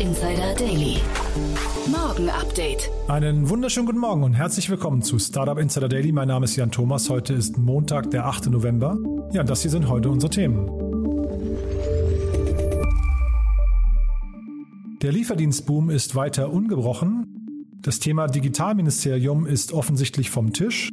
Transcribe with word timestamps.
Insider 0.00 0.54
Daily. 0.54 0.96
Morgen 1.86 2.30
Update. 2.30 2.90
Einen 3.06 3.50
wunderschönen 3.50 3.84
guten 3.84 3.98
Morgen 3.98 4.22
und 4.22 4.32
herzlich 4.32 4.70
willkommen 4.70 5.02
zu 5.02 5.18
Startup 5.18 5.58
Insider 5.58 5.90
Daily. 5.90 6.10
Mein 6.10 6.28
Name 6.28 6.46
ist 6.46 6.56
Jan 6.56 6.70
Thomas. 6.70 7.10
Heute 7.10 7.34
ist 7.34 7.58
Montag, 7.58 8.10
der 8.10 8.24
8. 8.24 8.46
November. 8.46 8.96
Ja, 9.34 9.44
das 9.44 9.60
hier 9.60 9.70
sind 9.70 9.90
heute 9.90 10.08
unsere 10.08 10.30
Themen. 10.30 10.70
Der 15.02 15.12
Lieferdienstboom 15.12 15.90
ist 15.90 16.14
weiter 16.14 16.50
ungebrochen. 16.50 17.68
Das 17.82 17.98
Thema 17.98 18.26
Digitalministerium 18.26 19.44
ist 19.44 19.74
offensichtlich 19.74 20.30
vom 20.30 20.54
Tisch. 20.54 20.88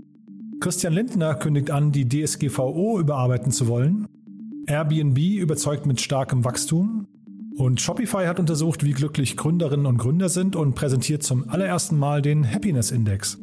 Christian 0.59 0.91
Lindner 0.91 1.35
kündigt 1.35 1.71
an, 1.71 1.93
die 1.93 2.09
DSGVO 2.09 2.99
überarbeiten 2.99 3.53
zu 3.53 3.69
wollen. 3.69 4.09
Airbnb 4.65 5.17
überzeugt 5.17 5.85
mit 5.85 6.01
starkem 6.01 6.43
Wachstum. 6.43 7.07
Und 7.57 7.81
Shopify 7.81 8.25
hat 8.27 8.39
untersucht, 8.39 8.83
wie 8.83 8.91
glücklich 8.91 9.35
Gründerinnen 9.35 9.87
und 9.87 9.97
Gründer 9.97 10.29
sind 10.29 10.55
und 10.55 10.75
präsentiert 10.75 11.23
zum 11.23 11.49
allerersten 11.49 11.97
Mal 11.97 12.21
den 12.21 12.49
Happiness 12.49 12.91
Index. 12.91 13.39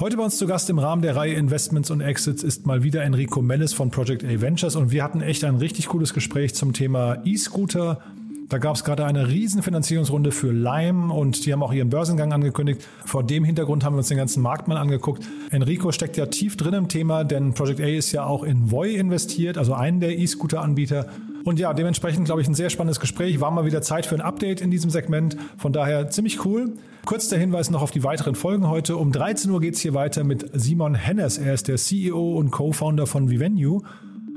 Heute 0.00 0.16
bei 0.16 0.24
uns 0.24 0.36
zu 0.36 0.46
Gast 0.48 0.68
im 0.68 0.80
Rahmen 0.80 1.02
der 1.02 1.14
Reihe 1.14 1.34
Investments 1.34 1.90
und 1.92 2.00
Exits 2.00 2.42
ist 2.42 2.66
mal 2.66 2.82
wieder 2.82 3.02
Enrico 3.02 3.42
Mellis 3.42 3.74
von 3.74 3.90
Project 3.90 4.24
A 4.24 4.40
Ventures 4.40 4.74
und 4.74 4.90
wir 4.90 5.04
hatten 5.04 5.20
echt 5.20 5.44
ein 5.44 5.54
richtig 5.54 5.86
cooles 5.86 6.12
Gespräch 6.12 6.54
zum 6.54 6.72
Thema 6.72 7.22
E-Scooter, 7.24 8.02
da 8.48 8.58
gab 8.58 8.76
es 8.76 8.84
gerade 8.84 9.04
eine 9.04 9.28
riesen 9.28 9.62
Finanzierungsrunde 9.62 10.30
für 10.30 10.52
Lime 10.52 11.12
und 11.12 11.44
die 11.44 11.52
haben 11.52 11.62
auch 11.62 11.72
ihren 11.72 11.90
Börsengang 11.90 12.32
angekündigt. 12.32 12.86
Vor 13.04 13.24
dem 13.24 13.44
Hintergrund 13.44 13.84
haben 13.84 13.94
wir 13.94 13.98
uns 13.98 14.08
den 14.08 14.18
ganzen 14.18 14.42
Markt 14.42 14.68
mal 14.68 14.76
angeguckt. 14.76 15.26
Enrico 15.50 15.90
steckt 15.90 16.16
ja 16.16 16.26
tief 16.26 16.56
drin 16.56 16.74
im 16.74 16.88
Thema, 16.88 17.24
denn 17.24 17.54
Project 17.54 17.80
A 17.80 17.86
ist 17.86 18.12
ja 18.12 18.24
auch 18.24 18.44
in 18.44 18.70
Voi 18.70 18.94
investiert, 18.94 19.58
also 19.58 19.74
einen 19.74 19.98
der 19.98 20.16
E-Scooter-Anbieter. 20.16 21.06
Und 21.44 21.58
ja, 21.58 21.74
dementsprechend 21.74 22.26
glaube 22.26 22.40
ich 22.40 22.48
ein 22.48 22.54
sehr 22.54 22.70
spannendes 22.70 23.00
Gespräch. 23.00 23.40
War 23.40 23.50
mal 23.50 23.64
wieder 23.64 23.82
Zeit 23.82 24.06
für 24.06 24.14
ein 24.14 24.20
Update 24.20 24.60
in 24.60 24.70
diesem 24.70 24.90
Segment. 24.90 25.36
Von 25.58 25.72
daher 25.72 26.08
ziemlich 26.10 26.44
cool. 26.44 26.74
Kurz 27.04 27.28
der 27.28 27.38
Hinweis 27.38 27.70
noch 27.70 27.82
auf 27.82 27.90
die 27.90 28.04
weiteren 28.04 28.34
Folgen 28.34 28.68
heute. 28.68 28.96
Um 28.96 29.12
13 29.12 29.50
Uhr 29.50 29.60
geht 29.60 29.74
es 29.74 29.80
hier 29.80 29.94
weiter 29.94 30.24
mit 30.24 30.50
Simon 30.52 30.94
Hennes. 30.94 31.38
Er 31.38 31.54
ist 31.54 31.68
der 31.68 31.76
CEO 31.76 32.36
und 32.36 32.50
Co-Founder 32.50 33.06
von 33.06 33.30
Vivenue. 33.30 33.82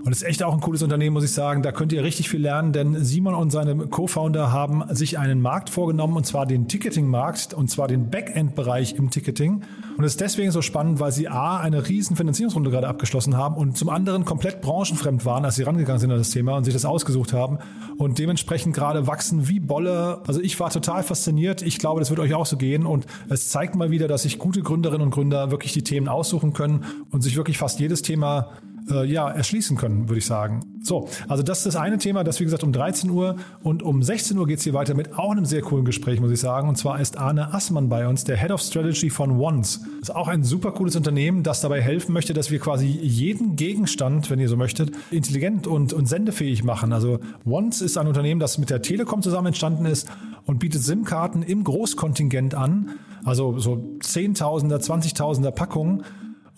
Und 0.03 0.11
es 0.11 0.22
ist 0.22 0.28
echt 0.28 0.44
auch 0.44 0.53
ein 0.53 0.61
cooles 0.61 0.81
Unternehmen, 0.81 1.14
muss 1.14 1.23
ich 1.23 1.31
sagen. 1.31 1.61
Da 1.61 1.72
könnt 1.72 1.92
ihr 1.92 2.03
richtig 2.03 2.30
viel 2.30 2.42
lernen, 2.42 2.72
denn 2.72 3.03
Simon 3.03 3.33
und 3.33 3.52
seine 3.52 3.75
Co-Founder 3.75 4.52
haben 4.52 4.83
sich 4.89 5.19
einen 5.19 5.41
Markt 5.41 5.69
vorgenommen, 5.69 6.16
und 6.16 6.25
zwar 6.25 6.45
den 6.45 6.67
Ticketing-Markt, 6.67 7.53
und 7.53 7.69
zwar 7.69 7.88
den 7.88 8.09
Backend-Bereich 8.09 8.95
im 8.95 9.09
Ticketing. 9.09 9.61
Und 9.97 10.03
es 10.03 10.14
ist 10.14 10.22
deswegen 10.22 10.52
so 10.52 10.61
spannend, 10.61 11.00
weil 11.00 11.11
sie 11.11 11.28
A, 11.28 11.58
eine 11.58 11.89
riesen 11.89 12.16
Finanzierungsrunde 12.16 12.72
gerade 12.72 12.88
abgeschlossen 12.88 13.36
haben 13.36 13.56
und 13.56 13.78
zum 13.78 13.89
anderen 13.89 14.23
komplett 14.23 14.61
branchenfremd 14.61 15.25
waren, 15.25 15.44
als 15.44 15.56
sie 15.56 15.64
rangegangen 15.64 16.00
sind 16.00 16.11
an 16.11 16.17
das 16.17 16.30
Thema 16.30 16.56
und 16.56 16.63
sich 16.63 16.73
das 16.73 16.86
ausgesucht 16.86 17.34
haben 17.34 17.59
und 17.97 18.17
dementsprechend 18.17 18.73
gerade 18.73 19.08
wachsen 19.08 19.50
wie 19.50 19.59
Bolle. 19.59 20.22
Also 20.25 20.41
ich 20.41 20.59
war 20.59 20.69
total 20.69 21.03
fasziniert. 21.03 21.61
Ich 21.61 21.80
glaube, 21.80 22.00
das 22.00 22.09
wird 22.09 22.19
euch 22.19 22.34
auch 22.34 22.45
so 22.45 22.56
gehen 22.56 22.86
und 22.86 23.06
es 23.28 23.50
zeigt 23.50 23.75
mal 23.75 23.91
wieder, 23.91 24.08
dass 24.08 24.23
sich 24.23 24.39
gute 24.39 24.61
Gründerinnen 24.61 25.02
und 25.02 25.11
Gründer 25.11 25.52
wirklich 25.52 25.73
die 25.73 25.84
Themen 25.84 26.07
aussuchen 26.07 26.53
können 26.53 26.85
und 27.12 27.22
sich 27.22 27.35
wirklich 27.35 27.57
fast 27.57 27.79
jedes 27.79 28.02
Thema 28.02 28.52
äh, 28.89 29.05
ja, 29.05 29.29
erschließen 29.29 29.77
können, 29.77 30.09
würde 30.09 30.19
ich 30.19 30.25
sagen. 30.25 30.61
So, 30.81 31.09
also 31.27 31.44
das 31.44 31.59
ist 31.59 31.67
das 31.67 31.75
eine 31.75 31.97
Thema, 31.97 32.23
das 32.23 32.39
wie 32.39 32.45
gesagt 32.45 32.63
um 32.63 32.72
13 32.72 33.09
Uhr 33.09 33.35
und 33.63 33.83
um 33.83 34.01
16 34.01 34.38
Uhr 34.38 34.47
geht 34.47 34.59
es 34.59 34.63
hier 34.63 34.73
weiter 34.73 34.94
mit 34.95 35.17
auch 35.17 35.31
einem 35.31 35.45
sehr 35.45 35.61
coolen 35.61 35.85
Gespräch, 35.85 36.19
muss 36.19 36.31
ich 36.31 36.39
sagen. 36.39 36.69
Und 36.69 36.77
zwar 36.77 36.99
ist 36.99 37.17
Arne 37.17 37.53
Assmann 37.53 37.89
bei 37.89 38.07
uns, 38.07 38.23
der 38.23 38.38
Head 38.38 38.51
of 38.51 38.61
Strategy 38.61 39.09
von 39.09 39.39
Once. 39.39 39.81
Ist 40.01 40.16
auch 40.16 40.28
ein 40.28 40.44
super 40.44 40.72
cooles 40.72 40.95
Unternehmen, 40.95 41.44
das 41.44 41.61
dabei 41.61 41.81
helfen 41.81 42.13
möchte, 42.13 42.33
dass 42.33 42.49
wir 42.51 42.59
quasi 42.59 42.85
jeden 42.88 43.55
Gegenstand, 43.55 44.29
wenn 44.29 44.39
ihr 44.39 44.49
so 44.49 44.57
möchtet, 44.57 44.91
intelligent 45.11 45.67
und, 45.67 45.94
und 45.94 46.07
sendefähig 46.07 46.63
machen. 46.63 46.94
Also 46.94 47.19
Once 47.45 47.81
ist 47.81 47.97
ein 47.97 48.07
Unternehmen, 48.07 48.39
das 48.39 48.57
mit 48.57 48.69
der 48.69 48.81
Telekom 48.81 49.22
zusammen 49.22 49.47
entstanden 49.47 49.85
ist 49.85 50.07
und 50.45 50.59
bietet 50.59 50.81
SIM-Karten 50.81 51.44
im 51.44 51.63
Großkontingent 51.63 52.55
an. 52.55 52.91
Also 53.23 53.59
so 53.59 53.97
Zehntausender, 53.99 54.79
Zwanzigtausender 54.79 55.51
Packungen 55.51 56.03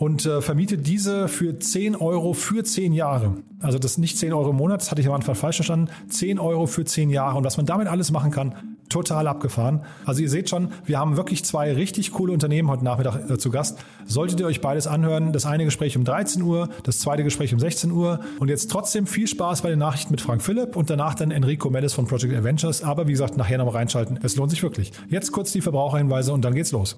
und 0.02 0.26
äh, 0.26 0.42
vermietet 0.42 0.88
diese 0.88 1.28
für 1.28 1.60
10 1.60 1.96
Euro 1.96 2.34
für 2.34 2.64
10 2.64 2.92
Jahre. 2.92 3.36
Also 3.60 3.78
das 3.78 4.00
nicht 4.00 4.18
10 4.18 4.34
Euro 4.34 4.50
im 4.50 4.56
Monat, 4.56 4.82
das 4.82 4.90
hatte 4.90 5.00
ich 5.00 5.08
am 5.08 5.14
Anfang 5.14 5.36
falsch 5.36 5.58
verstanden. 5.58 5.92
10 6.10 6.40
Euro 6.40 6.66
für 6.66 6.84
10 6.84 7.12
Jahre. 7.12 7.38
Und 7.38 7.44
was 7.44 7.58
man 7.58 7.68
damit 7.68 7.88
alles 7.88 8.10
machen 8.10 8.32
kann, 8.32 8.56
total 8.90 9.28
abgefahren. 9.28 9.82
Also 10.04 10.24
ihr 10.24 10.30
seht 10.32 10.50
schon, 10.50 10.70
wir 10.86 10.98
haben 10.98 11.18
wirklich 11.18 11.46
zwei 11.46 11.72
richtig 11.72 12.14
coole 12.14 12.34
Unternehmen 12.34 12.68
heute 12.68 12.84
Nachmittag 12.84 13.30
äh, 13.30 13.38
zu 13.38 13.52
Gast. 13.52 13.78
Solltet 14.08 14.40
ihr 14.40 14.48
euch 14.48 14.60
beides 14.60 14.88
anhören, 14.88 15.34
das 15.34 15.46
eine 15.46 15.66
Gespräch 15.66 15.96
um 15.96 16.04
13 16.04 16.42
Uhr, 16.42 16.70
das 16.82 16.98
zweite 16.98 17.24
Gespräch 17.24 17.54
um 17.54 17.60
16 17.60 17.92
Uhr. 17.92 18.22
Und 18.40 18.50
jetzt 18.50 18.72
trotzdem 18.72 19.06
viel 19.06 19.28
Spaß 19.28 19.62
bei 19.62 19.70
den 19.70 19.78
Nachrichten 19.78 20.10
mit 20.10 20.22
Frank 20.22 20.42
Philipp 20.42 20.76
und 20.76 20.90
danach 20.90 21.14
dann 21.14 21.30
Enrico 21.30 21.70
Mellis 21.70 21.94
von 21.94 22.08
Project 22.08 22.34
Adventures. 22.34 22.82
Aber 22.82 23.06
wie 23.06 23.12
gesagt, 23.12 23.38
nachher 23.38 23.60
nochmal 23.60 23.76
reinschalten. 23.76 24.20
Es 24.24 24.36
lohnt 24.36 24.50
sich 24.50 24.64
wirklich. 24.64 24.94
Jetzt 25.10 25.32
kurz 25.32 25.52
die 25.52 25.62
Verbraucherhinweise 25.62 26.34
und 26.34 26.44
dann 26.44 26.56
geht's 26.56 26.72
los. 26.72 26.98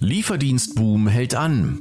Lieferdienstboom 0.00 1.08
hält 1.08 1.34
an. 1.34 1.80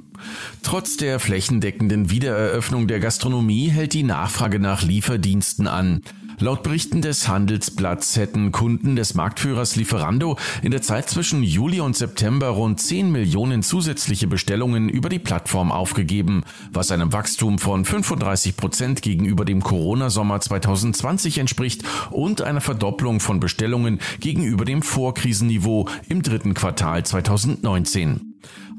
Trotz 0.64 0.98
der 0.98 1.20
flächendeckenden 1.20 2.10
Wiedereröffnung 2.10 2.88
der 2.88 3.00
Gastronomie 3.00 3.70
hält 3.70 3.94
die 3.94 4.04
Nachfrage 4.04 4.60
nach 4.60 4.82
Lieferdiensten 4.82 5.68
an. 5.68 6.02
Laut 6.40 6.62
Berichten 6.62 7.02
des 7.02 7.28
Handelsblatts 7.28 8.16
hätten 8.16 8.52
Kunden 8.52 8.96
des 8.96 9.16
Marktführers 9.16 9.76
Lieferando 9.76 10.38
in 10.62 10.70
der 10.70 10.84
Zeit 10.84 11.10
zwischen 11.10 11.42
Juli 11.42 11.80
und 11.80 11.96
September 11.96 12.50
rund 12.50 12.80
10 12.80 13.12
Millionen 13.12 13.64
zusätzliche 13.64 14.28
Bestellungen 14.28 14.88
über 14.88 15.10
die 15.10 15.18
Plattform 15.18 15.72
aufgegeben, 15.72 16.44
was 16.72 16.92
einem 16.92 17.12
Wachstum 17.12 17.58
von 17.58 17.86
35 17.86 18.56
Prozent 18.56 19.02
gegenüber 19.02 19.46
dem 19.46 19.64
Corona-Sommer 19.64 20.40
2020 20.40 21.40
entspricht 21.40 21.84
und 22.12 22.44
einer 22.44 22.62
Verdopplung 22.62 23.20
von 23.20 23.40
Bestellungen 23.40 24.00
gegenüber 24.20 24.64
dem 24.64 24.84
Vorkrisenniveau 24.84 25.90
im 26.08 26.22
dritten 26.22 26.54
Quartal 26.54 27.04
2019. 27.04 28.27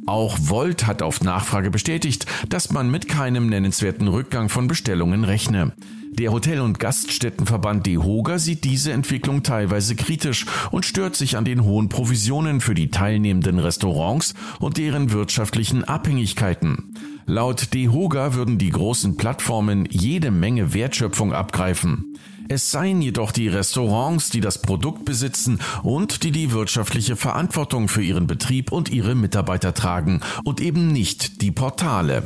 Auch 0.08 0.38
Volt 0.40 0.86
hat 0.86 1.02
auf 1.02 1.20
Nachfrage 1.20 1.70
bestätigt, 1.70 2.24
dass 2.48 2.72
man 2.72 2.90
mit 2.90 3.08
keinem 3.08 3.46
nennenswerten 3.46 4.08
Rückgang 4.08 4.48
von 4.48 4.66
Bestellungen 4.66 5.22
rechne. 5.22 5.74
Der 6.12 6.32
Hotel- 6.32 6.62
und 6.62 6.78
Gaststättenverband 6.78 7.86
DEHOGA 7.86 8.38
sieht 8.38 8.64
diese 8.64 8.90
Entwicklung 8.92 9.42
teilweise 9.42 9.96
kritisch 9.96 10.46
und 10.70 10.86
stört 10.86 11.14
sich 11.14 11.36
an 11.36 11.44
den 11.44 11.62
hohen 11.62 11.90
Provisionen 11.90 12.62
für 12.62 12.74
die 12.74 12.88
teilnehmenden 12.88 13.58
Restaurants 13.58 14.32
und 14.60 14.78
deren 14.78 15.12
wirtschaftlichen 15.12 15.84
Abhängigkeiten. 15.84 16.94
Laut 17.26 17.74
DEHOGA 17.74 18.32
würden 18.32 18.56
die 18.56 18.70
großen 18.70 19.18
Plattformen 19.18 19.86
jede 19.90 20.30
Menge 20.30 20.72
Wertschöpfung 20.72 21.34
abgreifen. 21.34 22.14
Es 22.50 22.70
seien 22.70 23.02
jedoch 23.02 23.30
die 23.30 23.48
Restaurants, 23.48 24.30
die 24.30 24.40
das 24.40 24.62
Produkt 24.62 25.04
besitzen 25.04 25.60
und 25.82 26.22
die 26.22 26.32
die 26.32 26.50
wirtschaftliche 26.50 27.14
Verantwortung 27.14 27.88
für 27.88 28.02
ihren 28.02 28.26
Betrieb 28.26 28.72
und 28.72 28.88
ihre 28.88 29.14
Mitarbeiter 29.14 29.74
tragen 29.74 30.20
und 30.44 30.62
eben 30.62 30.90
nicht 30.90 31.42
die 31.42 31.52
Portale. 31.52 32.22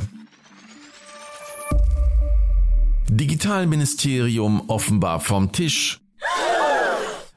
Digitalministerium 3.09 4.69
offenbar 4.69 5.19
vom 5.19 5.51
Tisch. 5.51 5.99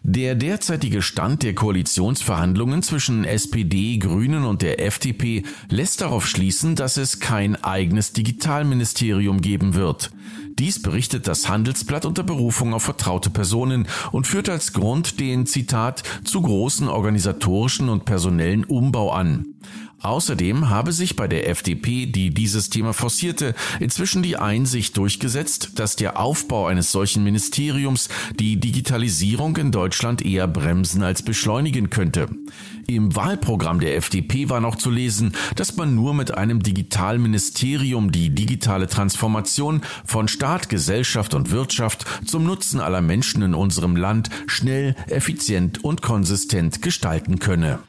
Der 0.08 0.36
derzeitige 0.36 1.02
Stand 1.02 1.42
der 1.42 1.56
Koalitionsverhandlungen 1.56 2.84
zwischen 2.84 3.24
SPD, 3.24 3.98
Grünen 3.98 4.44
und 4.44 4.62
der 4.62 4.80
FDP 4.80 5.42
lässt 5.68 6.00
darauf 6.00 6.28
schließen, 6.28 6.76
dass 6.76 6.96
es 6.96 7.18
kein 7.18 7.56
eigenes 7.56 8.12
Digitalministerium 8.12 9.40
geben 9.40 9.74
wird. 9.74 10.12
Dies 10.58 10.80
berichtet 10.80 11.28
das 11.28 11.50
Handelsblatt 11.50 12.06
unter 12.06 12.22
Berufung 12.22 12.72
auf 12.72 12.84
vertraute 12.84 13.28
Personen 13.28 13.88
und 14.10 14.26
führt 14.26 14.48
als 14.48 14.72
Grund 14.72 15.20
den 15.20 15.44
Zitat 15.44 16.02
zu 16.24 16.40
großen 16.40 16.88
organisatorischen 16.88 17.90
und 17.90 18.06
personellen 18.06 18.64
Umbau 18.64 19.10
an. 19.12 19.54
Außerdem 20.02 20.68
habe 20.68 20.92
sich 20.92 21.16
bei 21.16 21.26
der 21.26 21.48
FDP, 21.48 22.06
die 22.06 22.30
dieses 22.30 22.68
Thema 22.70 22.92
forcierte, 22.92 23.54
inzwischen 23.80 24.22
die 24.22 24.36
Einsicht 24.36 24.96
durchgesetzt, 24.96 25.78
dass 25.78 25.96
der 25.96 26.20
Aufbau 26.20 26.66
eines 26.66 26.92
solchen 26.92 27.24
Ministeriums 27.24 28.08
die 28.38 28.60
Digitalisierung 28.60 29.56
in 29.56 29.72
Deutschland 29.72 30.24
eher 30.24 30.46
bremsen 30.46 31.02
als 31.02 31.22
beschleunigen 31.22 31.90
könnte. 31.90 32.28
Im 32.86 33.16
Wahlprogramm 33.16 33.80
der 33.80 33.96
FDP 33.96 34.48
war 34.48 34.60
noch 34.60 34.76
zu 34.76 34.90
lesen, 34.90 35.32
dass 35.56 35.76
man 35.76 35.94
nur 35.94 36.14
mit 36.14 36.32
einem 36.32 36.62
Digitalministerium 36.62 38.12
die 38.12 38.30
digitale 38.30 38.86
Transformation 38.86 39.80
von 40.04 40.28
Staat, 40.28 40.68
Gesellschaft 40.68 41.34
und 41.34 41.50
Wirtschaft 41.50 42.04
zum 42.24 42.44
Nutzen 42.44 42.80
aller 42.80 43.00
Menschen 43.00 43.42
in 43.42 43.54
unserem 43.54 43.96
Land 43.96 44.30
schnell, 44.46 44.94
effizient 45.08 45.82
und 45.82 46.02
konsistent 46.02 46.82
gestalten 46.82 47.38
könne. 47.38 47.80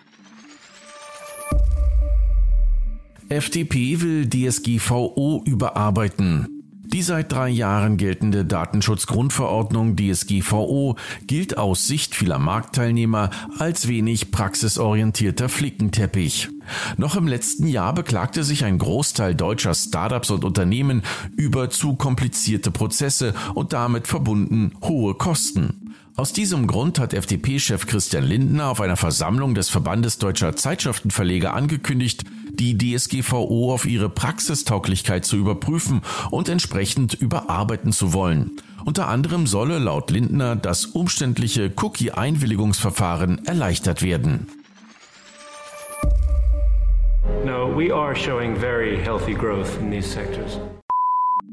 FDP 3.29 4.00
will 4.00 4.29
DSGVO 4.29 5.41
überarbeiten. 5.45 6.47
Die 6.85 7.01
seit 7.01 7.33
drei 7.33 7.50
Jahren 7.50 7.97
geltende 7.97 8.45
Datenschutzgrundverordnung 8.45 9.97
DSGVO 9.97 10.95
gilt 11.24 11.57
aus 11.57 11.88
Sicht 11.88 12.15
vieler 12.15 12.39
Marktteilnehmer 12.39 13.31
als 13.59 13.89
wenig 13.89 14.31
praxisorientierter 14.31 15.50
Flickenteppich. 15.50 16.47
Noch 16.95 17.18
im 17.18 17.27
letzten 17.27 17.68
Jahr 17.68 17.94
beklagte 17.94 18.45
sich 18.45 18.63
ein 18.63 18.77
Großteil 18.77 19.35
deutscher 19.35 19.73
Startups 19.73 20.31
und 20.31 20.45
Unternehmen 20.45 21.01
über 21.35 21.69
zu 21.69 21.95
komplizierte 21.95 22.71
Prozesse 22.71 23.33
und 23.53 23.73
damit 23.73 24.07
verbunden 24.07 24.71
hohe 24.81 25.15
Kosten. 25.15 25.94
Aus 26.15 26.33
diesem 26.33 26.65
Grund 26.65 26.97
hat 26.97 27.13
FDP-Chef 27.13 27.85
Christian 27.85 28.23
Lindner 28.23 28.69
auf 28.69 28.81
einer 28.81 28.97
Versammlung 28.97 29.53
des 29.53 29.69
Verbandes 29.69 30.18
deutscher 30.18 30.56
Zeitschriftenverleger 30.56 31.53
angekündigt, 31.53 32.23
die 32.59 32.77
DSGVO 32.77 33.74
auf 33.74 33.86
ihre 33.86 34.09
Praxistauglichkeit 34.09 35.25
zu 35.25 35.38
überprüfen 35.38 36.01
und 36.31 36.50
entsprechend 36.50 37.13
überarbeiten 37.13 37.92
zu 37.92 38.13
wollen. 38.13 38.51
Unter 38.86 39.07
anderem 39.07 39.48
solle 39.48 39.80
laut 39.80 40.12
Lindner 40.12 40.56
das 40.56 40.86
umständliche 40.86 41.71
Cookie-Einwilligungsverfahren 41.75 43.45
erleichtert 43.45 44.01
werden. 44.01 44.48
No, 47.45 47.68
we 47.68 47.94
are 47.94 48.15
showing 48.15 48.56
very 48.56 48.98
healthy 48.98 49.33
growth 49.33 49.77
in 49.80 49.92
these 49.92 50.09
sectors. 50.09 50.59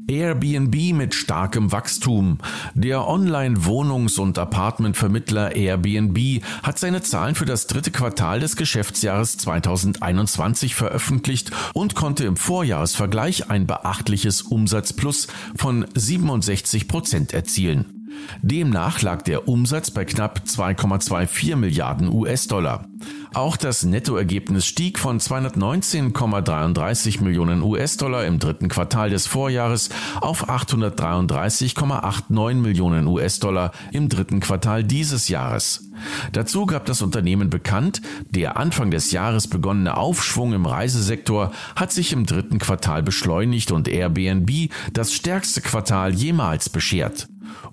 Airbnb 0.07 0.93
mit 0.93 1.15
starkem 1.15 1.71
Wachstum. 1.71 2.37
Der 2.73 2.99
Online-Wohnungs- 2.99 4.19
und 4.19 4.37
Apartmentvermittler 4.37 5.55
Airbnb 5.55 6.43
hat 6.63 6.79
seine 6.79 7.01
Zahlen 7.01 7.35
für 7.35 7.45
das 7.45 7.67
dritte 7.67 7.91
Quartal 7.91 8.39
des 8.39 8.55
Geschäftsjahres 8.55 9.37
2021 9.37 10.75
veröffentlicht 10.75 11.51
und 11.73 11.95
konnte 11.95 12.25
im 12.25 12.37
Vorjahresvergleich 12.37 13.49
ein 13.49 13.67
beachtliches 13.67 14.41
Umsatzplus 14.41 15.27
von 15.55 15.85
67 15.93 16.87
Prozent 16.87 17.33
erzielen. 17.33 17.94
Demnach 18.41 19.01
lag 19.01 19.21
der 19.21 19.47
Umsatz 19.47 19.91
bei 19.91 20.03
knapp 20.05 20.41
2,24 20.45 21.55
Milliarden 21.55 22.11
US-Dollar. 22.11 22.87
Auch 23.33 23.57
das 23.57 23.83
Nettoergebnis 23.83 24.65
stieg 24.65 24.97
von 24.97 25.19
219,33 25.19 27.21
Millionen 27.21 27.61
US-Dollar 27.61 28.25
im 28.25 28.39
dritten 28.39 28.69
Quartal 28.69 29.09
des 29.09 29.27
Vorjahres 29.27 29.89
auf 30.21 30.49
833,89 30.49 32.53
Millionen 32.55 33.07
US-Dollar 33.07 33.71
im 33.91 34.09
dritten 34.09 34.39
Quartal 34.39 34.83
dieses 34.83 35.27
Jahres. 35.27 35.91
Dazu 36.31 36.65
gab 36.65 36.85
das 36.85 37.01
Unternehmen 37.01 37.49
bekannt, 37.49 38.01
der 38.29 38.57
Anfang 38.57 38.91
des 38.91 39.11
Jahres 39.11 39.47
begonnene 39.47 39.97
Aufschwung 39.97 40.53
im 40.53 40.65
Reisesektor 40.65 41.51
hat 41.75 41.91
sich 41.91 42.13
im 42.13 42.25
dritten 42.25 42.59
Quartal 42.59 43.03
beschleunigt 43.03 43.71
und 43.71 43.87
Airbnb 43.87 44.69
das 44.93 45.13
stärkste 45.13 45.61
Quartal 45.61 46.13
jemals 46.13 46.69
beschert. 46.69 47.27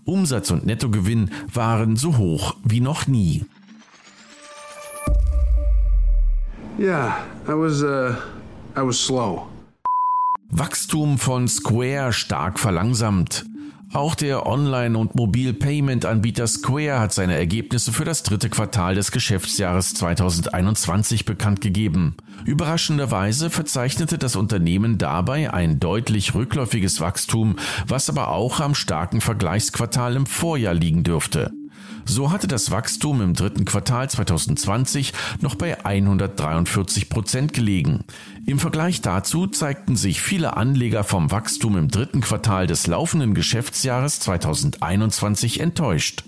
Umsatz 0.04 0.50
und 0.50 0.66
Nettogewinn 0.66 1.30
waren 1.52 1.96
so 1.96 2.16
hoch 2.16 2.56
wie 2.64 2.80
noch 2.80 3.06
nie. 3.06 3.44
Yeah, 6.78 7.18
I 7.46 7.52
was, 7.52 7.82
uh, 7.82 8.14
I 8.76 8.80
was 8.80 8.98
slow. 8.98 9.48
Wachstum 10.50 11.18
von 11.18 11.48
Square 11.48 12.12
stark 12.12 12.58
verlangsamt. 12.58 13.44
Auch 13.92 14.14
der 14.14 14.46
Online- 14.46 14.96
und 14.96 15.14
Mobil-Payment-Anbieter 15.14 16.46
Square 16.46 16.98
hat 16.98 17.12
seine 17.12 17.36
Ergebnisse 17.36 17.92
für 17.92 18.06
das 18.06 18.22
dritte 18.22 18.48
Quartal 18.48 18.94
des 18.94 19.12
Geschäftsjahres 19.12 19.92
2021 19.92 21.26
bekannt 21.26 21.60
gegeben. 21.60 22.16
Überraschenderweise 22.46 23.50
verzeichnete 23.50 24.16
das 24.16 24.34
Unternehmen 24.34 24.96
dabei 24.96 25.52
ein 25.52 25.78
deutlich 25.78 26.34
rückläufiges 26.34 27.02
Wachstum, 27.02 27.56
was 27.86 28.08
aber 28.08 28.28
auch 28.28 28.60
am 28.60 28.74
starken 28.74 29.20
Vergleichsquartal 29.20 30.16
im 30.16 30.24
Vorjahr 30.24 30.74
liegen 30.74 31.04
dürfte. 31.04 31.52
So 32.04 32.30
hatte 32.30 32.48
das 32.48 32.70
Wachstum 32.70 33.20
im 33.20 33.34
dritten 33.34 33.64
Quartal 33.64 34.10
2020 34.10 35.12
noch 35.40 35.54
bei 35.54 35.84
143 35.84 37.08
Prozent 37.08 37.52
gelegen. 37.52 38.04
Im 38.46 38.58
Vergleich 38.58 39.00
dazu 39.00 39.46
zeigten 39.46 39.96
sich 39.96 40.20
viele 40.20 40.56
Anleger 40.56 41.04
vom 41.04 41.30
Wachstum 41.30 41.76
im 41.76 41.88
dritten 41.88 42.20
Quartal 42.20 42.66
des 42.66 42.86
laufenden 42.86 43.34
Geschäftsjahres 43.34 44.20
2021 44.20 45.60
enttäuscht. 45.60 46.24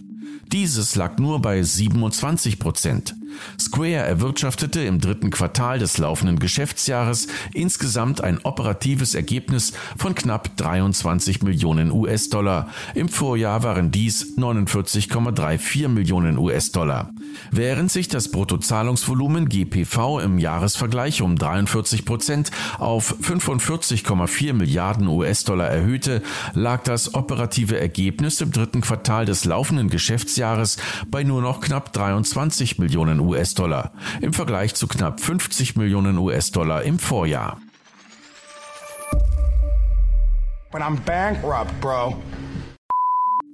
Dieses 0.53 0.95
lag 0.95 1.19
nur 1.19 1.43
bei 1.43 1.63
27 1.63 2.59
Prozent. 2.59 3.15
Square 3.59 4.03
erwirtschaftete 4.03 4.81
im 4.81 5.01
dritten 5.01 5.31
Quartal 5.31 5.79
des 5.79 5.99
laufenden 5.99 6.39
Geschäftsjahres 6.39 7.29
insgesamt 7.53 8.23
ein 8.23 8.39
operatives 8.45 9.15
Ergebnis 9.15 9.73
von 9.97 10.15
knapp 10.15 10.57
23 10.57 11.43
Millionen 11.43 11.91
US-Dollar. 11.91 12.69
Im 12.95 13.09
Vorjahr 13.09 13.63
waren 13.63 13.91
dies 13.91 14.37
49,34 14.37 15.89
Millionen 15.89 16.39
US-Dollar. 16.39 17.11
Während 17.51 17.91
sich 17.91 18.09
das 18.09 18.31
Bruttozahlungsvolumen 18.31 19.49
GPV 19.49 20.21
im 20.21 20.39
Jahresvergleich 20.39 21.23
um 21.23 21.37
43 21.37 22.05
Prozent 22.05 22.51
auf 22.79 23.17
45,4 23.23 24.53
Milliarden 24.53 25.09
US-Dollar 25.09 25.69
erhöhte, 25.69 26.23
lag 26.55 26.83
das 26.85 27.15
operative 27.15 27.79
Ergebnis 27.79 28.41
im 28.41 28.53
dritten 28.53 28.81
Quartal 28.81 29.25
des 29.25 29.45
laufenden 29.45 29.89
Geschäftsjahres 29.91 30.77
bei 31.11 31.23
nur 31.25 31.43
noch 31.43 31.61
knapp 31.61 31.93
23 31.93 32.79
Millionen 32.79 33.21
US-Dollar 33.25 33.93
im 34.21 34.33
Vergleich 34.33 34.75
zu 34.75 34.87
knapp 34.87 35.21
50 35.21 35.77
Millionen 35.77 36.19
US-Dollar 36.19 36.83
im 36.83 36.99
Vorjahr. 36.99 37.61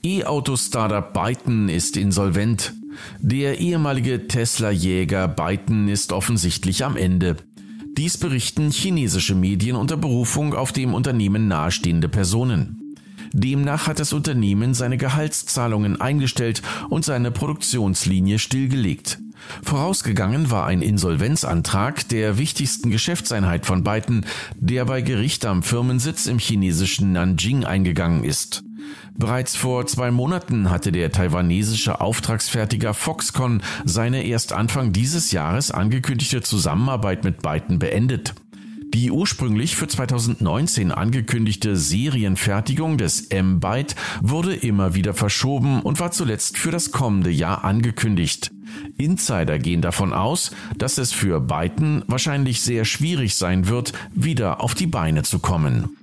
E-Auto-Startup 0.02 1.12
Byton 1.12 1.68
ist 1.68 1.96
insolvent. 1.96 2.72
Der 3.18 3.58
ehemalige 3.58 4.26
Tesla-Jäger 4.26 5.28
Byton 5.28 5.88
ist 5.88 6.12
offensichtlich 6.12 6.84
am 6.84 6.96
Ende. 6.96 7.36
Dies 7.96 8.16
berichten 8.16 8.70
chinesische 8.70 9.34
Medien 9.34 9.76
unter 9.76 9.96
Berufung 9.96 10.54
auf 10.54 10.72
dem 10.72 10.94
Unternehmen 10.94 11.48
nahestehende 11.48 12.08
Personen. 12.08 12.96
Demnach 13.32 13.86
hat 13.86 14.00
das 14.00 14.12
Unternehmen 14.12 14.74
seine 14.74 14.96
Gehaltszahlungen 14.96 16.00
eingestellt 16.00 16.62
und 16.88 17.04
seine 17.04 17.30
Produktionslinie 17.30 18.38
stillgelegt. 18.38 19.18
Vorausgegangen 19.62 20.50
war 20.50 20.66
ein 20.66 20.82
Insolvenzantrag 20.82 22.08
der 22.08 22.38
wichtigsten 22.38 22.90
Geschäftseinheit 22.90 23.66
von 23.66 23.84
Byton, 23.84 24.26
der 24.56 24.84
bei 24.84 25.00
Gericht 25.02 25.44
am 25.46 25.62
Firmensitz 25.62 26.26
im 26.26 26.38
chinesischen 26.38 27.12
Nanjing 27.12 27.64
eingegangen 27.64 28.24
ist. 28.24 28.64
Bereits 29.16 29.54
vor 29.56 29.86
zwei 29.86 30.10
Monaten 30.10 30.70
hatte 30.70 30.92
der 30.92 31.12
taiwanesische 31.12 32.00
Auftragsfertiger 32.00 32.94
Foxconn 32.94 33.62
seine 33.84 34.24
erst 34.24 34.52
Anfang 34.52 34.92
dieses 34.92 35.32
Jahres 35.32 35.70
angekündigte 35.70 36.40
Zusammenarbeit 36.40 37.24
mit 37.24 37.42
Byton 37.42 37.78
beendet. 37.78 38.34
Die 38.92 39.12
ursprünglich 39.12 39.76
für 39.76 39.86
2019 39.86 40.90
angekündigte 40.90 41.76
Serienfertigung 41.76 42.98
des 42.98 43.28
M-Byte 43.28 43.94
wurde 44.20 44.54
immer 44.54 44.94
wieder 44.94 45.14
verschoben 45.14 45.80
und 45.82 46.00
war 46.00 46.10
zuletzt 46.10 46.58
für 46.58 46.72
das 46.72 46.90
kommende 46.90 47.30
Jahr 47.30 47.62
angekündigt. 47.62 48.50
Insider 48.96 49.58
gehen 49.58 49.82
davon 49.82 50.12
aus, 50.12 50.50
dass 50.76 50.98
es 50.98 51.12
für 51.12 51.40
Byton 51.40 52.04
wahrscheinlich 52.06 52.60
sehr 52.60 52.84
schwierig 52.84 53.36
sein 53.36 53.68
wird, 53.68 53.92
wieder 54.14 54.60
auf 54.60 54.74
die 54.74 54.86
Beine 54.86 55.22
zu 55.22 55.38
kommen. 55.38 55.96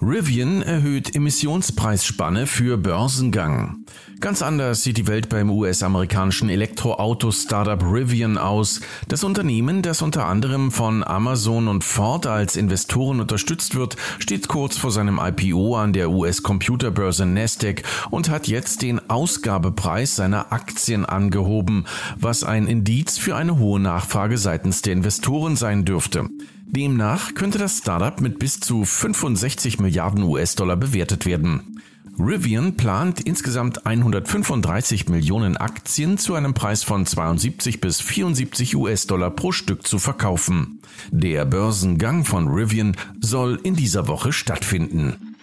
Rivian 0.00 0.62
erhöht 0.62 1.16
Emissionspreisspanne 1.16 2.46
für 2.46 2.76
Börsengang. 2.76 3.84
Ganz 4.20 4.42
anders 4.42 4.84
sieht 4.84 4.96
die 4.96 5.08
Welt 5.08 5.28
beim 5.28 5.50
US-amerikanischen 5.50 6.48
Elektroauto-Startup 6.50 7.82
Rivian 7.82 8.38
aus. 8.38 8.80
Das 9.08 9.24
Unternehmen, 9.24 9.82
das 9.82 10.00
unter 10.00 10.26
anderem 10.26 10.70
von 10.70 11.02
Amazon 11.02 11.66
und 11.66 11.82
Ford 11.82 12.26
als 12.26 12.54
Investoren 12.54 13.20
unterstützt 13.20 13.74
wird, 13.74 13.96
steht 14.20 14.46
kurz 14.46 14.76
vor 14.76 14.92
seinem 14.92 15.20
IPO 15.20 15.76
an 15.76 15.92
der 15.92 16.10
US-Computerbörse 16.10 17.26
Nasdaq 17.26 17.82
und 18.10 18.30
hat 18.30 18.46
jetzt 18.46 18.82
den 18.82 19.10
Ausgabepreis 19.10 20.14
seiner 20.14 20.52
Aktien 20.52 21.06
angehoben, 21.06 21.86
was 22.16 22.44
ein 22.44 22.68
Indiz 22.68 23.18
für 23.18 23.34
eine 23.34 23.58
hohe 23.58 23.80
Nachfrage 23.80 24.38
seitens 24.38 24.80
der 24.82 24.92
Investoren 24.92 25.56
sein 25.56 25.84
dürfte. 25.84 26.28
Demnach 26.70 27.34
könnte 27.34 27.56
das 27.56 27.78
Startup 27.78 28.20
mit 28.20 28.38
bis 28.38 28.60
zu 28.60 28.84
65 28.84 29.80
Milliarden 29.80 30.22
US-Dollar 30.22 30.76
bewertet 30.76 31.24
werden. 31.24 31.80
Rivian 32.18 32.76
plant 32.76 33.20
insgesamt 33.20 33.86
135 33.86 35.08
Millionen 35.08 35.56
Aktien 35.56 36.18
zu 36.18 36.34
einem 36.34 36.52
Preis 36.52 36.82
von 36.82 37.06
72 37.06 37.80
bis 37.80 38.02
74 38.02 38.76
US-Dollar 38.76 39.30
pro 39.30 39.50
Stück 39.52 39.86
zu 39.86 39.98
verkaufen. 39.98 40.80
Der 41.10 41.46
Börsengang 41.46 42.26
von 42.26 42.48
Rivian 42.48 42.96
soll 43.20 43.58
in 43.62 43.74
dieser 43.74 44.06
Woche 44.06 44.32
stattfinden. 44.32 45.34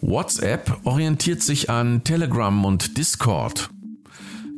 WhatsApp 0.00 0.80
orientiert 0.82 1.42
sich 1.42 1.70
an 1.70 2.02
Telegram 2.02 2.64
und 2.64 2.98
Discord. 2.98 3.70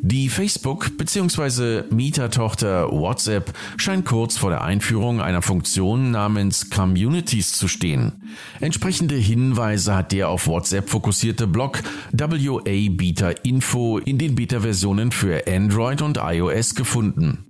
Die 0.00 0.28
Facebook- 0.28 0.96
bzw. 0.98 1.84
Mietertochter 1.90 2.90
WhatsApp 2.90 3.52
scheint 3.76 4.04
kurz 4.04 4.36
vor 4.36 4.50
der 4.50 4.62
Einführung 4.62 5.20
einer 5.20 5.40
Funktion 5.40 6.10
namens 6.10 6.68
Communities 6.68 7.52
zu 7.52 7.68
stehen. 7.68 8.12
Entsprechende 8.60 9.14
Hinweise 9.14 9.94
hat 9.94 10.12
der 10.12 10.28
auf 10.28 10.46
WhatsApp 10.46 10.90
fokussierte 10.90 11.46
Blog 11.46 11.82
WA 12.12 12.60
Beta 12.90 13.30
Info 13.30 13.98
in 13.98 14.18
den 14.18 14.34
Beta-Versionen 14.34 15.10
für 15.10 15.46
Android 15.46 16.02
und 16.02 16.18
iOS 16.22 16.74
gefunden. 16.74 17.46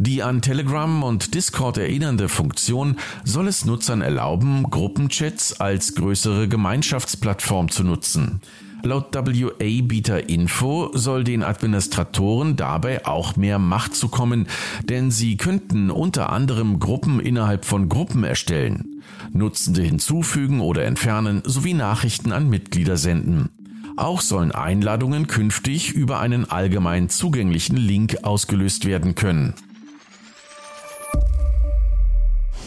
Die 0.00 0.22
an 0.22 0.42
Telegram 0.42 1.02
und 1.02 1.34
Discord 1.34 1.76
erinnernde 1.76 2.28
Funktion 2.28 2.96
soll 3.24 3.48
es 3.48 3.64
Nutzern 3.64 4.00
erlauben, 4.00 4.62
Gruppenchats 4.70 5.60
als 5.60 5.96
größere 5.96 6.46
Gemeinschaftsplattform 6.46 7.68
zu 7.68 7.82
nutzen. 7.82 8.40
Laut 8.82 9.14
WA 9.14 9.82
Beta 9.82 10.16
Info 10.16 10.90
soll 10.94 11.24
den 11.24 11.42
Administratoren 11.42 12.56
dabei 12.56 13.06
auch 13.06 13.36
mehr 13.36 13.58
Macht 13.58 13.94
zukommen, 13.94 14.46
denn 14.84 15.10
sie 15.10 15.36
könnten 15.36 15.90
unter 15.90 16.30
anderem 16.30 16.78
Gruppen 16.78 17.18
innerhalb 17.18 17.64
von 17.64 17.88
Gruppen 17.88 18.22
erstellen, 18.24 19.02
Nutzende 19.32 19.82
hinzufügen 19.82 20.60
oder 20.60 20.84
entfernen 20.84 21.42
sowie 21.44 21.74
Nachrichten 21.74 22.32
an 22.32 22.48
Mitglieder 22.48 22.96
senden. 22.96 23.50
Auch 23.96 24.20
sollen 24.20 24.52
Einladungen 24.52 25.26
künftig 25.26 25.92
über 25.92 26.20
einen 26.20 26.48
allgemein 26.48 27.08
zugänglichen 27.08 27.76
Link 27.76 28.18
ausgelöst 28.22 28.84
werden 28.84 29.16
können. 29.16 29.54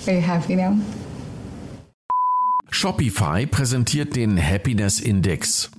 Are 0.07 0.15
you 0.15 0.21
happy 0.21 0.55
now? 0.55 0.77
Shopify 2.69 3.45
präsentiert 3.45 4.15
den 4.15 4.41
Happiness 4.41 4.99
Index. 4.99 5.71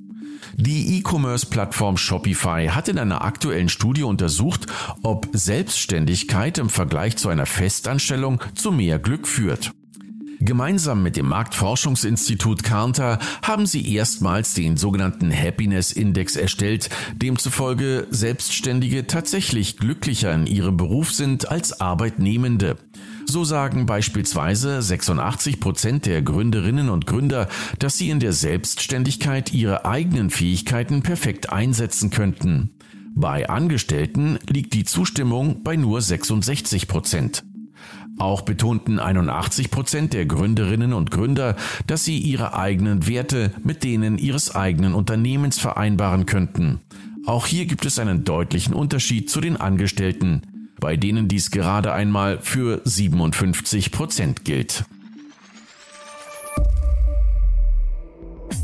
Die 0.56 0.98
E-Commerce-Plattform 0.98 1.96
Shopify 1.96 2.68
hat 2.68 2.88
in 2.88 2.98
einer 2.98 3.24
aktuellen 3.24 3.68
Studie 3.68 4.02
untersucht, 4.02 4.66
ob 5.02 5.28
Selbstständigkeit 5.32 6.58
im 6.58 6.68
Vergleich 6.68 7.16
zu 7.16 7.28
einer 7.28 7.46
Festanstellung 7.46 8.40
zu 8.54 8.70
mehr 8.70 8.98
Glück 8.98 9.26
führt. 9.26 9.72
Gemeinsam 10.40 11.04
mit 11.04 11.16
dem 11.16 11.28
Marktforschungsinstitut 11.28 12.64
Carter 12.64 13.20
haben 13.42 13.64
sie 13.64 13.94
erstmals 13.94 14.54
den 14.54 14.76
sogenannten 14.76 15.32
Happiness 15.32 15.92
Index 15.92 16.34
erstellt, 16.34 16.90
demzufolge 17.14 18.08
Selbstständige 18.10 19.06
tatsächlich 19.06 19.76
glücklicher 19.76 20.34
in 20.34 20.46
ihrem 20.46 20.76
Beruf 20.76 21.12
sind 21.12 21.48
als 21.48 21.80
Arbeitnehmende. 21.80 22.76
So 23.32 23.44
sagen 23.44 23.86
beispielsweise 23.86 24.82
86 24.82 25.58
Prozent 25.58 26.04
der 26.04 26.20
Gründerinnen 26.20 26.90
und 26.90 27.06
Gründer, 27.06 27.48
dass 27.78 27.96
sie 27.96 28.10
in 28.10 28.20
der 28.20 28.34
Selbstständigkeit 28.34 29.54
ihre 29.54 29.86
eigenen 29.86 30.28
Fähigkeiten 30.28 31.02
perfekt 31.02 31.50
einsetzen 31.50 32.10
könnten. 32.10 32.74
Bei 33.14 33.48
Angestellten 33.48 34.38
liegt 34.50 34.74
die 34.74 34.84
Zustimmung 34.84 35.62
bei 35.62 35.76
nur 35.76 36.02
66 36.02 36.88
Prozent. 36.88 37.42
Auch 38.18 38.42
betonten 38.42 38.98
81 38.98 39.70
Prozent 39.70 40.12
der 40.12 40.26
Gründerinnen 40.26 40.92
und 40.92 41.10
Gründer, 41.10 41.56
dass 41.86 42.04
sie 42.04 42.18
ihre 42.18 42.54
eigenen 42.54 43.08
Werte 43.08 43.52
mit 43.64 43.82
denen 43.82 44.18
ihres 44.18 44.54
eigenen 44.54 44.92
Unternehmens 44.92 45.58
vereinbaren 45.58 46.26
könnten. 46.26 46.80
Auch 47.24 47.46
hier 47.46 47.64
gibt 47.64 47.86
es 47.86 47.98
einen 47.98 48.24
deutlichen 48.24 48.74
Unterschied 48.74 49.30
zu 49.30 49.40
den 49.40 49.56
Angestellten 49.56 50.42
bei 50.82 50.96
denen 50.96 51.28
dies 51.28 51.52
gerade 51.52 51.92
einmal 51.92 52.40
für 52.42 52.82
57 52.84 53.92
Prozent 53.92 54.44
gilt. 54.44 54.84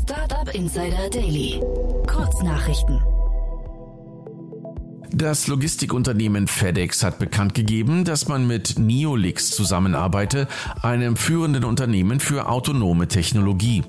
Startup 0.03 0.53
Insider 0.53 1.09
Daily. 1.09 1.61
Kurznachrichten. 2.07 2.99
Das 5.11 5.47
Logistikunternehmen 5.47 6.47
FedEx 6.47 7.03
hat 7.03 7.19
bekannt 7.19 7.55
gegeben, 7.55 8.03
dass 8.03 8.27
man 8.27 8.45
mit 8.45 8.77
Neolix 8.77 9.51
zusammenarbeite, 9.51 10.49
einem 10.81 11.15
führenden 11.15 11.63
Unternehmen 11.63 12.19
für 12.19 12.49
autonome 12.49 13.07
Technologie. 13.07 13.83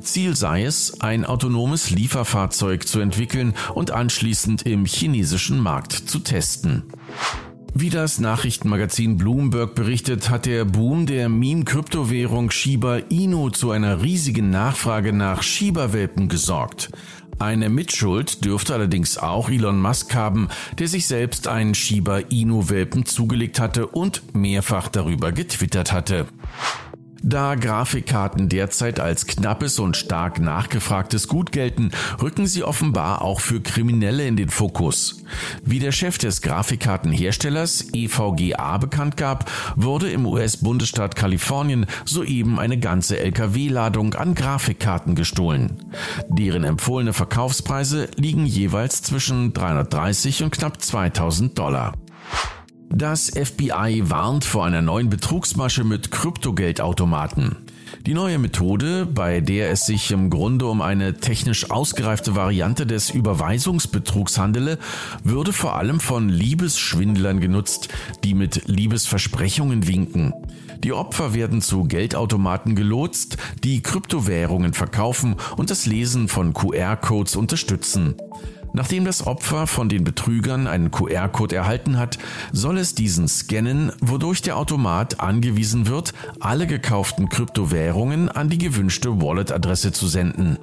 Ziel 0.00 0.34
sei 0.34 0.64
es, 0.64 1.00
ein 1.00 1.24
autonomes 1.24 1.90
Lieferfahrzeug 1.90 2.86
zu 2.86 2.98
entwickeln 2.98 3.54
und 3.74 3.92
anschließend 3.92 4.62
im 4.62 4.86
chinesischen 4.86 5.60
Markt 5.60 5.92
zu 5.92 6.18
testen. 6.18 6.82
Wie 7.78 7.90
das 7.90 8.20
Nachrichtenmagazin 8.20 9.18
Bloomberg 9.18 9.74
berichtet, 9.74 10.30
hat 10.30 10.46
der 10.46 10.64
Boom 10.64 11.04
der 11.04 11.28
Meme-Kryptowährung 11.28 12.50
Shiba 12.50 13.00
Inu 13.10 13.50
zu 13.50 13.70
einer 13.70 14.00
riesigen 14.02 14.48
Nachfrage 14.48 15.12
nach 15.12 15.42
Shiba-Welpen 15.42 16.30
gesorgt. 16.30 16.88
Eine 17.38 17.68
Mitschuld 17.68 18.46
dürfte 18.46 18.72
allerdings 18.72 19.18
auch 19.18 19.50
Elon 19.50 19.78
Musk 19.78 20.14
haben, 20.14 20.48
der 20.78 20.88
sich 20.88 21.06
selbst 21.06 21.48
einen 21.48 21.74
Shiba 21.74 22.20
Inu-Welpen 22.20 23.04
zugelegt 23.04 23.60
hatte 23.60 23.88
und 23.88 24.34
mehrfach 24.34 24.88
darüber 24.88 25.32
getwittert 25.32 25.92
hatte. 25.92 26.24
Da 27.28 27.56
Grafikkarten 27.56 28.48
derzeit 28.48 29.00
als 29.00 29.26
knappes 29.26 29.80
und 29.80 29.96
stark 29.96 30.38
nachgefragtes 30.38 31.26
Gut 31.26 31.50
gelten, 31.50 31.90
rücken 32.22 32.46
sie 32.46 32.62
offenbar 32.62 33.20
auch 33.20 33.40
für 33.40 33.60
Kriminelle 33.60 34.28
in 34.28 34.36
den 34.36 34.48
Fokus. 34.48 35.24
Wie 35.64 35.80
der 35.80 35.90
Chef 35.90 36.18
des 36.18 36.40
Grafikkartenherstellers 36.40 37.86
EVGA 37.92 38.78
bekannt 38.78 39.16
gab, 39.16 39.50
wurde 39.74 40.08
im 40.08 40.24
US-Bundesstaat 40.24 41.16
Kalifornien 41.16 41.86
soeben 42.04 42.60
eine 42.60 42.78
ganze 42.78 43.18
LKW-Ladung 43.18 44.14
an 44.14 44.36
Grafikkarten 44.36 45.16
gestohlen. 45.16 45.82
Deren 46.28 46.62
empfohlene 46.62 47.12
Verkaufspreise 47.12 48.08
liegen 48.14 48.46
jeweils 48.46 49.02
zwischen 49.02 49.52
330 49.52 50.44
und 50.44 50.52
knapp 50.52 50.80
2000 50.80 51.58
Dollar. 51.58 51.92
Das 52.90 53.30
FBI 53.30 54.04
warnt 54.04 54.44
vor 54.44 54.64
einer 54.64 54.82
neuen 54.82 55.10
Betrugsmasche 55.10 55.84
mit 55.84 56.10
Kryptogeldautomaten. 56.10 57.56
Die 58.06 58.14
neue 58.14 58.38
Methode, 58.38 59.06
bei 59.06 59.40
der 59.40 59.70
es 59.70 59.86
sich 59.86 60.10
im 60.10 60.30
Grunde 60.30 60.66
um 60.66 60.80
eine 60.80 61.14
technisch 61.14 61.70
ausgereifte 61.70 62.36
Variante 62.36 62.86
des 62.86 63.10
Überweisungsbetrugs 63.10 64.38
handele, 64.38 64.78
würde 65.24 65.52
vor 65.52 65.76
allem 65.76 66.00
von 66.00 66.28
Liebesschwindlern 66.28 67.40
genutzt, 67.40 67.88
die 68.24 68.34
mit 68.34 68.68
Liebesversprechungen 68.68 69.86
winken. 69.88 70.32
Die 70.84 70.92
Opfer 70.92 71.34
werden 71.34 71.62
zu 71.62 71.84
Geldautomaten 71.84 72.76
gelotst, 72.76 73.38
die 73.64 73.82
Kryptowährungen 73.82 74.72
verkaufen 74.72 75.36
und 75.56 75.70
das 75.70 75.86
Lesen 75.86 76.28
von 76.28 76.52
QR-Codes 76.54 77.36
unterstützen. 77.36 78.14
Nachdem 78.76 79.06
das 79.06 79.26
Opfer 79.26 79.66
von 79.66 79.88
den 79.88 80.04
Betrügern 80.04 80.66
einen 80.66 80.90
QR-Code 80.90 81.56
erhalten 81.56 81.96
hat, 81.96 82.18
soll 82.52 82.76
es 82.76 82.94
diesen 82.94 83.26
scannen, 83.26 83.90
wodurch 84.02 84.42
der 84.42 84.58
Automat 84.58 85.18
angewiesen 85.18 85.86
wird, 85.86 86.12
alle 86.40 86.66
gekauften 86.66 87.30
Kryptowährungen 87.30 88.28
an 88.28 88.50
die 88.50 88.58
gewünschte 88.58 89.22
Wallet-Adresse 89.22 89.92
zu 89.92 90.08
senden. 90.08 90.58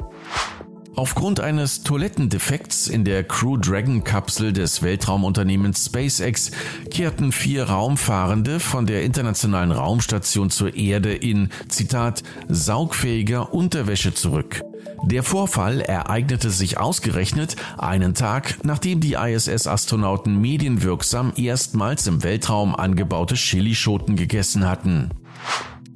Aufgrund 0.96 1.40
eines 1.40 1.82
Toilettendefekts 1.82 2.88
in 2.88 3.04
der 3.04 3.24
Crew 3.24 3.58
Dragon 3.58 4.04
Kapsel 4.04 4.54
des 4.54 4.84
Weltraumunternehmens 4.84 5.88
SpaceX 5.88 6.52
kehrten 6.92 7.32
vier 7.32 7.64
Raumfahrende 7.64 8.60
von 8.60 8.86
der 8.86 9.04
internationalen 9.04 9.72
Raumstation 9.72 10.52
zur 10.52 10.76
Erde 10.76 11.16
in, 11.16 11.50
Zitat, 11.68 12.22
saugfähiger 12.48 13.56
Unterwäsche 13.56 14.14
zurück. 14.14 14.62
Der 15.06 15.22
Vorfall 15.22 15.82
ereignete 15.82 16.50
sich 16.50 16.78
ausgerechnet 16.78 17.58
einen 17.78 18.14
Tag, 18.14 18.60
nachdem 18.64 19.02
die 19.02 19.14
ISS-Astronauten 19.14 20.40
medienwirksam 20.40 21.34
erstmals 21.36 22.08
im 22.08 22.24
Weltraum 22.24 22.74
angebaute 22.74 23.36
Chilischoten 23.36 24.16
gegessen 24.16 24.68
hatten. 24.68 25.10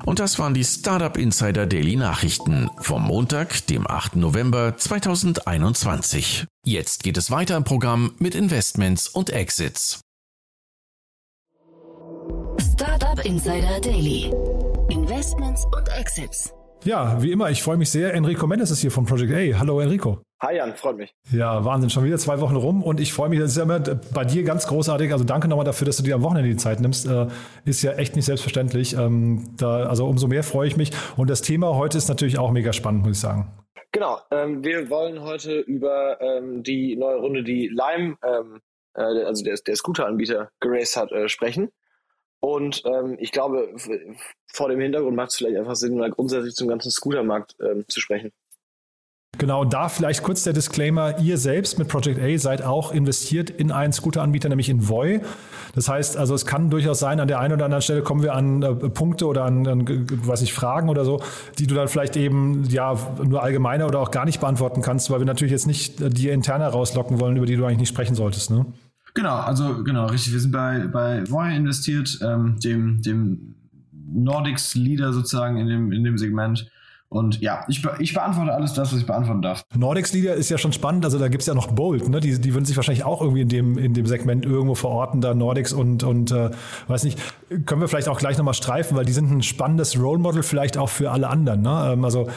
Und 0.05 0.19
das 0.19 0.39
waren 0.39 0.53
die 0.53 0.63
Startup 0.63 1.17
Insider 1.17 1.65
Daily 1.65 1.95
Nachrichten 1.95 2.69
vom 2.79 3.03
Montag, 3.03 3.65
dem 3.67 3.89
8. 3.89 4.17
November 4.17 4.77
2021. 4.77 6.45
Jetzt 6.65 7.03
geht 7.03 7.17
es 7.17 7.31
weiter 7.31 7.57
im 7.57 7.63
Programm 7.63 8.11
mit 8.19 8.35
Investments 8.35 9.07
und 9.07 9.29
Exits. 9.29 10.01
Startup 12.73 13.25
Insider 13.25 13.79
Daily. 13.81 14.31
Investments 14.89 15.65
und 15.75 15.89
Exits. 15.89 16.53
Ja, 16.87 17.21
wie 17.21 17.33
immer, 17.33 17.49
ich 17.49 17.61
freue 17.63 17.75
mich 17.75 17.91
sehr. 17.91 18.13
Enrico 18.13 18.47
Mendes 18.47 18.71
ist 18.71 18.79
hier 18.79 18.91
von 18.91 19.05
Project 19.05 19.33
A. 19.33 19.59
Hallo 19.59 19.81
Enrico. 19.81 20.21
Hi 20.41 20.55
Jan, 20.55 20.73
freut 20.73 20.95
mich. 20.95 21.13
Ja, 21.33 21.65
Wahnsinn, 21.65 21.89
schon 21.89 22.05
wieder 22.05 22.17
zwei 22.17 22.39
Wochen 22.39 22.55
rum 22.55 22.81
und 22.81 23.01
ich 23.01 23.11
freue 23.11 23.27
mich, 23.27 23.39
das 23.39 23.51
ist 23.51 23.57
ja 23.57 23.63
immer 23.63 23.81
bei 23.81 24.23
dir 24.23 24.43
ganz 24.43 24.67
großartig. 24.67 25.11
Also 25.11 25.25
danke 25.25 25.49
nochmal 25.49 25.65
dafür, 25.65 25.85
dass 25.85 25.97
du 25.97 26.03
dir 26.03 26.15
am 26.15 26.23
Wochenende 26.23 26.47
die 26.49 26.55
Zeit 26.55 26.79
nimmst. 26.79 27.05
Äh, 27.05 27.27
ist 27.65 27.81
ja 27.81 27.91
echt 27.95 28.15
nicht 28.15 28.23
selbstverständlich. 28.23 28.93
Ähm, 28.93 29.53
da, 29.57 29.83
also 29.87 30.07
umso 30.07 30.27
mehr 30.27 30.43
freue 30.43 30.69
ich 30.69 30.77
mich. 30.77 30.91
Und 31.17 31.29
das 31.29 31.41
Thema 31.41 31.75
heute 31.75 31.97
ist 31.97 32.07
natürlich 32.07 32.37
auch 32.37 32.51
mega 32.51 32.71
spannend, 32.71 33.01
muss 33.01 33.17
ich 33.17 33.21
sagen. 33.21 33.51
Genau, 33.91 34.19
ähm, 34.31 34.63
wir 34.63 34.89
wollen 34.89 35.21
heute 35.21 35.59
über 35.59 36.21
ähm, 36.21 36.63
die 36.63 36.95
neue 36.95 37.17
Runde, 37.17 37.43
die 37.43 37.67
Lime, 37.67 38.15
ähm, 38.23 38.61
äh, 38.95 39.01
also 39.01 39.43
der, 39.43 39.57
der 39.57 39.75
Scooter-Anbieter, 39.75 40.51
geraced 40.61 40.95
hat, 40.95 41.11
äh, 41.11 41.27
sprechen. 41.27 41.67
Und 42.39 42.83
ähm, 42.85 43.17
ich 43.19 43.31
glaube, 43.31 43.73
vor 44.53 44.69
dem 44.69 44.79
Hintergrund 44.79 45.15
macht 45.15 45.29
es 45.29 45.37
vielleicht 45.37 45.57
einfach 45.57 45.75
Sinn, 45.75 45.97
mal 45.97 46.11
grundsätzlich 46.11 46.55
zum 46.55 46.67
ganzen 46.67 46.91
Scootermarkt 46.91 47.55
ähm, 47.61 47.85
zu 47.87 47.99
sprechen. 47.99 48.31
Genau, 49.37 49.65
da 49.65 49.87
vielleicht 49.87 50.23
kurz 50.23 50.43
der 50.43 50.53
Disclaimer, 50.53 51.19
ihr 51.19 51.37
selbst 51.37 51.77
mit 51.77 51.87
Project 51.87 52.19
A 52.19 52.37
seid 52.39 52.63
auch 52.63 52.91
investiert 52.91 53.51
in 53.51 53.71
einen 53.71 53.93
Scooter-Anbieter, 53.93 54.49
nämlich 54.49 54.69
in 54.69 54.87
Voi. 54.87 55.21
Das 55.75 55.89
heißt, 55.89 56.17
also 56.17 56.33
es 56.33 56.47
kann 56.47 56.71
durchaus 56.71 56.97
sein, 56.97 57.19
an 57.19 57.27
der 57.27 57.39
einen 57.39 57.53
oder 57.53 57.65
anderen 57.65 57.83
Stelle 57.83 58.01
kommen 58.01 58.23
wir 58.23 58.33
an 58.33 58.63
äh, 58.63 58.73
Punkte 58.89 59.27
oder 59.27 59.43
an, 59.43 59.67
an 59.67 59.85
weiß 60.09 60.41
ich, 60.41 60.53
Fragen 60.53 60.89
oder 60.89 61.05
so, 61.05 61.21
die 61.59 61.67
du 61.67 61.75
dann 61.75 61.87
vielleicht 61.87 62.17
eben 62.17 62.63
ja 62.69 62.97
nur 63.23 63.43
allgemeiner 63.43 63.85
oder 63.85 63.99
auch 63.99 64.09
gar 64.09 64.25
nicht 64.25 64.39
beantworten 64.39 64.81
kannst, 64.81 65.11
weil 65.11 65.19
wir 65.19 65.25
natürlich 65.25 65.51
jetzt 65.51 65.67
nicht 65.67 66.01
äh, 66.01 66.09
die 66.09 66.29
interner 66.29 66.69
rauslocken 66.69 67.19
wollen, 67.19 67.37
über 67.37 67.45
die 67.45 67.57
du 67.57 67.65
eigentlich 67.65 67.79
nicht 67.79 67.89
sprechen 67.89 68.15
solltest, 68.15 68.49
ne? 68.49 68.65
Genau, 69.13 69.35
also 69.35 69.83
genau, 69.83 70.07
richtig. 70.07 70.33
Wir 70.33 70.39
sind 70.39 70.51
bei, 70.51 70.87
bei 70.87 71.29
Voi 71.29 71.55
investiert, 71.55 72.19
ähm, 72.21 72.59
dem, 72.63 73.01
dem 73.01 73.55
Nordics 74.13 74.75
Leader 74.75 75.13
sozusagen 75.13 75.57
in 75.57 75.67
dem, 75.67 75.91
in 75.91 76.03
dem 76.03 76.17
Segment. 76.17 76.69
Und 77.09 77.39
ja, 77.39 77.63
ich, 77.69 77.81
be 77.81 77.95
ich 77.99 78.13
beantworte 78.13 78.53
alles 78.53 78.73
das, 78.73 78.91
was 78.91 78.99
ich 78.99 79.05
beantworten 79.05 79.41
darf. 79.41 79.63
Nordics 79.73 80.11
Leader 80.11 80.33
ist 80.33 80.49
ja 80.49 80.57
schon 80.57 80.73
spannend. 80.73 81.05
Also 81.05 81.17
da 81.17 81.29
gibt 81.29 81.41
es 81.41 81.47
ja 81.47 81.53
noch 81.53 81.67
Bolt, 81.67 82.09
ne? 82.09 82.19
Die, 82.19 82.39
die 82.39 82.53
würden 82.53 82.65
sich 82.65 82.75
wahrscheinlich 82.75 83.05
auch 83.05 83.21
irgendwie 83.21 83.41
in 83.41 83.47
dem, 83.47 83.77
in 83.77 83.93
dem 83.93 84.05
Segment 84.05 84.45
irgendwo 84.45 84.75
verorten, 84.75 85.21
da 85.21 85.33
Nordics 85.33 85.71
und, 85.71 86.03
und 86.03 86.31
äh, 86.31 86.51
weiß 86.87 87.05
nicht, 87.05 87.17
können 87.65 87.79
wir 87.79 87.87
vielleicht 87.87 88.09
auch 88.09 88.19
gleich 88.19 88.37
nochmal 88.37 88.55
streifen, 88.55 88.97
weil 88.97 89.05
die 89.05 89.13
sind 89.13 89.31
ein 89.31 89.41
spannendes 89.41 89.97
Role 89.97 90.19
Model 90.19 90.43
vielleicht 90.43 90.77
auch 90.77 90.89
für 90.89 91.11
alle 91.11 91.29
anderen. 91.29 91.61
Ne? 91.61 91.91
Ähm, 91.93 92.03
also 92.03 92.27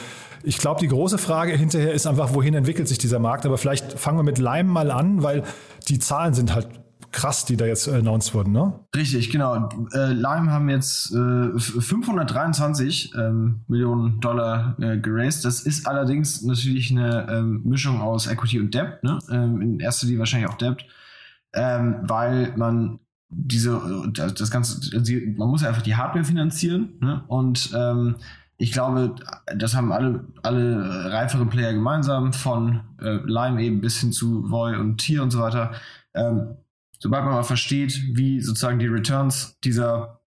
ich 0.43 0.57
glaube, 0.57 0.79
die 0.79 0.87
große 0.87 1.17
Frage 1.17 1.53
hinterher 1.53 1.93
ist 1.93 2.07
einfach, 2.07 2.33
wohin 2.33 2.53
entwickelt 2.53 2.87
sich 2.87 2.97
dieser 2.97 3.19
Markt? 3.19 3.45
Aber 3.45 3.57
vielleicht 3.57 3.99
fangen 3.99 4.17
wir 4.17 4.23
mit 4.23 4.37
Lime 4.37 4.69
mal 4.69 4.91
an, 4.91 5.23
weil 5.23 5.43
die 5.87 5.99
Zahlen 5.99 6.33
sind 6.33 6.53
halt 6.53 6.67
krass, 7.11 7.45
die 7.45 7.57
da 7.57 7.65
jetzt 7.65 7.87
announced 7.89 8.33
wurden, 8.33 8.53
ne? 8.53 8.73
Richtig, 8.95 9.31
genau. 9.31 9.69
Äh, 9.93 10.13
Lime 10.13 10.51
haben 10.51 10.69
jetzt 10.69 11.11
äh, 11.11 11.59
523 11.59 13.13
ähm, 13.15 13.61
Millionen 13.67 14.19
Dollar 14.21 14.77
äh, 14.79 14.97
geraced. 14.97 15.43
Das 15.43 15.61
ist 15.61 15.85
allerdings 15.87 16.41
natürlich 16.41 16.91
eine 16.91 17.27
ähm, 17.29 17.61
Mischung 17.65 18.01
aus 18.01 18.27
Equity 18.27 18.59
und 18.59 18.73
Debt, 18.73 19.03
ne? 19.03 19.19
Ähm, 19.29 19.61
in 19.61 19.79
erster 19.79 20.05
Linie 20.05 20.19
wahrscheinlich 20.19 20.49
auch 20.49 20.57
Debt, 20.57 20.85
weil 21.53 22.53
man 22.55 22.99
diese, 23.29 23.75
äh, 24.15 24.33
das 24.33 24.49
Ganze, 24.49 24.79
man 25.35 25.49
muss 25.49 25.63
ja 25.63 25.69
einfach 25.69 25.81
die 25.81 25.95
Hardware 25.95 26.23
finanzieren, 26.23 26.93
ne? 27.01 27.23
Und 27.27 27.71
ich 28.61 28.71
glaube, 28.71 29.15
das 29.55 29.75
haben 29.75 29.91
alle, 29.91 30.23
alle 30.43 31.11
reiferen 31.11 31.49
Player 31.49 31.73
gemeinsam, 31.73 32.31
von 32.31 32.81
äh, 33.01 33.17
Lime 33.25 33.59
eben 33.63 33.81
bis 33.81 33.99
hin 33.99 34.11
zu 34.11 34.51
Voy 34.51 34.75
und 34.75 34.99
Tier 34.99 35.23
und 35.23 35.31
so 35.31 35.39
weiter. 35.39 35.71
Ähm, 36.13 36.57
sobald 36.99 37.25
man 37.25 37.33
mal 37.33 37.43
versteht, 37.43 37.99
wie 38.13 38.39
sozusagen 38.39 38.77
die 38.77 38.85
Returns 38.85 39.57
dieser, 39.63 40.21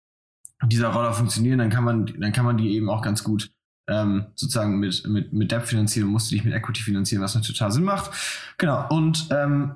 dieser 0.63 0.87
Roller 0.87 1.11
funktionieren, 1.11 1.59
dann 1.59 1.69
kann 1.69 1.83
man, 1.83 2.05
dann 2.05 2.31
kann 2.31 2.45
man 2.45 2.55
die 2.55 2.73
eben 2.73 2.89
auch 2.89 3.01
ganz 3.01 3.21
gut 3.21 3.51
ähm, 3.89 4.27
sozusagen 4.35 4.79
mit, 4.79 5.05
mit, 5.07 5.33
mit 5.33 5.51
Debt 5.51 5.67
finanzieren, 5.67 6.07
musst 6.07 6.31
du 6.31 6.35
dich 6.35 6.45
mit 6.45 6.53
Equity 6.53 6.83
finanzieren, 6.83 7.21
was 7.21 7.35
natürlich 7.35 7.57
total 7.57 7.73
Sinn 7.73 7.83
macht. 7.83 8.11
Genau, 8.57 8.87
und 8.91 9.27
ähm, 9.31 9.73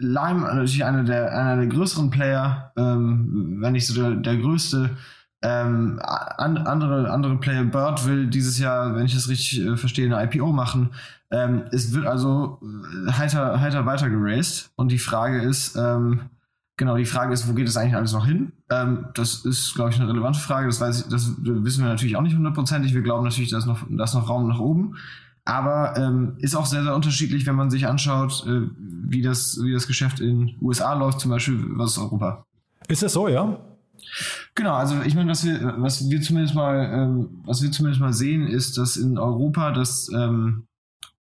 Lime, 0.00 0.40
natürlich 0.40 0.82
einer 0.82 1.04
der, 1.04 1.36
einer 1.36 1.56
der 1.56 1.66
größeren 1.66 2.08
Player, 2.08 2.72
ähm, 2.78 3.58
wenn 3.60 3.74
nicht 3.74 3.86
so 3.86 4.00
der, 4.00 4.14
der 4.14 4.38
größte, 4.38 4.96
ähm, 5.42 6.00
an, 6.02 6.58
andere, 6.58 7.10
andere 7.10 7.36
Player, 7.38 7.64
Bird 7.64 8.06
will 8.06 8.26
dieses 8.26 8.58
Jahr, 8.58 8.94
wenn 8.96 9.06
ich 9.06 9.14
das 9.14 9.28
richtig 9.28 9.60
äh, 9.60 9.76
verstehe, 9.76 10.06
eine 10.06 10.24
IPO 10.24 10.52
machen. 10.52 10.90
Ähm, 11.30 11.64
es 11.70 11.92
wird 11.92 12.06
also 12.06 12.60
äh, 12.62 13.12
heiter, 13.12 13.60
heiter 13.60 13.86
weiter 13.86 14.10
geraced. 14.10 14.70
Und 14.76 14.90
die 14.90 14.98
Frage 14.98 15.42
ist, 15.42 15.76
ähm, 15.76 16.30
Genau, 16.78 16.96
die 16.96 17.04
Frage 17.04 17.34
ist, 17.34 17.48
wo 17.48 17.54
geht 17.54 17.66
es 17.66 17.76
eigentlich 17.76 17.96
alles 17.96 18.12
noch 18.12 18.24
hin? 18.24 18.52
Ähm, 18.70 19.06
das 19.14 19.44
ist, 19.44 19.74
glaube 19.74 19.90
ich, 19.90 19.98
eine 19.98 20.08
relevante 20.08 20.38
Frage. 20.38 20.68
Das, 20.68 20.80
weiß 20.80 21.00
ich, 21.00 21.08
das 21.08 21.34
wissen 21.38 21.82
wir 21.82 21.88
natürlich 21.88 22.16
auch 22.16 22.22
nicht 22.22 22.36
hundertprozentig. 22.36 22.94
Wir 22.94 23.02
glauben 23.02 23.24
natürlich, 23.24 23.50
dass 23.50 23.66
noch, 23.66 23.84
dass 23.90 24.14
noch 24.14 24.28
Raum 24.28 24.46
nach 24.46 24.60
oben. 24.60 24.96
Aber 25.44 25.96
ähm, 25.96 26.36
ist 26.38 26.54
auch 26.54 26.66
sehr, 26.66 26.84
sehr 26.84 26.94
unterschiedlich, 26.94 27.46
wenn 27.46 27.56
man 27.56 27.68
sich 27.68 27.88
anschaut, 27.88 28.46
äh, 28.46 28.68
wie, 28.78 29.22
das, 29.22 29.58
wie 29.60 29.72
das 29.72 29.88
Geschäft 29.88 30.20
in 30.20 30.54
USA 30.62 30.94
läuft, 30.94 31.18
zum 31.18 31.32
Beispiel 31.32 31.58
versus 31.76 31.98
Europa. 31.98 32.44
Ist 32.86 33.02
das 33.02 33.12
so, 33.12 33.26
ja? 33.26 33.58
Genau, 34.54 34.74
also 34.74 35.02
ich 35.02 35.14
meine, 35.14 35.30
was 35.30 35.44
wir, 35.44 35.74
was 35.78 36.08
wir 36.08 36.20
zumindest 36.20 36.54
mal, 36.54 36.90
ähm, 36.92 37.42
was 37.44 37.62
wir 37.62 37.70
zumindest 37.70 38.00
mal 38.00 38.12
sehen, 38.12 38.46
ist, 38.46 38.78
dass 38.78 38.96
in 38.96 39.18
Europa 39.18 39.72
das 39.72 40.08
ähm, 40.14 40.68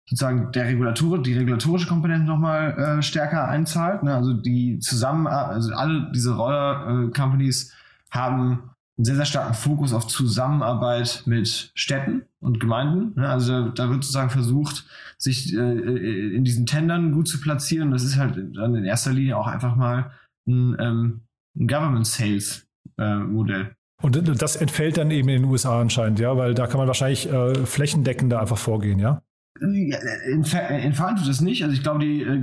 sozusagen 0.06 0.52
der 0.52 0.66
Regulator, 0.66 1.22
die 1.22 1.34
regulatorische 1.34 1.88
Komponente 1.88 2.26
nochmal 2.26 2.78
äh, 2.78 3.02
stärker 3.02 3.48
einzahlt. 3.48 4.02
Ne? 4.02 4.14
Also 4.14 4.34
die 4.34 4.78
zusammen, 4.78 5.26
also 5.26 5.72
alle 5.74 6.10
diese 6.14 6.34
Roller-Companies 6.34 7.70
äh, 7.70 7.72
haben 8.10 8.70
einen 8.96 9.04
sehr, 9.04 9.16
sehr 9.16 9.24
starken 9.24 9.54
Fokus 9.54 9.92
auf 9.92 10.06
Zusammenarbeit 10.06 11.24
mit 11.26 11.72
Städten 11.74 12.22
und 12.40 12.60
Gemeinden. 12.60 13.18
Ne? 13.20 13.28
Also 13.28 13.70
da, 13.70 13.88
wird 13.88 14.04
sozusagen 14.04 14.30
versucht, 14.30 14.87
sich 15.18 15.54
äh, 15.54 16.37
in 16.37 16.44
diesen 16.44 16.66
Tendern 16.66 17.12
gut 17.12 17.26
zu 17.26 17.40
platzieren. 17.40 17.90
Das 17.90 18.04
ist 18.04 18.16
halt 18.16 18.37
dann 18.56 18.74
in 18.74 18.84
erster 18.84 19.12
Linie 19.12 19.37
auch 19.37 19.46
einfach 19.46 19.74
mal 19.74 20.12
ein, 20.46 20.76
ähm, 20.78 21.20
ein 21.56 21.66
Government 21.66 22.06
Sales 22.06 22.63
äh, 22.98 23.16
Modell. 23.16 23.74
Und 24.02 24.42
das 24.42 24.57
entfällt 24.57 24.98
dann 24.98 25.11
eben 25.11 25.28
in 25.28 25.42
den 25.42 25.50
USA 25.50 25.80
anscheinend, 25.80 26.18
ja, 26.18 26.37
weil 26.37 26.54
da 26.54 26.66
kann 26.66 26.78
man 26.78 26.87
wahrscheinlich 26.87 27.30
äh, 27.33 27.54
flächendeckender 27.54 28.40
einfach 28.40 28.59
vorgehen, 28.59 28.98
ja? 28.98 29.22
Entfernt 29.61 31.20
tut 31.20 31.28
es 31.28 31.40
nicht. 31.40 31.62
Also 31.62 31.74
ich 31.74 31.83
glaube, 31.83 32.00
die 32.00 32.22
äh, 32.22 32.40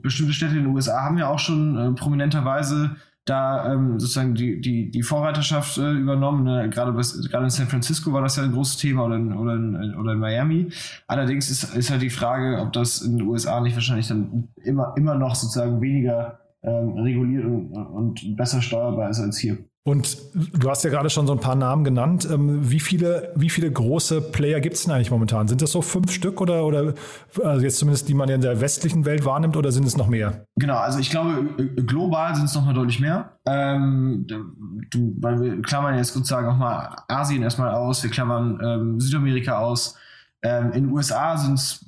bestimmte 0.00 0.32
Städte 0.32 0.56
in 0.56 0.64
den 0.64 0.74
USA 0.74 1.02
haben 1.02 1.18
ja 1.18 1.28
auch 1.28 1.40
schon 1.40 1.76
äh, 1.76 1.92
prominenterweise 1.92 2.96
da 3.24 3.72
ähm, 3.72 4.00
sozusagen 4.00 4.34
die, 4.34 4.60
die, 4.60 4.90
die 4.90 5.02
Vorreiterschaft 5.02 5.78
äh, 5.78 5.92
übernommen. 5.92 6.44
Ne? 6.44 6.70
Gerade, 6.70 6.92
gerade 6.92 7.44
in 7.44 7.50
San 7.50 7.68
Francisco 7.68 8.12
war 8.12 8.22
das 8.22 8.36
ja 8.36 8.42
ein 8.42 8.52
großes 8.52 8.78
Thema 8.78 9.04
oder 9.04 9.16
in, 9.16 9.32
oder 9.32 9.54
in, 9.54 9.94
oder 9.96 10.12
in 10.12 10.18
Miami. 10.18 10.72
Allerdings 11.06 11.48
ist, 11.50 11.74
ist 11.74 11.90
halt 11.90 12.02
die 12.02 12.10
Frage, 12.10 12.60
ob 12.60 12.72
das 12.72 13.02
in 13.02 13.18
den 13.18 13.26
USA 13.26 13.60
nicht 13.60 13.74
wahrscheinlich 13.74 14.08
dann 14.08 14.48
immer, 14.64 14.94
immer 14.96 15.14
noch 15.14 15.34
sozusagen 15.36 15.80
weniger 15.80 16.40
ähm, 16.62 16.94
reguliert 16.94 17.44
und, 17.44 17.72
und 17.72 18.36
besser 18.36 18.60
steuerbar 18.60 19.10
ist 19.10 19.20
als 19.20 19.38
hier. 19.38 19.58
Und 19.84 20.16
du 20.34 20.70
hast 20.70 20.84
ja 20.84 20.90
gerade 20.90 21.10
schon 21.10 21.26
so 21.26 21.32
ein 21.32 21.40
paar 21.40 21.56
Namen 21.56 21.82
genannt. 21.82 22.28
Ähm, 22.30 22.70
wie 22.70 22.78
viele, 22.78 23.32
wie 23.34 23.50
viele 23.50 23.68
große 23.70 24.20
Player 24.20 24.60
gibt 24.60 24.76
es 24.76 24.84
denn 24.84 24.92
eigentlich 24.92 25.10
momentan? 25.10 25.48
Sind 25.48 25.60
das 25.60 25.72
so 25.72 25.82
fünf 25.82 26.12
Stück 26.12 26.40
oder, 26.40 26.64
oder 26.64 26.94
also 27.42 27.64
jetzt 27.64 27.78
zumindest 27.78 28.08
die 28.08 28.14
man 28.14 28.28
ja 28.28 28.36
in 28.36 28.42
der 28.42 28.60
westlichen 28.60 29.04
Welt 29.04 29.24
wahrnimmt 29.24 29.56
oder 29.56 29.72
sind 29.72 29.84
es 29.84 29.96
noch 29.96 30.06
mehr? 30.06 30.46
Genau, 30.54 30.76
also 30.76 31.00
ich 31.00 31.10
glaube, 31.10 31.46
global 31.84 32.36
sind 32.36 32.44
es 32.44 32.54
noch 32.54 32.64
mal 32.64 32.74
deutlich 32.74 33.00
mehr. 33.00 33.38
Ähm, 33.44 34.24
du, 34.28 35.16
weil 35.18 35.40
wir 35.40 35.62
klammern 35.62 35.96
jetzt 35.96 36.14
sozusagen 36.14 36.46
auch 36.46 36.56
mal 36.56 37.02
Asien 37.08 37.42
erstmal 37.42 37.74
aus, 37.74 38.04
wir 38.04 38.10
klammern 38.10 38.60
ähm, 38.62 39.00
Südamerika 39.00 39.58
aus. 39.58 39.96
Ähm, 40.42 40.66
in 40.72 40.84
den 40.84 40.92
USA 40.92 41.36
sind 41.36 41.54
es 41.54 41.84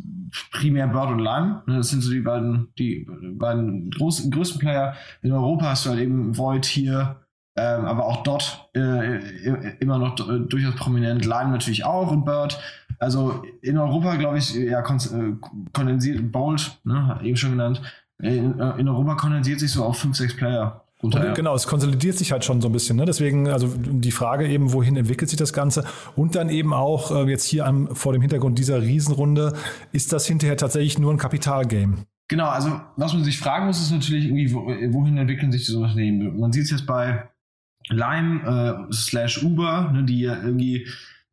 primär 0.51 0.89
Bird 0.89 1.11
und 1.11 1.21
Lime. 1.21 1.63
Ne, 1.67 1.77
das 1.77 1.91
sind 1.91 2.01
so 2.01 2.11
die 2.11 2.21
beiden, 2.21 2.69
die 2.77 3.07
beiden 3.39 3.91
großen, 3.91 4.33
größten 4.33 4.61
Player. 4.61 4.95
In 5.23 5.31
Europa 5.31 5.67
hast 5.67 5.87
du 5.87 5.91
halt 5.91 6.01
eben 6.01 6.37
Void 6.37 6.65
hier, 6.65 7.24
ähm, 7.57 7.85
aber 7.85 8.07
auch 8.07 8.23
dort 8.25 8.69
äh, 8.75 9.77
immer 9.79 9.99
noch 9.99 10.17
durchaus 10.17 10.75
prominent. 10.75 11.25
Lime 11.25 11.51
natürlich 11.51 11.85
auch 11.85 12.11
und 12.11 12.25
Bird. 12.25 12.59
Also 12.99 13.45
in 13.63 13.79
Europa, 13.79 14.17
glaube 14.17 14.39
ich, 14.39 14.55
ja, 14.55 14.81
äh, 14.81 15.33
kondensiert, 15.73 16.33
Bold, 16.33 16.79
ne, 16.85 17.19
eben 17.23 17.37
schon 17.37 17.51
genannt, 17.53 17.83
in, 18.19 18.59
äh, 18.59 18.79
in 18.79 18.89
Europa 18.89 19.15
kondensiert 19.17 19.61
sich 19.61 19.71
so 19.71 19.85
auf 19.85 19.99
5, 19.99 20.17
6 20.17 20.37
Player. 20.37 20.81
Und. 21.01 21.35
Genau, 21.35 21.55
es 21.55 21.67
konsolidiert 21.67 22.17
sich 22.17 22.33
halt 22.33 22.45
schon 22.45 22.63
so 22.63 22.69
ein 22.69 22.73
bisschen. 22.73 22.97
Ne? 22.97 23.05
Deswegen, 23.05 23.49
also 23.49 23.69
die 23.77 24.11
Frage 24.11 24.49
eben, 24.49 24.73
wohin 24.73 24.97
entwickelt 24.97 25.29
sich 25.29 25.39
das 25.39 25.53
Ganze? 25.53 25.85
Und 26.17 26.35
dann 26.35 26.49
eben 26.49 26.73
auch 26.73 27.11
äh, 27.11 27.29
jetzt 27.29 27.45
hier 27.45 27.67
am, 27.67 27.95
vor 27.95 28.15
dem 28.15 28.23
Hintergrund 28.23 28.59
dieser 28.59 28.81
Riesenrunde, 28.81 29.53
ist 29.93 30.15
das 30.15 30.27
hinterher 30.27 30.57
tatsächlich 30.57 30.99
nur 30.99 31.13
ein 31.13 31.19
Kapitalgame? 31.19 32.07
Genau, 32.29 32.49
also 32.49 32.81
was 32.97 33.13
man 33.13 33.23
sich 33.23 33.39
fragen 33.39 33.67
muss, 33.67 33.83
ist 33.83 33.93
natürlich 33.93 34.25
irgendwie, 34.25 34.55
wohin 34.55 35.19
entwickeln 35.19 35.53
sich 35.53 35.67
diese 35.67 35.79
Unternehmen? 35.79 36.41
Man 36.41 36.53
sieht 36.53 36.65
es 36.65 36.71
jetzt 36.71 36.87
bei 36.87 37.29
Lime 37.89 38.89
äh, 38.89 38.93
slash 38.93 39.43
Uber, 39.43 39.91
ne, 39.93 40.05
die 40.05 40.21
ja 40.21 40.37
irgendwie 40.37 40.87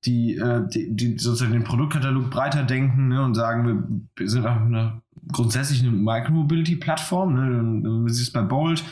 die, 0.05 0.35
äh, 0.35 0.67
die, 0.67 0.95
die, 0.95 1.17
sozusagen 1.17 1.53
den 1.53 1.63
Produktkatalog 1.63 2.29
breiter 2.29 2.63
denken 2.63 3.09
ne, 3.09 3.23
und 3.23 3.35
sagen, 3.35 4.09
wir 4.15 4.29
sind 4.29 4.45
auch 4.45 4.55
eine, 4.55 5.01
grundsätzlich 5.31 5.81
eine 5.81 5.91
Micromobility-Plattform. 5.91 7.33
Ne, 7.33 7.89
man 7.89 8.09
sieht 8.09 8.27
es 8.27 8.33
bei 8.33 8.41
Bolt, 8.41 8.83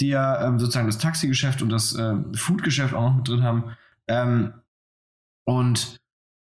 die 0.00 0.08
ja 0.08 0.46
ähm, 0.46 0.58
sozusagen 0.58 0.86
das 0.86 0.98
Taxigeschäft 0.98 1.62
und 1.62 1.70
das 1.70 1.94
äh, 1.94 2.16
Foodgeschäft 2.34 2.94
auch 2.94 3.10
noch 3.10 3.16
mit 3.16 3.28
drin 3.28 3.42
haben. 3.42 3.64
Ähm, 4.08 4.52
und 5.44 5.98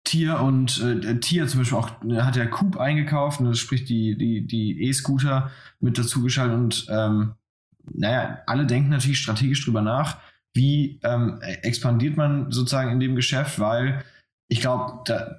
Tier 0.05 0.41
und 0.41 0.81
äh, 0.83 1.19
Tier 1.21 1.47
zum 1.49 1.61
Beispiel 1.61 1.79
auch 1.79 1.91
hat 2.23 2.37
ja 2.37 2.47
Coop 2.47 2.77
eingekauft, 2.77 3.41
ne, 3.41 3.55
sprich 3.55 3.85
die 3.85 4.17
die 4.17 4.47
die 4.47 4.83
E-Scooter 4.85 5.51
mit 5.81 5.99
dazu 5.99 6.23
geschaltet 6.23 6.57
und 6.57 6.87
ähm, 6.91 7.33
naja, 7.93 8.39
alle 8.47 8.67
denken 8.67 8.91
natürlich 8.91 9.19
strategisch 9.19 9.65
drüber 9.65 9.83
nach, 9.83 10.19
wie 10.55 11.01
ähm, 11.03 11.39
expandiert 11.63 12.17
man 12.17 12.51
sozusagen 12.51 12.91
in 12.91 13.01
dem 13.01 13.17
Geschäft, 13.17 13.59
weil 13.59 14.03
ich 14.49 14.61
glaube, 14.61 15.03
da, 15.07 15.37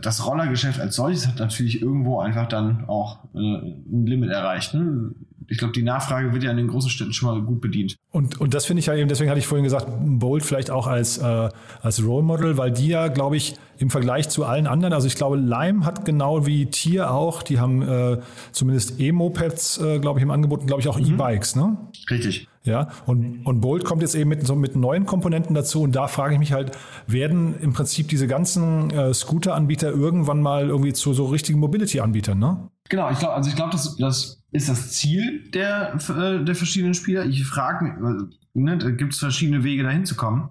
das 0.00 0.26
Rollergeschäft 0.26 0.80
als 0.80 0.96
solches 0.96 1.26
hat 1.26 1.38
natürlich 1.38 1.82
irgendwo 1.82 2.20
einfach 2.20 2.48
dann 2.48 2.84
auch 2.86 3.24
äh, 3.34 3.38
ein 3.38 4.06
Limit 4.06 4.30
erreicht. 4.30 4.74
Ne? 4.74 5.14
ich 5.48 5.58
glaube, 5.58 5.72
die 5.72 5.82
Nachfrage 5.82 6.32
wird 6.32 6.42
ja 6.42 6.50
in 6.50 6.56
den 6.56 6.68
großen 6.68 6.90
Städten 6.90 7.12
schon 7.12 7.28
mal 7.28 7.44
gut 7.44 7.60
bedient. 7.60 7.96
Und, 8.10 8.40
und 8.40 8.54
das 8.54 8.66
finde 8.66 8.80
ich 8.80 8.86
ja 8.86 8.94
eben, 8.94 9.08
deswegen 9.08 9.30
hatte 9.30 9.40
ich 9.40 9.46
vorhin 9.46 9.64
gesagt, 9.64 9.86
Bolt 9.88 10.42
vielleicht 10.42 10.70
auch 10.70 10.86
als, 10.86 11.18
äh, 11.18 11.48
als 11.82 12.02
Role 12.02 12.22
Model, 12.22 12.56
weil 12.56 12.70
die 12.70 12.88
ja, 12.88 13.08
glaube 13.08 13.36
ich, 13.36 13.54
im 13.78 13.90
Vergleich 13.90 14.28
zu 14.28 14.44
allen 14.44 14.66
anderen, 14.66 14.94
also 14.94 15.06
ich 15.06 15.16
glaube, 15.16 15.36
Lime 15.36 15.84
hat 15.84 16.04
genau 16.04 16.46
wie 16.46 16.66
Tier 16.66 17.10
auch, 17.10 17.42
die 17.42 17.58
haben 17.58 17.82
äh, 17.82 18.18
zumindest 18.52 19.00
E-Mopeds, 19.00 19.80
äh, 19.80 19.98
glaube 19.98 20.18
ich, 20.18 20.22
im 20.22 20.30
Angebot 20.30 20.66
glaube 20.66 20.80
ich, 20.80 20.88
auch 20.88 20.98
mhm. 20.98 21.14
E-Bikes, 21.14 21.56
ne? 21.56 21.76
Richtig. 22.10 22.48
Ja, 22.66 22.88
und, 23.04 23.44
und 23.44 23.60
Bolt 23.60 23.84
kommt 23.84 24.00
jetzt 24.00 24.14
eben 24.14 24.30
mit, 24.30 24.46
so 24.46 24.54
mit 24.54 24.74
neuen 24.74 25.04
Komponenten 25.04 25.54
dazu 25.54 25.82
und 25.82 25.94
da 25.94 26.08
frage 26.08 26.32
ich 26.32 26.38
mich 26.38 26.52
halt, 26.52 26.76
werden 27.06 27.58
im 27.60 27.74
Prinzip 27.74 28.08
diese 28.08 28.26
ganzen 28.26 28.90
äh, 28.90 29.12
Scooter-Anbieter 29.12 29.90
irgendwann 29.90 30.40
mal 30.40 30.68
irgendwie 30.68 30.94
zu 30.94 31.12
so 31.12 31.26
richtigen 31.26 31.58
Mobility-Anbietern, 31.58 32.38
ne? 32.38 32.70
Genau, 32.88 33.10
ich 33.10 33.18
glaube, 33.18 33.34
also 33.34 33.50
ich 33.50 33.56
glaube, 33.56 33.72
das, 33.72 33.96
das 33.96 34.42
ist 34.52 34.68
das 34.68 34.92
Ziel 34.92 35.50
der, 35.50 35.94
äh, 35.94 36.44
der 36.44 36.54
verschiedenen 36.54 36.94
Spieler. 36.94 37.26
Ich 37.26 37.44
frage 37.44 37.84
mich, 37.84 38.28
ne, 38.54 38.78
da 38.78 38.90
gibt 38.90 39.12
es 39.12 39.18
verschiedene 39.18 39.62
Wege 39.62 39.82
dahin 39.82 40.06
zu 40.06 40.14
kommen. 40.14 40.50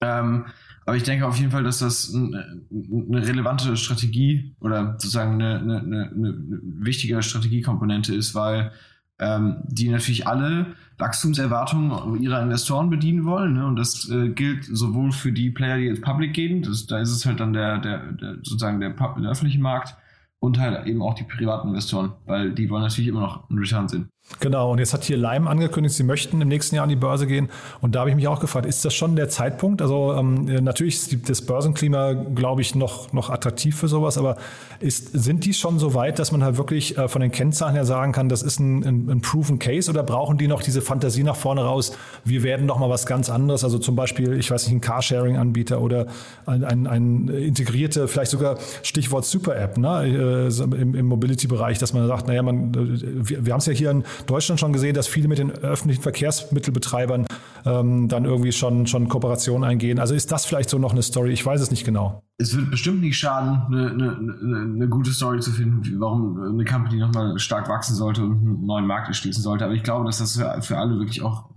Ähm, 0.00 0.46
aber 0.86 0.96
ich 0.96 1.02
denke 1.02 1.26
auf 1.26 1.36
jeden 1.38 1.50
Fall, 1.50 1.64
dass 1.64 1.80
das 1.80 2.14
eine, 2.14 2.62
eine 2.70 3.26
relevante 3.26 3.76
Strategie 3.76 4.56
oder 4.60 4.92
sozusagen 4.92 5.34
eine, 5.34 5.60
eine, 5.60 6.10
eine, 6.10 6.38
wichtige 6.62 7.22
Strategiekomponente 7.22 8.14
ist, 8.14 8.34
weil 8.34 8.72
ähm, 9.18 9.56
die 9.64 9.88
natürlich 9.88 10.26
alle 10.26 10.74
Wachstumserwartungen 10.98 12.20
ihrer 12.20 12.42
Investoren 12.42 12.90
bedienen 12.90 13.24
wollen. 13.24 13.54
Ne? 13.54 13.66
Und 13.66 13.76
das 13.76 14.08
äh, 14.10 14.28
gilt 14.30 14.64
sowohl 14.64 15.12
für 15.12 15.32
die 15.32 15.50
Player, 15.50 15.76
die 15.76 15.84
jetzt 15.84 16.02
public 16.02 16.34
gehen, 16.34 16.62
das, 16.62 16.86
da 16.86 16.98
ist 16.98 17.10
es 17.10 17.24
halt 17.24 17.40
dann 17.40 17.52
der, 17.52 17.78
der, 17.78 18.12
der 18.12 18.34
sozusagen 18.36 18.80
der, 18.80 18.90
der 18.90 19.30
öffentliche 19.30 19.60
Markt, 19.60 19.96
und 20.40 20.58
halt 20.58 20.86
eben 20.86 21.02
auch 21.02 21.14
die 21.14 21.24
privaten 21.24 21.68
Investoren, 21.68 22.12
weil 22.26 22.52
die 22.52 22.70
wollen 22.70 22.82
natürlich 22.82 23.08
immer 23.08 23.20
noch 23.20 23.50
einen 23.50 23.58
Return 23.58 23.88
sehen. 23.88 24.08
Genau, 24.40 24.70
und 24.70 24.78
jetzt 24.78 24.92
hat 24.92 25.04
hier 25.04 25.16
Lime 25.16 25.48
angekündigt, 25.48 25.96
sie 25.96 26.04
möchten 26.04 26.40
im 26.40 26.48
nächsten 26.48 26.76
Jahr 26.76 26.84
an 26.84 26.90
die 26.90 26.96
Börse 26.96 27.26
gehen. 27.26 27.48
Und 27.80 27.94
da 27.94 28.00
habe 28.00 28.10
ich 28.10 28.16
mich 28.16 28.28
auch 28.28 28.40
gefragt, 28.40 28.66
ist 28.66 28.84
das 28.84 28.94
schon 28.94 29.16
der 29.16 29.28
Zeitpunkt? 29.30 29.82
Also 29.82 30.14
ähm, 30.14 30.44
natürlich 30.62 30.96
ist 30.96 31.28
das 31.30 31.42
Börsenklima, 31.42 32.12
glaube 32.12 32.60
ich, 32.60 32.74
noch, 32.74 33.12
noch 33.12 33.30
attraktiv 33.30 33.76
für 33.76 33.88
sowas, 33.88 34.18
aber 34.18 34.36
ist, 34.80 35.10
sind 35.12 35.44
die 35.44 35.54
schon 35.54 35.78
so 35.78 35.94
weit, 35.94 36.18
dass 36.18 36.30
man 36.30 36.44
halt 36.44 36.56
wirklich 36.56 36.96
äh, 36.98 37.08
von 37.08 37.20
den 37.20 37.32
Kennzahlen 37.32 37.74
her 37.74 37.84
sagen 37.84 38.12
kann, 38.12 38.28
das 38.28 38.42
ist 38.42 38.60
ein, 38.60 38.84
ein, 38.84 39.10
ein 39.10 39.20
proven 39.22 39.58
Case 39.58 39.90
oder 39.90 40.02
brauchen 40.02 40.38
die 40.38 40.46
noch 40.46 40.62
diese 40.62 40.82
Fantasie 40.82 41.24
nach 41.24 41.34
vorne 41.34 41.62
raus, 41.62 41.92
wir 42.24 42.42
werden 42.42 42.66
noch 42.66 42.78
mal 42.78 42.90
was 42.90 43.06
ganz 43.06 43.30
anderes, 43.30 43.64
also 43.64 43.78
zum 43.78 43.96
Beispiel, 43.96 44.34
ich 44.38 44.50
weiß 44.50 44.66
nicht, 44.66 44.76
ein 44.76 44.80
Carsharing-Anbieter 44.80 45.80
oder 45.80 46.06
ein, 46.46 46.64
ein, 46.64 46.86
ein 46.86 47.28
integrierte, 47.28 48.06
vielleicht 48.06 48.30
sogar 48.30 48.58
Stichwort 48.82 49.24
Super-App 49.24 49.78
ne, 49.78 50.48
äh, 50.48 50.80
im, 50.80 50.94
im 50.94 51.06
Mobility-Bereich, 51.06 51.78
dass 51.78 51.92
man 51.92 52.06
sagt, 52.06 52.28
naja, 52.28 52.42
man, 52.42 52.72
äh, 52.74 53.28
wir, 53.28 53.46
wir 53.46 53.52
haben 53.52 53.60
es 53.60 53.66
ja 53.66 53.72
hier 53.72 53.90
in 53.90 54.04
Deutschland 54.26 54.60
schon 54.60 54.72
gesehen, 54.72 54.94
dass 54.94 55.06
viele 55.06 55.28
mit 55.28 55.38
den 55.38 55.50
öffentlichen 55.50 56.02
Verkehrsmittelbetreibern 56.02 57.26
ähm, 57.64 58.08
dann 58.08 58.24
irgendwie 58.24 58.52
schon, 58.52 58.86
schon 58.86 59.08
Kooperationen 59.08 59.68
eingehen. 59.68 59.98
Also 59.98 60.14
ist 60.14 60.30
das 60.32 60.44
vielleicht 60.44 60.70
so 60.70 60.78
noch 60.78 60.92
eine 60.92 61.02
Story? 61.02 61.32
Ich 61.32 61.44
weiß 61.44 61.60
es 61.60 61.70
nicht 61.70 61.84
genau. 61.84 62.22
Es 62.38 62.56
wird 62.56 62.70
bestimmt 62.70 63.00
nicht 63.00 63.18
schaden, 63.18 63.62
eine, 63.66 63.90
eine, 63.90 64.58
eine 64.74 64.88
gute 64.88 65.10
Story 65.10 65.40
zu 65.40 65.50
finden, 65.50 65.82
warum 66.00 66.40
eine 66.40 66.64
Company 66.64 66.98
nochmal 66.98 67.38
stark 67.38 67.68
wachsen 67.68 67.94
sollte 67.94 68.22
und 68.22 68.32
einen 68.32 68.66
neuen 68.66 68.86
Markt 68.86 69.08
erschließen 69.08 69.42
sollte. 69.42 69.64
Aber 69.64 69.74
ich 69.74 69.82
glaube, 69.82 70.06
dass 70.06 70.18
das 70.18 70.40
für, 70.66 70.78
alle 70.78 70.98
wirklich 70.98 71.22
auch 71.22 71.50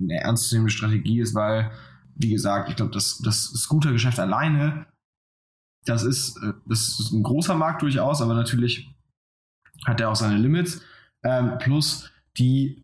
eine 0.00 0.20
ernstzunehmende 0.20 0.72
Strategie 0.72 1.20
ist, 1.20 1.34
weil, 1.34 1.70
wie 2.16 2.30
gesagt, 2.30 2.68
ich 2.68 2.76
glaube, 2.76 2.92
das, 2.92 3.18
das 3.24 3.44
Scooter-Geschäft 3.44 4.20
alleine, 4.20 4.86
das 5.86 6.02
ist, 6.02 6.36
äh, 6.42 6.52
das 6.66 7.00
ist 7.00 7.12
ein 7.12 7.22
großer 7.22 7.54
Markt 7.54 7.82
durchaus, 7.82 8.20
aber 8.20 8.34
natürlich 8.34 8.94
hat 9.84 10.00
er 10.00 10.10
auch 10.10 10.16
seine 10.16 10.36
Limits. 10.36 10.80
Ähm, 11.26 11.58
plus 11.58 12.10
die, 12.38 12.82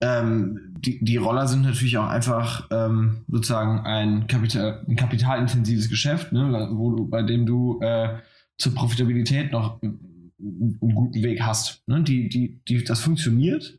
ähm, 0.00 0.74
die, 0.78 1.04
die 1.04 1.16
Roller 1.16 1.48
sind 1.48 1.62
natürlich 1.62 1.98
auch 1.98 2.08
einfach 2.08 2.68
ähm, 2.70 3.24
sozusagen 3.28 3.80
ein, 3.80 4.28
Kapital, 4.28 4.84
ein 4.88 4.94
kapitalintensives 4.94 5.88
Geschäft, 5.88 6.32
ne, 6.32 6.68
wo 6.70 7.04
bei 7.06 7.22
dem 7.22 7.46
du 7.46 7.80
äh, 7.80 8.18
zur 8.58 8.74
Profitabilität 8.74 9.50
noch 9.50 9.82
einen 9.82 10.78
guten 10.78 11.22
Weg 11.22 11.42
hast. 11.42 11.82
Ne? 11.88 12.02
Die, 12.02 12.28
die, 12.28 12.60
die, 12.68 12.84
das 12.84 13.00
funktioniert. 13.00 13.78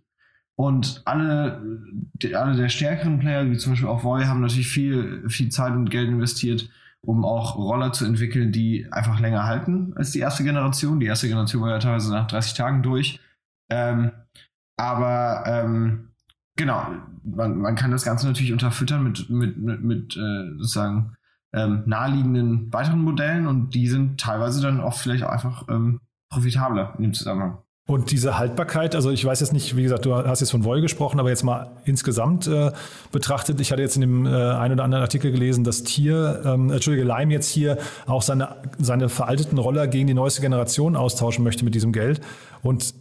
Und 0.56 1.02
alle, 1.06 1.62
die, 2.22 2.36
alle 2.36 2.56
der 2.56 2.70
stärkeren 2.70 3.20
Player, 3.20 3.50
wie 3.50 3.58
zum 3.58 3.72
Beispiel 3.72 3.90
auch 3.90 4.04
Voy, 4.04 4.26
haben 4.26 4.42
natürlich 4.42 4.68
viel, 4.68 5.28
viel 5.30 5.50
Zeit 5.50 5.74
und 5.74 5.90
Geld 5.90 6.10
investiert, 6.10 6.70
um 7.02 7.24
auch 7.24 7.56
Roller 7.56 7.94
zu 7.94 8.06
entwickeln, 8.06 8.52
die 8.52 8.92
einfach 8.92 9.20
länger 9.20 9.46
halten 9.46 9.94
als 9.96 10.12
die 10.12 10.20
erste 10.20 10.44
Generation. 10.44 11.00
Die 11.00 11.08
erste 11.08 11.30
Generation 11.30 11.64
war 11.64 11.70
ja 11.70 11.80
teilweise 11.80 12.12
nach 12.12 12.28
30 12.28 12.54
Tagen 12.54 12.84
durch. 12.84 13.20
Ähm, 13.72 14.12
aber 14.78 15.44
ähm, 15.48 16.10
genau, 16.58 16.86
man, 17.24 17.58
man 17.58 17.76
kann 17.76 17.92
das 17.92 18.04
Ganze 18.04 18.28
natürlich 18.28 18.52
unterfüttern 18.52 19.04
mit, 19.04 19.30
mit, 19.30 19.58
mit, 19.58 19.82
mit 19.82 20.18
äh, 20.18 20.52
sozusagen 20.58 21.16
ähm, 21.54 21.84
naheliegenden 21.86 22.72
weiteren 22.72 23.00
Modellen 23.00 23.48
und 23.48 23.74
die 23.74 23.88
sind 23.88 24.20
teilweise 24.20 24.62
dann 24.62 24.82
auch 24.82 24.96
vielleicht 24.96 25.24
einfach 25.24 25.68
ähm, 25.70 26.00
profitabler 26.30 26.94
in 26.98 27.04
dem 27.04 27.14
Zusammenhang. 27.14 27.60
Und 27.88 28.12
diese 28.12 28.38
Haltbarkeit, 28.38 28.96
also 28.96 29.10
ich 29.10 29.26
weiß 29.26 29.40
jetzt 29.42 29.52
nicht, 29.52 29.76
wie 29.76 29.84
gesagt, 29.84 30.06
du 30.06 30.16
hast 30.16 30.40
jetzt 30.40 30.52
von 30.52 30.64
Voll 30.64 30.82
gesprochen, 30.82 31.20
aber 31.20 31.30
jetzt 31.30 31.44
mal 31.44 31.72
insgesamt 31.84 32.48
äh, 32.48 32.72
betrachtet, 33.12 33.60
ich 33.60 33.72
hatte 33.72 33.82
jetzt 33.82 33.96
in 33.96 34.02
dem 34.02 34.26
äh, 34.26 34.30
einen 34.30 34.76
oder 34.76 34.84
anderen 34.84 35.02
Artikel 35.02 35.32
gelesen, 35.32 35.64
dass 35.64 35.84
Tier, 35.84 36.42
ähm, 36.46 36.72
Entschuldige, 36.72 37.06
Leim 37.06 37.32
jetzt 37.32 37.50
hier 37.50 37.78
auch 38.06 38.22
seine, 38.22 38.56
seine 38.80 39.10
veralteten 39.10 39.58
Roller 39.58 39.88
gegen 39.88 40.08
die 40.08 40.14
neueste 40.14 40.42
Generation 40.42 40.96
austauschen 40.96 41.44
möchte 41.44 41.66
mit 41.66 41.76
diesem 41.76 41.92
Geld. 41.92 42.22
Und 42.64 42.94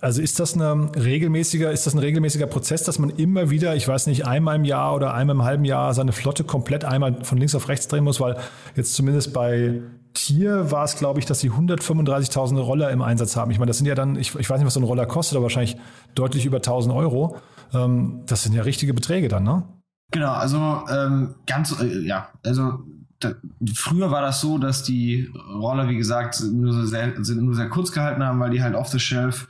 also 0.00 0.20
ist 0.20 0.40
das 0.40 0.54
eine 0.54 0.90
regelmäßiger, 0.96 1.70
ist 1.70 1.86
das 1.86 1.94
ein 1.94 2.00
regelmäßiger 2.00 2.46
Prozess, 2.46 2.82
dass 2.82 2.98
man 2.98 3.10
immer 3.10 3.50
wieder, 3.50 3.76
ich 3.76 3.86
weiß 3.86 4.06
nicht, 4.06 4.26
einmal 4.26 4.56
im 4.56 4.64
Jahr 4.64 4.94
oder 4.94 5.14
einmal 5.14 5.36
im 5.36 5.44
halben 5.44 5.64
Jahr 5.64 5.94
seine 5.94 6.12
Flotte 6.12 6.44
komplett 6.44 6.84
einmal 6.84 7.24
von 7.24 7.38
links 7.38 7.54
auf 7.54 7.68
rechts 7.68 7.88
drehen 7.88 8.04
muss, 8.04 8.20
weil 8.20 8.36
jetzt 8.74 8.94
zumindest 8.94 9.32
bei 9.32 9.80
Tier 10.14 10.70
war 10.70 10.84
es, 10.84 10.96
glaube 10.96 11.20
ich, 11.20 11.26
dass 11.26 11.40
sie 11.40 11.50
135.000 11.50 12.58
Roller 12.58 12.90
im 12.90 13.02
Einsatz 13.02 13.36
haben. 13.36 13.50
Ich 13.50 13.58
meine, 13.58 13.68
das 13.68 13.78
sind 13.78 13.86
ja 13.86 13.94
dann, 13.94 14.16
ich, 14.16 14.34
ich 14.34 14.50
weiß 14.50 14.58
nicht, 14.58 14.66
was 14.66 14.74
so 14.74 14.80
ein 14.80 14.84
Roller 14.84 15.06
kostet, 15.06 15.36
aber 15.36 15.44
wahrscheinlich 15.44 15.76
deutlich 16.14 16.44
über 16.44 16.56
1000 16.56 16.94
Euro. 16.94 17.36
Ähm, 17.72 18.22
das 18.26 18.42
sind 18.42 18.54
ja 18.54 18.62
richtige 18.62 18.94
Beträge 18.94 19.28
dann, 19.28 19.44
ne? 19.44 19.62
Genau, 20.10 20.32
also 20.32 20.82
ähm, 20.90 21.34
ganz, 21.46 21.78
äh, 21.80 22.00
ja, 22.06 22.30
also 22.44 22.80
da, 23.20 23.34
früher 23.74 24.10
war 24.10 24.22
das 24.22 24.40
so, 24.40 24.58
dass 24.58 24.82
die 24.82 25.30
Roller, 25.48 25.88
wie 25.88 25.96
gesagt, 25.96 26.40
nur, 26.40 26.72
so 26.72 26.84
sehr, 26.84 27.18
nur 27.18 27.54
sehr 27.54 27.68
kurz 27.68 27.92
gehalten 27.92 28.22
haben, 28.22 28.40
weil 28.40 28.50
die 28.50 28.62
halt 28.62 28.74
off 28.74 28.88
the 28.88 28.98
shelf 28.98 29.48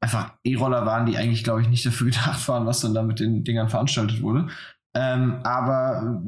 einfach 0.00 0.32
E-Roller 0.44 0.86
waren, 0.86 1.06
die 1.06 1.16
eigentlich, 1.16 1.44
glaube 1.44 1.62
ich, 1.62 1.68
nicht 1.68 1.86
dafür 1.86 2.06
gedacht 2.10 2.46
waren, 2.48 2.66
was 2.66 2.80
dann 2.80 2.94
da 2.94 3.02
mit 3.02 3.20
den 3.20 3.44
Dingern 3.44 3.68
veranstaltet 3.68 4.22
wurde. 4.22 4.48
Ähm, 4.94 5.40
aber 5.44 6.22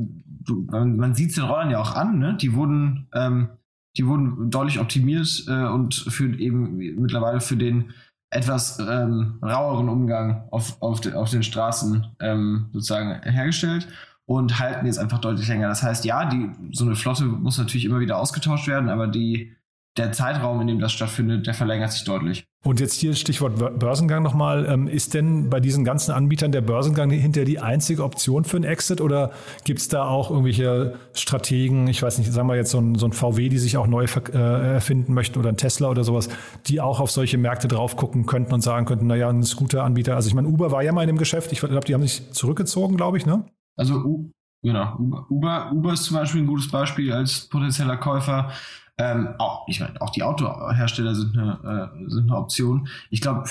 du, 0.45 0.67
man, 0.71 0.97
man 0.97 1.15
sieht 1.15 1.31
es 1.31 1.37
den 1.37 1.45
Rollern 1.45 1.71
ja 1.71 1.79
auch 1.79 1.95
an, 1.95 2.19
ne? 2.19 2.37
Die 2.41 2.55
wurden, 2.55 3.09
ähm, 3.15 3.49
die 3.97 4.07
wurden 4.07 4.51
deutlich 4.51 4.79
optimiert 4.79 5.45
äh, 5.49 5.65
und 5.65 5.95
für 5.95 6.27
eben 6.39 6.77
mittlerweile 6.77 7.41
für 7.41 7.57
den 7.57 7.93
etwas 8.31 8.79
ähm, 8.79 9.39
raueren 9.43 9.89
Umgang 9.89 10.49
auf, 10.51 10.81
auf, 10.83 11.01
de, 11.01 11.15
auf 11.15 11.31
den 11.31 11.43
Straßen 11.43 12.07
ähm, 12.21 12.69
sozusagen 12.73 13.23
hergestellt. 13.23 13.89
Und 14.29 14.59
halten 14.59 14.85
jetzt 14.85 14.99
einfach 14.99 15.21
deutlich 15.21 15.49
länger. 15.49 15.69
Das 15.69 15.83
heißt, 15.83 16.05
ja, 16.05 16.27
die, 16.27 16.51
so 16.73 16.85
eine 16.85 16.95
Flotte 16.97 17.25
muss 17.25 17.57
natürlich 17.57 17.87
immer 17.87 17.99
wieder 17.99 18.19
ausgetauscht 18.19 18.69
werden, 18.69 18.91
aber 18.91 19.07
die, 19.07 19.57
der 19.97 20.13
Zeitraum, 20.13 20.61
in 20.61 20.67
dem 20.67 20.81
das 20.81 20.93
stattfindet, 20.93 21.47
der 21.47 21.55
verlängert 21.55 21.93
sich 21.93 22.05
deutlich. 22.05 22.45
Und 22.63 22.79
jetzt 22.79 22.93
hier 22.93 23.15
Stichwort 23.15 23.79
Börsengang 23.79 24.23
nochmal. 24.23 24.67
Ähm, 24.69 24.87
ist 24.87 25.15
denn 25.15 25.49
bei 25.49 25.61
diesen 25.61 25.83
ganzen 25.83 26.13
Anbietern 26.13 26.53
der 26.53 26.61
Börsengang 26.61 27.09
hinterher 27.09 27.47
die 27.47 27.59
einzige 27.59 28.05
Option 28.05 28.45
für 28.45 28.59
einen 28.59 28.67
Exit 28.67 29.01
oder 29.01 29.31
gibt 29.65 29.81
es 29.81 29.89
da 29.89 30.05
auch 30.05 30.31
irgendwelche 30.31 30.97
Strategen, 31.15 31.87
ich 31.87 32.03
weiß 32.03 32.19
nicht, 32.19 32.31
sagen 32.31 32.49
wir 32.49 32.57
jetzt 32.57 32.71
so 32.71 32.81
ein, 32.81 32.97
so 32.97 33.07
ein 33.07 33.13
VW, 33.15 33.49
die 33.49 33.57
sich 33.57 33.79
auch 33.79 33.87
neu 33.87 34.05
äh, 34.05 34.39
erfinden 34.75 35.15
möchten 35.15 35.39
oder 35.39 35.49
ein 35.49 35.57
Tesla 35.57 35.89
oder 35.89 36.05
sowas, 36.05 36.29
die 36.67 36.83
auch 36.83 37.01
auf 37.01 37.11
solche 37.11 37.39
Märkte 37.39 37.67
drauf 37.67 37.97
gucken 37.97 38.27
könnten 38.27 38.53
und 38.53 38.61
sagen 38.61 38.85
könnten, 38.85 39.07
naja, 39.07 39.31
ein 39.31 39.43
Scooter-Anbieter, 39.43 40.17
also 40.17 40.29
ich 40.29 40.35
meine, 40.35 40.49
Uber 40.49 40.71
war 40.71 40.83
ja 40.83 40.93
mal 40.93 41.01
in 41.01 41.09
dem 41.09 41.19
Geschäft, 41.19 41.51
ich 41.53 41.61
glaube, 41.61 41.87
die 41.87 41.95
haben 41.95 42.03
sich 42.03 42.31
zurückgezogen, 42.33 42.99
glaube 42.99 43.17
ich, 43.17 43.25
ne? 43.25 43.45
Also 43.79 44.31
genau, 44.63 45.25
Uber, 45.31 45.73
Uber 45.73 45.93
ist 45.95 46.05
zum 46.05 46.17
Beispiel 46.17 46.43
ein 46.43 46.47
gutes 46.47 46.71
Beispiel 46.71 47.13
als 47.13 47.49
potenzieller 47.49 47.97
Käufer. 47.97 48.51
Ähm, 48.99 49.35
auch, 49.39 49.67
ich 49.69 49.79
meine, 49.79 50.01
auch 50.03 50.11
die 50.11 50.25
Autohersteller 50.25 51.15
sind 51.15 51.39
eine, 51.39 51.93
äh, 51.95 52.11
sind 52.11 52.29
eine 52.29 52.37
Option. 52.37 52.89
Ich 53.11 53.21
glaube, 53.21 53.45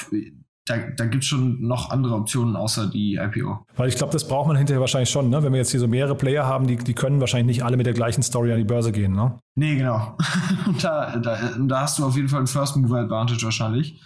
da, 0.66 0.78
da 0.78 1.06
gibt 1.06 1.24
es 1.24 1.30
schon 1.30 1.62
noch 1.62 1.90
andere 1.90 2.16
Optionen 2.16 2.58
außer 2.58 2.88
die 2.88 3.16
IPO. 3.16 3.66
Weil 3.78 3.88
ich 3.88 3.96
glaube, 3.96 4.12
das 4.12 4.28
braucht 4.28 4.48
man 4.48 4.58
hinterher 4.58 4.82
wahrscheinlich 4.82 5.10
schon, 5.10 5.30
ne? 5.30 5.42
Wenn 5.42 5.54
wir 5.54 5.60
jetzt 5.60 5.72
hier 5.72 5.80
so 5.80 5.88
mehrere 5.88 6.16
Player 6.16 6.46
haben, 6.46 6.68
die, 6.68 6.76
die 6.76 6.94
können 6.94 7.22
wahrscheinlich 7.22 7.58
nicht 7.58 7.66
alle 7.66 7.78
mit 7.78 7.86
der 7.86 7.94
gleichen 7.94 8.22
Story 8.22 8.52
an 8.52 8.58
die 8.58 8.66
Börse 8.66 8.92
gehen, 8.92 9.14
ne? 9.14 9.40
Nee, 9.56 9.78
genau. 9.78 10.18
und 10.68 10.84
da, 10.84 11.16
da, 11.18 11.38
da 11.58 11.82
hast 11.82 11.98
du 11.98 12.06
auf 12.06 12.18
jeden 12.18 12.28
Fall 12.28 12.40
einen 12.40 12.48
First 12.48 12.76
Mover 12.76 13.00
Advantage 13.00 13.44
wahrscheinlich. 13.44 14.02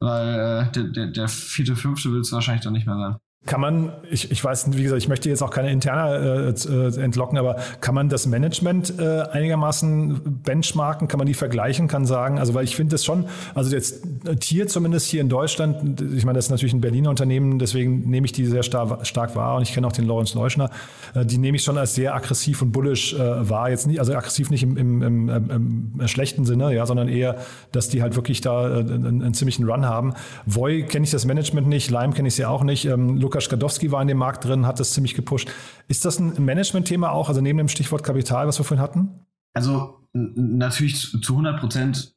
Weil 0.00 0.68
äh, 0.68 0.72
der, 0.72 0.84
der, 0.84 1.06
der 1.08 1.28
vierte, 1.28 1.76
fünfte 1.76 2.10
wird 2.10 2.24
es 2.24 2.32
wahrscheinlich 2.32 2.64
dann 2.64 2.72
nicht 2.72 2.86
mehr 2.86 2.96
sein. 2.96 3.16
Kann 3.44 3.60
man, 3.60 3.92
ich, 4.08 4.30
ich 4.30 4.42
weiß, 4.42 4.68
wie 4.76 4.84
gesagt, 4.84 5.02
ich 5.02 5.08
möchte 5.08 5.28
jetzt 5.28 5.42
auch 5.42 5.50
keine 5.50 5.72
interne 5.72 6.54
äh, 6.54 6.72
äh, 6.72 7.02
entlocken, 7.02 7.36
aber 7.36 7.56
kann 7.80 7.92
man 7.92 8.08
das 8.08 8.28
Management 8.28 9.00
äh, 9.00 9.22
einigermaßen 9.32 10.42
benchmarken? 10.44 11.08
Kann 11.08 11.18
man 11.18 11.26
die 11.26 11.34
vergleichen? 11.34 11.88
Kann 11.88 12.06
sagen, 12.06 12.38
also 12.38 12.54
weil 12.54 12.62
ich 12.62 12.76
finde 12.76 12.92
das 12.92 13.04
schon, 13.04 13.26
also 13.56 13.74
jetzt 13.74 14.04
Tier 14.38 14.68
zumindest 14.68 15.08
hier 15.08 15.20
in 15.20 15.28
Deutschland, 15.28 16.00
ich 16.00 16.24
meine, 16.24 16.36
das 16.36 16.44
ist 16.44 16.50
natürlich 16.52 16.72
ein 16.72 16.80
Berliner 16.80 17.10
Unternehmen, 17.10 17.58
deswegen 17.58 18.08
nehme 18.08 18.26
ich 18.26 18.32
die 18.32 18.46
sehr 18.46 18.62
star 18.62 19.04
stark 19.04 19.34
wahr 19.34 19.56
und 19.56 19.62
ich 19.62 19.74
kenne 19.74 19.88
auch 19.88 19.92
den 19.92 20.06
Lawrence 20.06 20.38
Leuschner, 20.38 20.70
äh, 21.14 21.26
die 21.26 21.38
nehme 21.38 21.56
ich 21.56 21.64
schon 21.64 21.76
als 21.76 21.96
sehr 21.96 22.14
aggressiv 22.14 22.62
und 22.62 22.70
bullish 22.70 23.12
äh, 23.14 23.50
wahr. 23.50 23.70
Jetzt 23.70 23.88
nicht, 23.88 23.98
also 23.98 24.14
aggressiv 24.14 24.50
nicht 24.50 24.62
im, 24.62 24.76
im, 24.76 25.02
im, 25.02 25.90
im, 25.98 26.06
schlechten 26.06 26.44
Sinne, 26.44 26.72
ja, 26.72 26.86
sondern 26.86 27.08
eher, 27.08 27.38
dass 27.72 27.88
die 27.88 28.02
halt 28.02 28.14
wirklich 28.14 28.40
da 28.40 28.68
äh, 28.68 28.80
einen, 28.82 29.20
einen 29.20 29.34
ziemlichen 29.34 29.68
Run 29.68 29.84
haben. 29.84 30.14
Voy 30.46 30.84
kenne 30.84 31.02
ich 31.02 31.10
das 31.10 31.26
Management 31.26 31.66
nicht, 31.66 31.90
Lime 31.90 32.12
kenne 32.12 32.28
ich 32.28 32.36
sie 32.36 32.44
auch 32.44 32.62
nicht. 32.62 32.84
Ähm, 32.84 33.16
Lukas 33.32 33.44
Skadowski 33.44 33.90
war 33.90 34.02
in 34.02 34.08
dem 34.08 34.18
Markt 34.18 34.44
drin, 34.44 34.66
hat 34.66 34.78
das 34.78 34.92
ziemlich 34.92 35.14
gepusht. 35.14 35.50
Ist 35.88 36.04
das 36.04 36.18
ein 36.18 36.44
Management-Thema 36.44 37.10
auch, 37.10 37.30
also 37.30 37.40
neben 37.40 37.56
dem 37.56 37.68
Stichwort 37.68 38.02
Kapital, 38.02 38.46
was 38.46 38.60
wir 38.60 38.64
vorhin 38.64 38.82
hatten? 38.82 39.08
Also 39.54 40.06
natürlich 40.12 41.16
zu 41.22 41.32
100 41.32 41.58
Prozent 41.58 42.14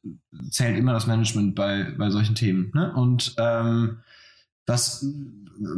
zählt 0.50 0.76
immer 0.76 0.92
das 0.92 1.06
Management 1.06 1.54
bei, 1.54 1.94
bei 1.96 2.10
solchen 2.10 2.34
Themen. 2.34 2.70
Ne? 2.74 2.92
Und 2.94 3.34
ähm, 3.38 4.00
das, 4.66 5.06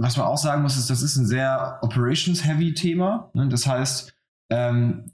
was 0.01 0.17
man 0.17 0.27
auch 0.27 0.39
sagen 0.39 0.63
muss, 0.63 0.77
ist, 0.77 0.91
das 0.91 1.03
ist 1.03 1.15
ein 1.15 1.27
sehr 1.27 1.79
operations-heavy 1.83 2.75
Thema. 2.75 3.31
Ne? 3.35 3.49
Das 3.49 3.65
heißt, 3.69 4.13
ähm, 4.51 5.13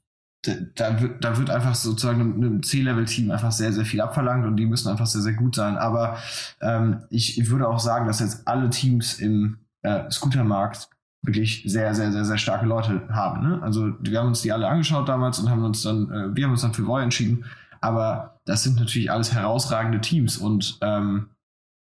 da, 0.76 1.02
wird, 1.02 1.22
da 1.22 1.36
wird 1.36 1.50
einfach 1.50 1.74
sozusagen 1.74 2.20
einem 2.20 2.62
C-Level-Team 2.62 3.30
einfach 3.30 3.52
sehr, 3.52 3.74
sehr 3.74 3.84
viel 3.84 4.00
abverlangt 4.00 4.46
und 4.46 4.56
die 4.56 4.64
müssen 4.64 4.88
einfach 4.88 5.06
sehr, 5.06 5.20
sehr 5.20 5.34
gut 5.34 5.54
sein. 5.54 5.76
Aber 5.76 6.16
ähm, 6.62 7.04
ich, 7.10 7.38
ich 7.38 7.50
würde 7.50 7.68
auch 7.68 7.78
sagen, 7.78 8.06
dass 8.06 8.20
jetzt 8.20 8.48
alle 8.48 8.70
Teams 8.70 9.20
im 9.20 9.58
äh, 9.84 10.10
Scootermarkt 10.10 10.88
wirklich 11.22 11.62
sehr, 11.66 11.94
sehr, 11.94 12.12
sehr, 12.12 12.24
sehr 12.24 12.38
starke 12.38 12.66
Leute 12.66 13.08
haben. 13.08 13.48
Ne? 13.48 13.62
Also 13.62 13.94
wir 14.00 14.18
haben 14.18 14.28
uns 14.28 14.42
die 14.42 14.52
alle 14.52 14.68
angeschaut 14.68 15.08
damals 15.08 15.38
und 15.38 15.48
haben 15.48 15.64
uns 15.64 15.82
dann, 15.82 16.10
äh, 16.10 16.36
wir 16.36 16.44
haben 16.44 16.52
uns 16.52 16.62
dann 16.62 16.74
für 16.74 16.86
Voy 16.86 17.02
entschieden. 17.02 17.44
Aber 17.80 18.38
das 18.44 18.62
sind 18.62 18.78
natürlich 18.78 19.10
alles 19.10 19.32
herausragende 19.32 20.00
Teams 20.00 20.36
und 20.36 20.78
ähm, 20.80 21.30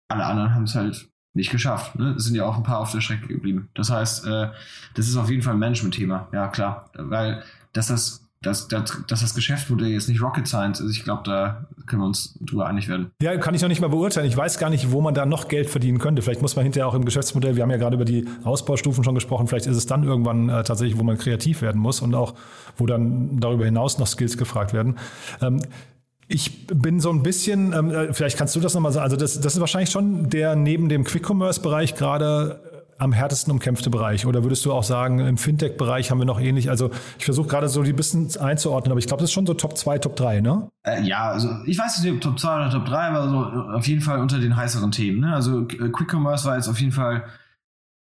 alle 0.10 0.26
anderen 0.26 0.54
haben 0.54 0.64
es 0.64 0.76
halt 0.76 1.10
nicht 1.34 1.52
geschafft. 1.52 1.96
Ne? 1.98 2.12
Es 2.12 2.26
sind 2.26 2.36
ja 2.36 2.46
auch 2.46 2.58
ein 2.58 2.64
paar 2.64 2.80
auf 2.80 2.92
der 2.92 3.02
Strecke 3.02 3.28
geblieben. 3.28 3.70
Das 3.74 3.90
heißt, 3.90 4.26
äh, 4.28 4.50
das 4.96 5.08
ist 5.08 5.18
auf 5.18 5.30
jeden 5.30 5.42
Fall 5.42 5.54
ein 5.54 5.60
Management-Thema. 5.60 6.28
Ja, 6.32 6.48
klar. 6.48 6.90
Weil 6.94 7.44
dass 7.74 7.88
das 7.88 8.23
dass, 8.44 8.68
dass, 8.68 9.04
dass 9.08 9.22
das 9.22 9.34
Geschäftsmodell 9.34 9.90
jetzt 9.90 10.10
nicht 10.10 10.22
Rocket 10.22 10.48
Science 10.48 10.80
ist. 10.80 10.96
Ich 10.96 11.04
glaube, 11.04 11.24
da 11.26 11.66
können 11.86 12.02
wir 12.02 12.06
uns 12.08 12.38
drüber 12.42 12.68
einig 12.68 12.88
werden. 12.88 13.12
Ja, 13.22 13.36
kann 13.38 13.56
ich 13.56 13.62
noch 13.62 13.70
nicht 13.70 13.82
mal 13.82 13.88
beurteilen. 13.88 14.28
Ich 14.28 14.38
weiß 14.38 14.60
gar 14.60 14.70
nicht, 14.70 14.92
wo 14.92 15.02
man 15.02 15.14
da 15.14 15.26
noch 15.26 15.48
Geld 15.48 15.70
verdienen 15.70 15.98
könnte. 15.98 16.22
Vielleicht 16.22 16.42
muss 16.42 16.56
man 16.56 16.64
hinterher 16.64 16.88
auch 16.88 16.94
im 16.94 17.06
Geschäftsmodell, 17.06 17.56
wir 17.56 17.64
haben 17.64 17.72
ja 17.72 17.78
gerade 17.78 17.96
über 17.96 18.06
die 18.06 18.28
Ausbaustufen 18.44 19.04
schon 19.04 19.16
gesprochen, 19.16 19.48
vielleicht 19.48 19.66
ist 19.66 19.78
es 19.78 19.86
dann 19.86 20.04
irgendwann 20.04 20.50
äh, 20.50 20.64
tatsächlich, 20.64 21.00
wo 21.00 21.04
man 21.04 21.18
kreativ 21.18 21.62
werden 21.62 21.82
muss 21.82 22.02
und 22.02 22.14
auch, 22.16 22.36
wo 22.78 22.86
dann 22.86 23.40
darüber 23.40 23.66
hinaus 23.66 23.98
noch 23.98 24.08
Skills 24.08 24.38
gefragt 24.38 24.74
werden. 24.74 24.98
Ähm, 25.42 25.62
ich 26.28 26.68
bin 26.68 27.00
so 27.00 27.10
ein 27.12 27.24
bisschen, 27.24 27.74
ähm, 27.74 27.92
äh, 27.92 28.14
vielleicht 28.14 28.38
kannst 28.38 28.56
du 28.56 28.60
das 28.60 28.74
nochmal 28.74 28.92
sagen, 28.92 29.04
also 29.04 29.18
das, 29.18 29.40
das 29.40 29.56
ist 29.56 29.60
wahrscheinlich 29.60 29.90
schon 29.90 30.30
der 30.30 30.56
neben 30.56 30.90
dem 30.90 31.04
Quick-Commerce-Bereich 31.04 31.96
gerade 31.96 32.73
am 32.98 33.12
härtesten 33.12 33.52
umkämpfte 33.52 33.90
Bereich? 33.90 34.26
Oder 34.26 34.44
würdest 34.44 34.66
du 34.66 34.74
auch 34.74 34.84
sagen, 34.84 35.20
im 35.20 35.38
Fintech-Bereich 35.38 36.12
haben 36.12 36.20
wir 36.20 36.26
noch 36.26 36.40
ähnlich? 36.40 36.70
Also 36.70 36.92
ich 37.18 37.26
versuche 37.26 37.48
gerade 37.48 37.70
so 37.70 37.84
die 37.84 37.94
bisschen 37.94 38.30
einzuordnen, 38.38 38.92
aber 38.92 39.00
ich 39.00 39.08
glaube, 39.08 39.22
das 39.22 39.30
ist 39.30 39.34
schon 39.34 39.46
so 39.46 39.54
Top 39.54 39.78
2, 39.78 40.00
Top 40.00 40.16
3, 40.16 40.42
ne? 40.42 40.70
Äh, 40.84 41.04
ja, 41.04 41.30
also 41.30 41.50
ich 41.66 41.78
weiß 41.78 42.02
nicht, 42.02 42.14
ob 42.14 42.22
Top 42.22 42.40
2 42.40 42.56
oder 42.56 42.70
Top 42.70 42.86
3, 42.86 42.98
aber 42.98 43.30
so 43.30 43.38
auf 43.74 43.88
jeden 43.88 44.02
Fall 44.02 44.20
unter 44.20 44.40
den 44.40 44.56
heißeren 44.56 44.92
Themen. 44.92 45.22
Ne? 45.22 45.34
Also 45.34 45.68
äh, 45.68 45.90
Quick 45.90 46.14
Commerce 46.14 46.46
war 46.46 46.56
jetzt 46.56 46.68
auf 46.68 46.80
jeden 46.80 46.92
Fall, 46.92 47.24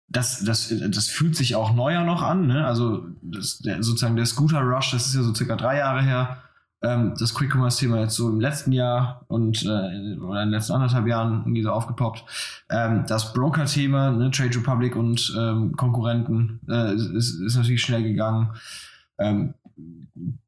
das, 0.08 0.44
das, 0.44 0.72
das 0.90 1.08
fühlt 1.08 1.36
sich 1.36 1.56
auch 1.56 1.74
neuer 1.74 2.04
noch 2.04 2.22
an. 2.22 2.46
Ne? 2.46 2.66
Also 2.66 3.06
das, 3.22 3.58
der, 3.58 3.82
sozusagen 3.82 4.16
der 4.16 4.26
Scooter 4.26 4.60
Rush, 4.60 4.92
das 4.92 5.06
ist 5.06 5.14
ja 5.14 5.22
so 5.22 5.34
circa 5.34 5.56
drei 5.56 5.78
Jahre 5.78 6.02
her 6.02 6.43
ähm, 6.84 7.14
das 7.18 7.34
Quick 7.34 7.52
Commerce 7.52 7.78
Thema 7.78 8.00
jetzt 8.00 8.14
so 8.14 8.28
im 8.28 8.40
letzten 8.40 8.72
Jahr 8.72 9.24
und 9.28 9.62
äh, 9.64 10.18
oder 10.18 10.42
in 10.42 10.48
den 10.48 10.50
letzten 10.50 10.72
anderthalb 10.74 11.06
Jahren 11.06 11.40
irgendwie 11.40 11.62
so 11.62 11.70
aufgepoppt. 11.70 12.24
Ähm, 12.70 13.04
das 13.08 13.32
Broker 13.32 13.66
Thema, 13.66 14.10
ne, 14.10 14.30
Trade 14.30 14.56
Republic 14.56 14.96
und 14.96 15.34
ähm, 15.38 15.72
Konkurrenten 15.76 16.60
äh, 16.68 16.94
ist, 16.94 17.40
ist 17.40 17.56
natürlich 17.56 17.82
schnell 17.82 18.02
gegangen. 18.02 18.50
Ähm, 19.18 19.54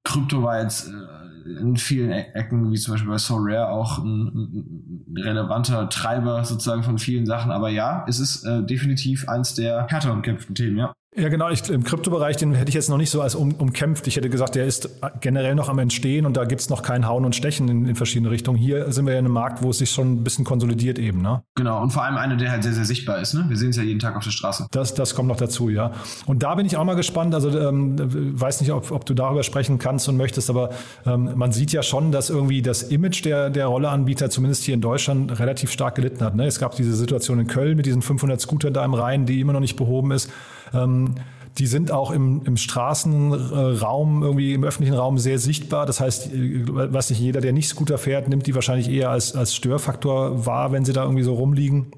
Krypto 0.05 0.43
war 0.43 0.61
jetzt 0.61 0.89
äh, 0.89 1.61
in 1.61 1.77
vielen 1.77 2.11
e 2.11 2.27
Ecken, 2.35 2.71
wie 2.73 2.77
zum 2.77 2.95
Beispiel 2.95 3.11
bei 3.11 3.19
So 3.19 3.37
Rare, 3.39 3.69
auch 3.69 3.99
ein, 3.99 4.27
ein, 4.27 5.17
relevanter 5.17 5.89
Treiber 5.89 6.45
sozusagen 6.45 6.83
von 6.83 6.99
vielen 6.99 7.27
Sachen. 7.27 7.51
Aber 7.51 7.71
ja, 7.71 8.05
es 8.09 8.19
ist 8.19 8.45
äh, 8.45 8.63
definitiv 8.65 9.29
eins 9.29 9.55
der 9.55 9.87
härter 9.89 10.13
umkämpften 10.13 10.55
Themen, 10.55 10.77
ja. 10.77 10.93
Ja, 11.19 11.31
genau. 11.31 11.49
Ich, 11.49 11.67
Im 11.71 11.83
Kryptobereich, 11.83 12.37
den 12.37 12.53
hätte 12.53 12.69
ich 12.69 12.75
jetzt 12.75 12.91
noch 12.91 12.99
nicht 12.99 13.09
so 13.09 13.23
als 13.23 13.35
um, 13.35 13.55
umkämpft. 13.55 14.07
Ich 14.07 14.17
hätte 14.17 14.29
gesagt, 14.29 14.55
der 14.55 14.67
ist 14.67 14.91
generell 15.23 15.55
noch 15.55 15.71
am 15.71 15.79
Entstehen 15.79 16.27
und 16.27 16.37
da 16.37 16.45
gibt 16.45 16.61
es 16.61 16.69
noch 16.69 16.83
kein 16.83 17.09
Hauen 17.09 17.25
und 17.25 17.35
Stechen 17.35 17.69
in, 17.69 17.87
in, 17.87 17.97
verschiedene 17.97 18.31
Richtungen. 18.31 18.59
Hier 18.59 18.93
sind 18.93 19.07
wir 19.07 19.15
ja 19.15 19.19
in 19.19 19.25
einem 19.25 19.33
Markt, 19.33 19.63
wo 19.63 19.71
es 19.71 19.79
sich 19.79 19.91
schon 19.91 20.13
ein 20.13 20.25
bisschen 20.25 20.45
konsolidiert 20.45 20.99
eben. 20.99 21.23
Ne? 21.23 21.43
Genau, 21.55 21.81
und 21.81 21.91
vor 21.91 22.05
allem 22.05 22.19
einer, 22.19 22.37
der 22.37 22.51
halt 22.51 22.65
sehr, 22.65 22.75
sehr 22.75 22.85
sichtbar 22.85 23.19
ist. 23.19 23.33
Ne? 23.33 23.47
Wir 23.49 23.57
sehen 23.57 23.71
es 23.71 23.77
ja 23.77 23.83
jeden 23.83 23.99
Tag 23.99 24.15
auf 24.15 24.25
der 24.25 24.31
Straße. 24.31 24.67
Das, 24.73 24.93
das 24.93 25.15
kommt 25.15 25.29
noch 25.29 25.39
dazu, 25.39 25.71
ja. 25.71 25.93
Und 26.27 26.43
da 26.43 26.55
bin 26.55 26.67
ich 26.67 26.77
auch 26.77 26.85
mal 26.85 26.97
gespannt. 26.97 27.35
Also 27.35 27.49
ähm, 27.59 27.97
weiß 28.39 28.61
nicht, 28.61 28.73
ob, 28.73 28.91
ob 28.91 29.07
du 29.07 29.15
darüber 29.15 29.43
sprechen 29.43 29.79
kannst 29.79 30.11
und 30.11 30.19
möchtest, 30.19 30.51
aber 30.51 30.69
ähm, 31.07 31.31
man 31.35 31.51
sieht 31.51 31.73
ja 31.73 31.83
schon, 31.83 32.13
dass 32.13 32.29
irgendwie 32.29 32.61
das 32.61 32.83
Image 32.83 33.25
der, 33.25 33.49
der 33.49 33.67
Rolleanbieter, 33.69 34.29
zumindest 34.29 34.65
hier 34.65 34.75
in 34.75 34.83
Deutschland, 34.83 35.39
relativ 35.39 35.71
stark 35.71 35.95
gelitten 35.95 36.23
hat. 36.23 36.37
Ne? 36.37 36.47
Es 36.47 36.59
gab 36.59 36.77
diese 36.77 36.95
Situation 36.95 37.41
in 37.41 37.47
Köln 37.47 37.79
mit 37.79 37.87
diesen 37.87 38.03
500 38.03 38.39
Scootern 38.39 38.75
da 38.75 38.85
im 38.85 38.93
Rhein, 38.93 39.25
die 39.25 39.41
immer 39.41 39.55
noch 39.55 39.61
nicht 39.61 39.77
behoben 39.77 40.11
ist. 40.11 40.31
Ähm, 40.73 41.17
die 41.59 41.67
sind 41.67 41.91
auch 41.91 42.11
im, 42.11 42.43
im 42.45 42.57
Straßenraum, 42.57 44.23
irgendwie 44.23 44.53
im 44.53 44.65
öffentlichen 44.65 44.95
Raum 44.95 45.19
sehr 45.19 45.39
sichtbar. 45.39 45.87
Das 45.87 46.01
heißt, 46.01 46.31
was 46.33 47.11
nicht 47.11 47.21
jeder, 47.21 47.41
der 47.41 47.53
nicht 47.53 47.69
Scooter 47.69 47.99
fährt, 47.99 48.29
nimmt 48.29 48.47
die 48.47 48.55
wahrscheinlich 48.55 48.91
eher 48.91 49.11
als, 49.11 49.35
als 49.35 49.55
Störfaktor 49.55 50.45
wahr, 50.45 50.73
wenn 50.73 50.85
sie 50.85 50.93
da 50.93 51.03
irgendwie 51.03 51.23
so 51.23 51.35
rumliegen. 51.35 51.93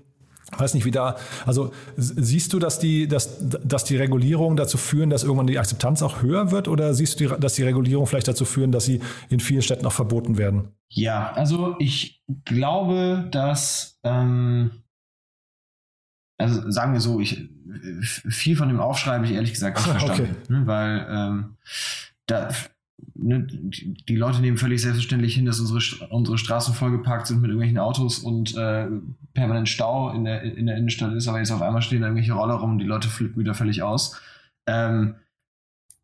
Weiß 0.57 0.73
nicht, 0.73 0.87
wie 0.87 0.91
da, 0.91 1.17
also 1.45 1.73
siehst 1.97 2.55
du, 2.55 2.59
dass 2.59 2.79
die, 2.79 3.07
dass, 3.07 3.37
dass 3.41 3.85
die 3.85 3.97
Regulierungen 3.97 4.57
dazu 4.57 4.79
führen, 4.79 5.11
dass 5.11 5.23
irgendwann 5.23 5.47
die 5.47 5.59
Akzeptanz 5.59 6.03
auch 6.03 6.23
höher 6.23 6.51
wird 6.51 6.69
oder 6.69 6.95
siehst 6.95 7.21
du, 7.21 7.29
dass 7.29 7.55
die 7.55 7.65
Regulierungen 7.65 8.07
vielleicht 8.07 8.29
dazu 8.29 8.47
führen, 8.47 8.73
dass 8.73 8.87
sie 8.87 9.01
in 9.29 9.41
vielen 9.41 9.61
Städten 9.61 9.85
auch 9.85 9.93
verboten 9.93 10.39
werden? 10.39 10.69
Ja, 10.89 11.33
also 11.35 11.77
ich 11.79 12.23
glaube, 12.47 13.29
dass, 13.31 13.99
ähm, 14.05 14.71
also 16.38 16.70
sagen 16.70 16.92
wir 16.92 17.01
so, 17.01 17.20
ich, 17.20 17.48
viel 18.03 18.57
von 18.57 18.68
dem 18.68 18.81
Aufschrei 18.81 19.14
habe 19.14 19.27
ich 19.27 19.33
ehrlich 19.33 19.53
gesagt 19.53 19.77
nicht 19.77 19.88
verstanden. 19.88 20.37
Okay. 20.44 20.53
Ne, 20.53 20.66
weil 20.66 21.07
ähm, 21.11 21.57
da, 22.27 22.51
ne, 23.14 23.46
die 24.09 24.16
Leute 24.16 24.40
nehmen 24.40 24.57
völlig 24.57 24.81
selbstverständlich 24.81 25.35
hin, 25.35 25.46
dass 25.46 25.61
unsere, 25.61 26.07
unsere 26.11 26.38
Straßen 26.38 26.74
vollgeparkt 26.74 27.27
sind 27.27 27.40
mit 27.40 27.51
irgendwelchen 27.51 27.79
Autos 27.79 28.20
und 28.20 28.57
äh, 28.57 28.87
permanent 29.35 29.68
Stau 29.68 30.12
in 30.12 30.24
der, 30.24 30.42
in 30.42 30.66
der 30.66 30.77
Innenstadt 30.77 31.12
ist, 31.12 31.29
aber 31.29 31.38
jetzt 31.38 31.51
auf 31.51 31.62
einmal 31.62 31.83
stehen 31.83 32.01
da 32.01 32.07
irgendwelche 32.07 32.33
Roller 32.33 32.55
rum, 32.55 32.79
die 32.79 32.87
Leute 32.87 33.09
flippen 33.09 33.40
wieder 33.40 33.55
völlig 33.55 33.83
aus. 33.83 34.20
Ähm, 34.66 35.16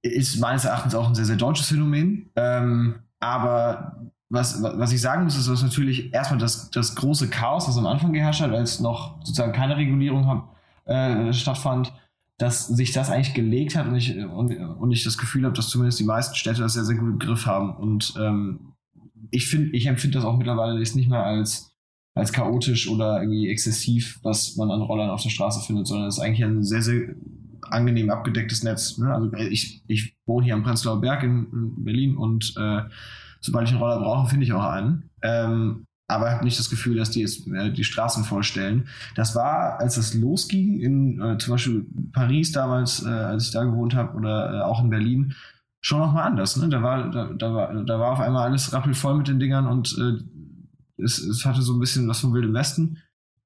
ist 0.02 0.38
meines 0.38 0.64
Erachtens 0.64 0.94
auch 0.94 1.08
ein 1.08 1.14
sehr, 1.14 1.24
sehr 1.24 1.36
deutsches 1.36 1.68
Phänomen. 1.68 2.30
Ähm, 2.36 2.96
aber 3.20 3.96
was, 4.30 4.62
was 4.62 4.92
ich 4.92 5.00
sagen 5.00 5.24
muss, 5.24 5.37
ist, 5.37 5.48
dass 5.48 5.62
natürlich 5.62 6.12
erstmal 6.12 6.38
das, 6.38 6.70
das 6.70 6.94
große 6.94 7.28
Chaos, 7.28 7.66
das 7.66 7.76
am 7.76 7.87
Anfang 7.87 8.12
geherrscht 8.12 8.40
hat, 8.40 8.52
als 8.52 8.80
noch 8.80 9.18
sozusagen 9.20 9.52
keine 9.52 9.76
Regulierung 9.76 10.26
hab, 10.26 10.56
äh, 10.87 11.32
stattfand, 11.32 11.92
dass 12.38 12.66
sich 12.66 12.92
das 12.92 13.10
eigentlich 13.10 13.34
gelegt 13.34 13.76
hat 13.76 13.87
und 13.87 13.94
ich, 13.94 14.16
und, 14.16 14.56
und 14.56 14.90
ich 14.90 15.04
das 15.04 15.18
Gefühl 15.18 15.44
habe, 15.44 15.54
dass 15.54 15.68
zumindest 15.68 16.00
die 16.00 16.04
meisten 16.04 16.34
Städte 16.34 16.62
das 16.62 16.72
sehr, 16.72 16.84
sehr 16.84 16.96
gut 16.96 17.08
im 17.08 17.18
Griff 17.18 17.46
haben. 17.46 17.76
Und 17.76 18.14
ähm, 18.18 18.74
ich 19.30 19.46
finde, 19.46 19.70
ich 19.76 19.87
empfinde 19.87 20.18
das 20.18 20.24
auch 20.24 20.37
mittlerweile 20.37 20.78
nicht 20.78 21.08
mehr 21.08 21.24
als, 21.24 21.72
als 22.14 22.32
chaotisch 22.32 22.88
oder 22.88 23.20
irgendwie 23.20 23.48
exzessiv, 23.48 24.18
was 24.22 24.56
man 24.56 24.70
an 24.70 24.82
Rollern 24.82 25.10
auf 25.10 25.22
der 25.22 25.30
Straße 25.30 25.64
findet, 25.64 25.87
sondern 25.87 26.08
es 26.08 26.18
ist 26.18 26.24
eigentlich 26.24 26.44
ein 26.44 26.64
sehr, 26.64 26.82
sehr 26.82 27.14
angenehm 27.62 28.10
abgedecktes 28.10 28.62
Netz. 28.62 28.98
Ne? 28.98 29.12
Also 29.14 29.32
ich, 29.34 29.82
ich 29.87 30.16
wohne 30.26 30.44
hier 30.44 30.54
am 30.54 30.64
Prenzlauer 30.64 31.00
Berg 31.00 31.22
in, 31.22 31.46
in 31.52 31.84
Berlin 31.84 32.16
und 32.16 32.54
äh, 32.58 32.82
sobald 33.44 33.68
ich 33.68 33.74
einen 33.74 33.83
Roller 33.83 33.98
brauche, 33.98 34.28
finde 34.28 34.44
ich 34.44 34.52
auch 34.52 34.64
einen. 34.64 35.11
Ähm, 35.22 35.87
aber 36.07 36.28
ich 36.28 36.35
habe 36.35 36.44
nicht 36.44 36.59
das 36.59 36.70
Gefühl, 36.70 36.96
dass 36.96 37.11
die 37.11 37.20
jetzt 37.20 37.46
äh, 37.48 37.70
die 37.70 37.85
Straßen 37.85 38.24
vollstellen. 38.24 38.88
Das 39.14 39.35
war, 39.35 39.80
als 39.80 39.96
es 39.96 40.14
losging, 40.14 40.80
in 40.80 41.20
äh, 41.20 41.38
zum 41.38 41.52
Beispiel 41.52 41.87
Paris 42.12 42.52
damals, 42.52 43.04
äh, 43.04 43.09
als 43.09 43.46
ich 43.46 43.50
da 43.52 43.64
gewohnt 43.64 43.94
habe, 43.94 44.16
oder 44.16 44.54
äh, 44.54 44.61
auch 44.62 44.83
in 44.83 44.90
Berlin, 44.90 45.35
schon 45.80 46.00
nochmal 46.00 46.26
anders. 46.26 46.57
Ne? 46.57 46.68
Da, 46.68 46.83
war, 46.83 47.11
da, 47.11 47.33
da, 47.33 47.54
war, 47.54 47.85
da 47.85 47.98
war 47.98 48.12
auf 48.12 48.20
einmal 48.20 48.48
alles 48.48 48.72
rappelvoll 48.72 49.16
mit 49.16 49.28
den 49.28 49.38
Dingern 49.38 49.66
und 49.66 49.96
äh, 49.98 51.02
es, 51.02 51.18
es 51.18 51.44
hatte 51.44 51.62
so 51.62 51.74
ein 51.74 51.80
bisschen 51.80 52.09
was 52.09 52.20
vom 52.20 52.33
Wilden 52.33 52.54
Westen. 52.54 52.98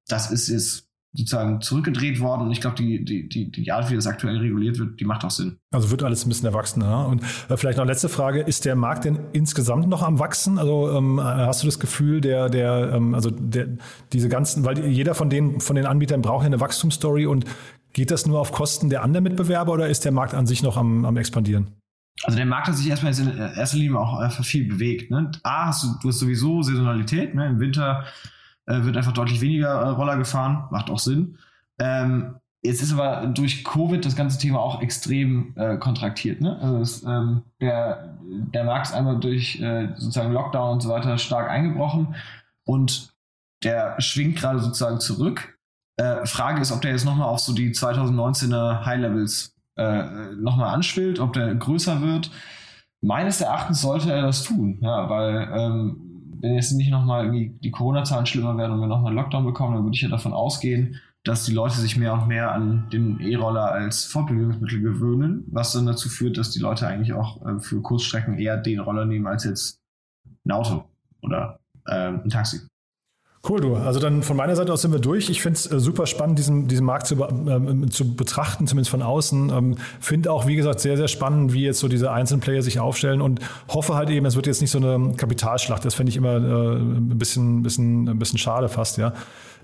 Das 0.07 0.31
ist 0.31 0.47
jetzt 0.47 0.88
sozusagen 1.13 1.59
zurückgedreht 1.61 2.19
worden 2.19 2.43
und 2.43 2.51
ich 2.51 2.61
glaube, 2.61 2.75
die, 2.75 3.03
die, 3.03 3.27
die, 3.27 3.51
die 3.51 3.71
Art, 3.71 3.89
wie 3.89 3.95
das 3.95 4.05
aktuell 4.05 4.37
reguliert 4.37 4.77
wird, 4.77 4.99
die 4.99 5.05
macht 5.05 5.25
auch 5.25 5.31
Sinn. 5.31 5.57
Also 5.71 5.89
wird 5.89 6.03
alles 6.03 6.25
ein 6.25 6.29
bisschen 6.29 6.45
erwachsener. 6.45 7.07
Und 7.07 7.23
äh, 7.49 7.57
vielleicht 7.57 7.79
noch 7.79 7.85
letzte 7.85 8.09
Frage, 8.09 8.41
ist 8.41 8.65
der 8.65 8.75
Markt 8.75 9.05
denn 9.05 9.19
insgesamt 9.33 9.87
noch 9.87 10.03
am 10.03 10.19
Wachsen? 10.19 10.59
Also 10.59 10.91
ähm, 10.95 11.19
hast 11.21 11.63
du 11.63 11.65
das 11.65 11.79
Gefühl, 11.79 12.21
der, 12.21 12.49
der, 12.49 12.91
ähm, 12.93 13.15
also 13.15 13.31
der, 13.31 13.69
diese 14.13 14.29
ganzen, 14.29 14.65
weil 14.65 14.85
jeder 14.85 15.15
von 15.15 15.31
den, 15.31 15.59
von 15.61 15.75
den 15.75 15.87
Anbietern 15.87 16.21
braucht 16.21 16.43
ja 16.43 16.47
eine 16.47 16.59
Wachstumsstory 16.59 17.25
und 17.25 17.45
geht 17.93 18.11
das 18.11 18.27
nur 18.27 18.39
auf 18.39 18.51
Kosten 18.51 18.89
der 18.89 19.01
anderen 19.01 19.23
Mitbewerber 19.23 19.73
oder 19.73 19.87
ist 19.87 20.05
der 20.05 20.11
Markt 20.11 20.35
an 20.35 20.45
sich 20.45 20.61
noch 20.61 20.77
am, 20.77 21.05
am 21.05 21.17
expandieren? 21.17 21.71
Also 22.23 22.37
der 22.37 22.45
Markt 22.45 22.67
hat 22.67 22.75
sich 22.75 22.87
erstmal 22.87 23.17
in 23.17 23.37
erster 23.37 23.77
Linie 23.77 23.97
auch 23.97 24.19
einfach 24.19 24.43
viel 24.45 24.67
bewegt. 24.67 25.09
Ne? 25.09 25.31
A, 25.43 25.67
hast 25.67 25.83
du, 25.83 25.87
du 26.01 26.09
hast 26.09 26.19
sowieso 26.19 26.61
Saisonalität. 26.61 27.33
Ne? 27.33 27.47
Im 27.47 27.59
Winter 27.59 28.05
äh, 28.69 28.85
wird 28.85 28.95
einfach 28.95 29.13
deutlich 29.13 29.41
weniger 29.41 29.69
äh, 29.69 29.89
Roller 29.89 30.15
gefahren, 30.15 30.67
macht 30.69 30.89
auch 30.89 30.99
Sinn. 30.99 31.37
Ähm, 31.79 32.35
jetzt 32.61 32.81
ist 32.81 32.93
aber 32.93 33.25
durch 33.27 33.63
Covid 33.63 34.05
das 34.05 34.15
ganze 34.15 34.37
Thema 34.37 34.59
auch 34.59 34.81
extrem 34.81 35.53
äh, 35.57 35.77
kontraktiert. 35.77 36.39
Ne? 36.39 36.57
Also 36.61 36.77
es, 36.77 37.03
ähm, 37.03 37.41
der, 37.59 38.17
der 38.21 38.63
Markt 38.63 38.87
ist 38.87 38.93
einmal 38.93 39.19
durch 39.19 39.59
äh, 39.59 39.89
sozusagen 39.95 40.33
Lockdown 40.33 40.73
und 40.73 40.81
so 40.81 40.89
weiter 40.89 41.17
stark 41.17 41.49
eingebrochen 41.49 42.15
und 42.63 43.11
der 43.63 43.99
schwingt 43.99 44.37
gerade 44.37 44.59
sozusagen 44.59 44.99
zurück. 44.99 45.57
Äh, 45.97 46.25
Frage 46.25 46.61
ist, 46.61 46.71
ob 46.71 46.81
der 46.81 46.91
jetzt 46.91 47.05
nochmal 47.05 47.27
auf 47.27 47.39
so 47.39 47.53
die 47.53 47.71
2019er 47.71 48.85
High 48.85 48.99
Levels 48.99 49.55
äh, 49.77 50.03
nochmal 50.35 50.73
anschwillt, 50.73 51.19
ob 51.19 51.33
der 51.33 51.55
größer 51.55 52.01
wird. 52.01 52.29
Meines 53.01 53.41
Erachtens 53.41 53.81
sollte 53.81 54.11
er 54.11 54.21
das 54.21 54.43
tun, 54.43 54.77
ja, 54.81 55.09
weil 55.09 55.49
ähm, 55.53 56.08
wenn 56.41 56.55
jetzt 56.55 56.71
nicht 56.71 56.91
nochmal 56.91 57.25
irgendwie 57.25 57.57
die 57.61 57.71
Corona-Zahlen 57.71 58.25
schlimmer 58.25 58.57
werden 58.57 58.73
und 58.73 58.81
wir 58.81 58.87
nochmal 58.87 59.11
einen 59.11 59.17
Lockdown 59.17 59.45
bekommen, 59.45 59.75
dann 59.75 59.83
würde 59.83 59.95
ich 59.95 60.01
ja 60.01 60.09
davon 60.09 60.33
ausgehen, 60.33 60.99
dass 61.23 61.45
die 61.45 61.53
Leute 61.53 61.75
sich 61.75 61.97
mehr 61.97 62.13
und 62.13 62.27
mehr 62.27 62.51
an 62.51 62.87
den 62.91 63.19
E-Roller 63.19 63.71
als 63.71 64.05
Fortbewegungsmittel 64.05 64.81
gewöhnen, 64.81 65.43
was 65.47 65.73
dann 65.73 65.85
dazu 65.85 66.07
führt, 66.07 66.37
dass 66.37 66.51
die 66.51 66.59
Leute 66.59 66.87
eigentlich 66.87 67.13
auch 67.13 67.45
äh, 67.45 67.59
für 67.59 67.81
Kurzstrecken 67.81 68.39
eher 68.39 68.57
den 68.57 68.79
Roller 68.79 69.05
nehmen 69.05 69.27
als 69.27 69.43
jetzt 69.43 69.79
ein 70.45 70.51
Auto 70.51 70.85
oder 71.21 71.59
äh, 71.85 72.09
ein 72.09 72.29
Taxi. 72.29 72.61
Cool, 73.47 73.61
du. 73.61 73.75
Also 73.75 74.01
dann 74.01 74.21
von 74.21 74.35
meiner 74.35 74.55
Seite 74.57 74.73
aus 74.73 74.81
sind 74.81 74.91
wir 74.91 74.99
durch. 74.99 75.29
Ich 75.29 75.41
finde 75.41 75.57
es 75.57 75.71
äh, 75.71 75.79
super 75.79 76.05
spannend, 76.07 76.37
diesen, 76.37 76.67
diesen 76.67 76.85
Markt 76.85 77.07
zu, 77.07 77.15
ähm, 77.23 77.89
zu 77.89 78.13
betrachten, 78.13 78.67
zumindest 78.67 78.91
von 78.91 79.01
außen. 79.01 79.49
Ähm, 79.49 79.77
finde 80.01 80.31
auch, 80.31 80.45
wie 80.45 80.57
gesagt, 80.57 80.81
sehr, 80.81 80.97
sehr 80.97 81.07
spannend, 81.07 81.53
wie 81.53 81.63
jetzt 81.63 81.79
so 81.79 81.87
diese 81.87 82.11
einzelnen 82.11 82.41
Player 82.41 82.61
sich 82.61 82.81
aufstellen 82.81 83.21
und 83.21 83.39
hoffe 83.69 83.95
halt 83.95 84.09
eben, 84.09 84.25
es 84.25 84.35
wird 84.35 84.45
jetzt 84.45 84.59
nicht 84.59 84.71
so 84.71 84.77
eine 84.79 85.13
Kapitalschlacht. 85.15 85.85
Das 85.85 85.95
fände 85.95 86.09
ich 86.09 86.17
immer 86.17 86.35
äh, 86.35 86.75
ein 86.75 87.17
bisschen, 87.17 87.63
bisschen, 87.63 88.09
ein 88.09 88.19
bisschen 88.19 88.39
schade 88.39 88.67
fast, 88.67 88.97
ja. 88.97 89.13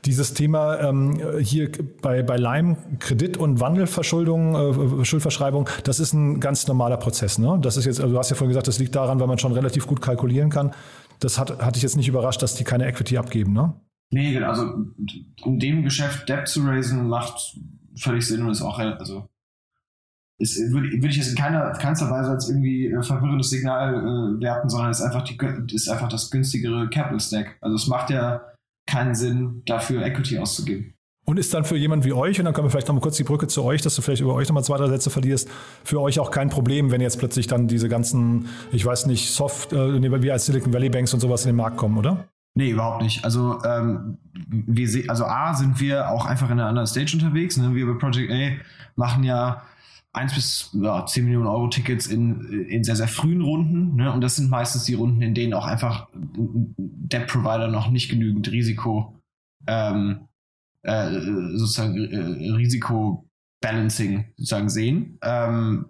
Dieses 0.05 0.33
Thema 0.35 0.79
ähm, 0.81 1.19
hier 1.39 1.69
bei, 2.01 2.21
bei 2.21 2.38
Lime, 2.38 2.77
Kredit- 2.99 3.38
und 3.38 3.59
Wandelverschuldung, 3.59 5.01
äh, 5.01 5.05
Schuldverschreibung, 5.05 5.67
das 5.83 5.99
ist 5.99 6.13
ein 6.13 6.39
ganz 6.39 6.67
normaler 6.67 6.97
Prozess. 6.97 7.39
Ne? 7.39 7.57
Das 7.61 7.75
ist 7.75 7.85
jetzt, 7.85 7.99
also 7.99 8.13
du 8.13 8.19
hast 8.19 8.29
ja 8.29 8.35
vorhin 8.35 8.49
gesagt, 8.49 8.67
das 8.67 8.77
liegt 8.77 8.95
daran, 8.95 9.19
weil 9.19 9.27
man 9.27 9.39
schon 9.39 9.51
relativ 9.51 9.88
gut 9.88 10.01
kalkulieren 10.01 10.49
kann 10.49 10.71
das 11.25 11.39
hat, 11.39 11.59
hatte 11.59 11.77
ich 11.77 11.83
jetzt 11.83 11.97
nicht 11.97 12.07
überrascht, 12.07 12.41
dass 12.41 12.55
die 12.55 12.63
keine 12.63 12.85
Equity 12.85 13.17
abgeben, 13.17 13.53
ne? 13.53 13.73
Nee, 14.11 14.33
genau, 14.33 14.49
also 14.49 14.93
in 15.43 15.59
dem 15.59 15.83
Geschäft 15.83 16.29
Debt 16.29 16.47
zu 16.47 16.61
raisen 16.61 17.07
macht 17.07 17.57
völlig 17.97 18.27
Sinn 18.27 18.43
und 18.43 18.51
ist 18.51 18.61
auch, 18.61 18.77
also 18.77 19.27
würde, 20.38 20.91
würde 20.91 21.07
ich 21.07 21.17
jetzt 21.17 21.29
in 21.29 21.35
keiner, 21.35 21.71
keinster 21.73 22.09
Weise 22.09 22.29
als 22.29 22.49
irgendwie 22.49 22.88
äh, 22.88 23.01
verwirrendes 23.01 23.49
Signal 23.49 23.95
äh, 23.95 24.41
werten, 24.41 24.69
sondern 24.69 24.91
ist 24.91 25.01
ist 25.73 25.89
einfach 25.89 26.09
das 26.09 26.29
günstigere 26.29 26.89
Capital 26.89 27.19
Stack. 27.19 27.57
Also 27.61 27.75
es 27.75 27.88
macht 27.88 28.09
ja 28.09 28.41
keinen 28.85 29.15
Sinn, 29.15 29.63
dafür 29.65 30.05
Equity 30.05 30.38
auszugeben. 30.38 30.94
Und 31.25 31.39
ist 31.39 31.53
dann 31.55 31.65
für 31.65 31.75
jemanden 31.75 32.05
wie 32.05 32.13
euch, 32.13 32.38
und 32.39 32.45
dann 32.45 32.53
können 32.53 32.67
wir 32.67 32.71
vielleicht 32.71 32.88
noch 32.88 32.93
mal 32.93 33.01
kurz 33.01 33.17
die 33.17 33.23
Brücke 33.23 33.47
zu 33.47 33.63
euch, 33.63 33.81
dass 33.81 33.95
du 33.95 34.03
vielleicht 34.03 34.21
über 34.21 34.35
euch 34.35 34.47
noch 34.47 34.53
mal 34.53 34.63
zwei, 34.63 34.77
drei 34.77 34.88
Sätze 34.88 35.09
verlierst, 35.09 35.49
für 35.83 35.99
euch 35.99 36.19
auch 36.19 36.29
kein 36.29 36.49
Problem, 36.49 36.91
wenn 36.91 37.01
jetzt 37.01 37.17
plötzlich 37.17 37.47
dann 37.47 37.67
diese 37.67 37.89
ganzen, 37.89 38.47
ich 38.71 38.85
weiß 38.85 39.07
nicht, 39.07 39.31
Soft, 39.31 39.73
äh, 39.73 40.21
wie 40.21 40.31
als 40.31 40.45
Silicon 40.45 40.71
Valley 40.71 40.89
Banks 40.89 41.13
und 41.15 41.19
sowas 41.19 41.43
in 41.43 41.49
den 41.49 41.55
Markt 41.55 41.77
kommen, 41.77 41.97
oder? 41.97 42.27
Nee, 42.53 42.69
überhaupt 42.69 43.01
nicht. 43.01 43.25
Also, 43.25 43.61
ähm, 43.65 44.17
wir 44.47 44.88
also 45.09 45.25
A, 45.25 45.53
sind 45.55 45.81
wir 45.81 46.09
auch 46.09 46.25
einfach 46.25 46.49
in 46.49 46.59
einer 46.59 46.69
anderen 46.69 46.88
Stage 46.88 47.11
unterwegs. 47.15 47.57
Ne? 47.57 47.75
Wir 47.75 47.85
bei 47.85 47.99
Project 47.99 48.31
A 48.31 48.51
machen 48.95 49.23
ja 49.23 49.63
1 50.13 50.33
bis 50.33 50.69
ja, 50.73 51.05
10 51.05 51.25
Millionen 51.25 51.47
Euro 51.47 51.67
Tickets 51.67 52.07
in, 52.07 52.65
in 52.69 52.83
sehr, 52.85 52.95
sehr 52.95 53.09
frühen 53.09 53.41
Runden. 53.41 53.97
Ne? 53.97 54.11
Und 54.11 54.21
das 54.21 54.38
sind 54.38 54.49
meistens 54.49 54.85
die 54.85 54.93
Runden, 54.93 55.21
in 55.21 55.33
denen 55.33 55.53
auch 55.53 55.65
einfach 55.65 56.07
der 56.13 57.21
Provider 57.21 57.67
noch 57.67 57.89
nicht 57.89 58.09
genügend 58.09 58.49
Risiko 58.49 59.19
ähm, 59.67 60.29
äh, 60.86 61.19
sozusagen 61.58 61.98
äh, 61.98 62.52
Risikobalancing 62.52 64.26
sozusagen 64.38 64.69
sehen. 64.69 65.17
Ähm, 65.21 65.86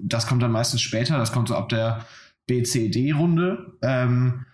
das 0.00 0.26
kommt 0.26 0.42
dann 0.42 0.52
meistens 0.52 0.80
später, 0.80 1.18
das 1.18 1.32
kommt 1.32 1.48
so 1.48 1.56
ab 1.56 1.68
der 1.68 2.04
BCD-Runde. 2.46 3.78
Ähm, 3.82 4.46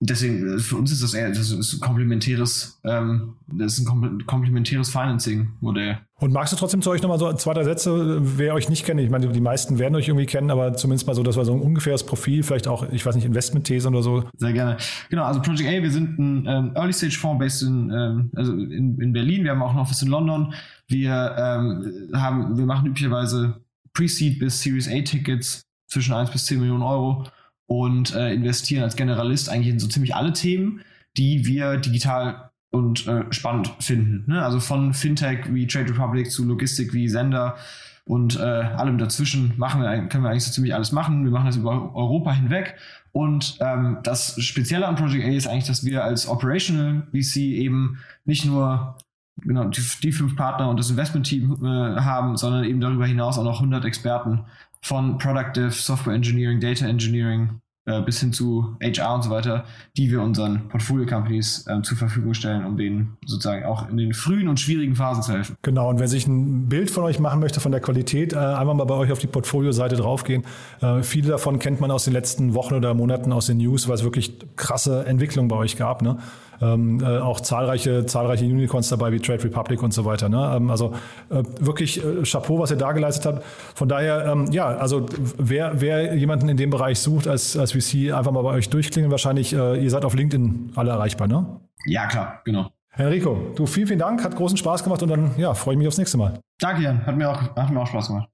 deswegen, 0.00 0.56
äh, 0.56 0.58
für 0.58 0.76
uns 0.76 0.90
ist 0.90 1.02
das 1.02 1.14
eher 1.14 1.28
das 1.28 1.50
ist 1.50 1.74
ein 1.74 1.80
komplementäres, 1.80 2.80
ähm, 2.84 3.36
das 3.46 3.78
ist 3.78 3.86
ein 3.86 4.26
komplementäres 4.26 4.88
Financing-Modell. 4.90 5.98
Und 6.16 6.32
magst 6.32 6.52
du 6.52 6.56
trotzdem 6.56 6.82
zu 6.82 6.90
euch 6.90 7.02
nochmal 7.02 7.18
so 7.18 7.32
zwei, 7.34 7.54
drei 7.54 7.64
Sätze, 7.64 8.18
wer 8.38 8.54
euch 8.54 8.68
nicht 8.68 8.84
kennt? 8.84 9.00
Ich 9.00 9.10
meine, 9.10 9.28
die 9.28 9.40
meisten 9.40 9.78
werden 9.78 9.94
euch 9.94 10.08
irgendwie 10.08 10.26
kennen, 10.26 10.50
aber 10.50 10.74
zumindest 10.74 11.06
mal 11.06 11.14
so, 11.14 11.22
das 11.22 11.36
war 11.36 11.44
so 11.44 11.54
ein 11.54 11.60
ungefähres 11.60 12.04
Profil, 12.04 12.42
vielleicht 12.42 12.66
auch, 12.66 12.90
ich 12.90 13.04
weiß 13.04 13.14
nicht, 13.14 13.24
Investment-These 13.24 13.88
oder 13.88 14.02
so. 14.02 14.24
Sehr 14.36 14.52
gerne. 14.52 14.76
Genau, 15.08 15.24
also 15.24 15.40
Project 15.40 15.68
A, 15.68 15.82
wir 15.82 15.90
sind 15.90 16.18
ein 16.18 16.46
ähm, 16.46 16.72
Early-Stage-Fonds 16.74 17.38
based 17.38 17.62
in, 17.62 17.90
ähm, 17.90 18.30
also 18.34 18.52
in, 18.52 18.98
in 19.00 19.12
Berlin, 19.12 19.44
wir 19.44 19.52
haben 19.52 19.62
auch 19.62 19.72
ein 19.72 19.78
Office 19.78 20.02
in 20.02 20.08
London. 20.08 20.52
Wir 20.88 21.34
ähm, 21.38 22.10
haben, 22.14 22.56
wir 22.58 22.66
machen 22.66 22.86
üblicherweise 22.86 23.60
Pre-Seed 23.92 24.38
bis 24.38 24.60
Series 24.60 24.88
A-Tickets 24.88 25.62
zwischen 25.88 26.14
1 26.14 26.30
bis 26.30 26.46
10 26.46 26.60
Millionen 26.60 26.82
Euro 26.82 27.24
und 27.70 28.12
äh, 28.16 28.34
investieren 28.34 28.82
als 28.82 28.96
Generalist 28.96 29.48
eigentlich 29.48 29.68
in 29.68 29.78
so 29.78 29.86
ziemlich 29.86 30.16
alle 30.16 30.32
Themen, 30.32 30.80
die 31.16 31.46
wir 31.46 31.76
digital 31.76 32.50
und 32.70 33.06
äh, 33.06 33.32
spannend 33.32 33.70
finden. 33.78 34.24
Ne? 34.26 34.44
Also 34.44 34.58
von 34.58 34.92
Fintech 34.92 35.54
wie 35.54 35.68
Trade 35.68 35.90
Republic 35.90 36.32
zu 36.32 36.44
Logistik 36.44 36.92
wie 36.92 37.08
Sender 37.08 37.56
und 38.04 38.36
äh, 38.40 38.42
allem 38.42 38.98
dazwischen 38.98 39.54
machen 39.56 39.82
wir, 39.82 39.88
können 40.08 40.24
wir 40.24 40.30
eigentlich 40.30 40.46
so 40.46 40.50
ziemlich 40.50 40.74
alles 40.74 40.90
machen. 40.90 41.22
Wir 41.22 41.30
machen 41.30 41.46
das 41.46 41.58
über 41.58 41.94
Europa 41.94 42.32
hinweg. 42.32 42.74
Und 43.12 43.58
ähm, 43.60 43.98
das 44.02 44.42
Spezielle 44.42 44.88
an 44.88 44.96
Project 44.96 45.24
A 45.24 45.28
ist 45.28 45.46
eigentlich, 45.46 45.68
dass 45.68 45.84
wir 45.84 46.02
als 46.02 46.26
Operational 46.26 47.06
VC 47.12 47.36
eben 47.36 47.98
nicht 48.24 48.46
nur 48.46 48.96
genau, 49.36 49.66
die, 49.66 49.82
die 50.02 50.10
fünf 50.10 50.34
Partner 50.34 50.68
und 50.70 50.80
das 50.80 50.90
Investment-Team 50.90 51.64
äh, 51.64 52.00
haben, 52.00 52.36
sondern 52.36 52.64
eben 52.64 52.80
darüber 52.80 53.06
hinaus 53.06 53.38
auch 53.38 53.44
noch 53.44 53.60
100 53.60 53.84
Experten 53.84 54.40
von 54.82 55.18
Product 55.18 55.52
Dev, 55.54 55.74
Software 55.74 56.14
Engineering, 56.14 56.60
Data 56.60 56.86
Engineering 56.86 57.60
äh, 57.86 58.02
bis 58.02 58.20
hin 58.20 58.32
zu 58.32 58.76
HR 58.82 59.14
und 59.14 59.22
so 59.22 59.30
weiter, 59.30 59.64
die 59.96 60.10
wir 60.10 60.20
unseren 60.20 60.68
Portfolio-Companies 60.68 61.66
äh, 61.66 61.80
zur 61.82 61.96
Verfügung 61.96 62.34
stellen, 62.34 62.64
um 62.64 62.76
denen 62.76 63.16
sozusagen 63.24 63.64
auch 63.64 63.88
in 63.88 63.96
den 63.96 64.12
frühen 64.12 64.48
und 64.48 64.60
schwierigen 64.60 64.94
Phasen 64.94 65.22
zu 65.22 65.32
helfen. 65.32 65.56
Genau, 65.62 65.88
und 65.88 65.98
wer 65.98 66.06
sich 66.06 66.26
ein 66.26 66.68
Bild 66.68 66.90
von 66.90 67.04
euch 67.04 67.18
machen 67.18 67.40
möchte, 67.40 67.58
von 67.60 67.72
der 67.72 67.80
Qualität, 67.80 68.32
äh, 68.32 68.36
einmal 68.36 68.74
mal 68.74 68.84
bei 68.84 68.94
euch 68.94 69.12
auf 69.12 69.18
die 69.18 69.26
Portfolio-Seite 69.26 69.96
draufgehen. 69.96 70.44
Äh, 70.82 71.02
viele 71.02 71.28
davon 71.28 71.58
kennt 71.58 71.80
man 71.80 71.90
aus 71.90 72.04
den 72.04 72.12
letzten 72.12 72.54
Wochen 72.54 72.74
oder 72.74 72.92
Monaten 72.92 73.32
aus 73.32 73.46
den 73.46 73.56
News, 73.56 73.88
weil 73.88 73.94
es 73.94 74.04
wirklich 74.04 74.38
krasse 74.56 75.06
Entwicklungen 75.06 75.48
bei 75.48 75.56
euch 75.56 75.76
gab. 75.76 76.02
Ne? 76.02 76.18
Ähm, 76.60 77.00
äh, 77.02 77.18
auch 77.18 77.40
zahlreiche, 77.40 78.06
zahlreiche 78.06 78.44
Unicorns 78.44 78.88
dabei 78.88 79.12
wie 79.12 79.18
Trade 79.18 79.44
Republic 79.44 79.82
und 79.82 79.92
so 79.92 80.04
weiter. 80.04 80.28
Ne? 80.28 80.52
Ähm, 80.56 80.70
also 80.70 80.94
äh, 81.30 81.42
wirklich 81.60 82.04
äh, 82.04 82.22
Chapeau, 82.24 82.58
was 82.58 82.70
ihr 82.70 82.76
da 82.76 82.92
geleistet 82.92 83.26
habt. 83.26 83.44
Von 83.74 83.88
daher, 83.88 84.26
ähm, 84.26 84.50
ja, 84.52 84.66
also 84.66 85.06
wer, 85.38 85.80
wer 85.80 86.14
jemanden 86.14 86.48
in 86.48 86.56
dem 86.56 86.70
Bereich 86.70 86.98
sucht 86.98 87.26
als, 87.26 87.56
als 87.56 87.72
VC, 87.72 88.12
einfach 88.12 88.32
mal 88.32 88.42
bei 88.42 88.50
euch 88.50 88.68
durchklingen. 88.68 89.10
Wahrscheinlich, 89.10 89.52
äh, 89.52 89.82
ihr 89.82 89.90
seid 89.90 90.04
auf 90.04 90.14
LinkedIn 90.14 90.72
alle 90.76 90.90
erreichbar, 90.90 91.28
ne? 91.28 91.60
Ja, 91.86 92.06
klar, 92.06 92.40
genau. 92.44 92.70
Enrico, 92.92 93.52
du 93.54 93.66
vielen, 93.66 93.86
vielen 93.86 93.98
Dank, 93.98 94.22
hat 94.22 94.36
großen 94.36 94.56
Spaß 94.56 94.82
gemacht 94.82 95.02
und 95.02 95.08
dann 95.08 95.32
ja, 95.38 95.54
freue 95.54 95.74
ich 95.74 95.78
mich 95.78 95.88
aufs 95.88 95.98
nächste 95.98 96.18
Mal. 96.18 96.40
Danke, 96.58 96.82
Jan, 96.82 97.06
hat 97.06 97.16
mir 97.16 97.30
auch, 97.30 97.40
hat 97.56 97.70
mir 97.70 97.80
auch 97.80 97.86
Spaß 97.86 98.08
gemacht. 98.08 98.28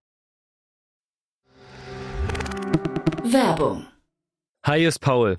Werbung. 3.25 3.87
Hi, 4.65 4.85
ist 4.85 4.99
Paul, 4.99 5.39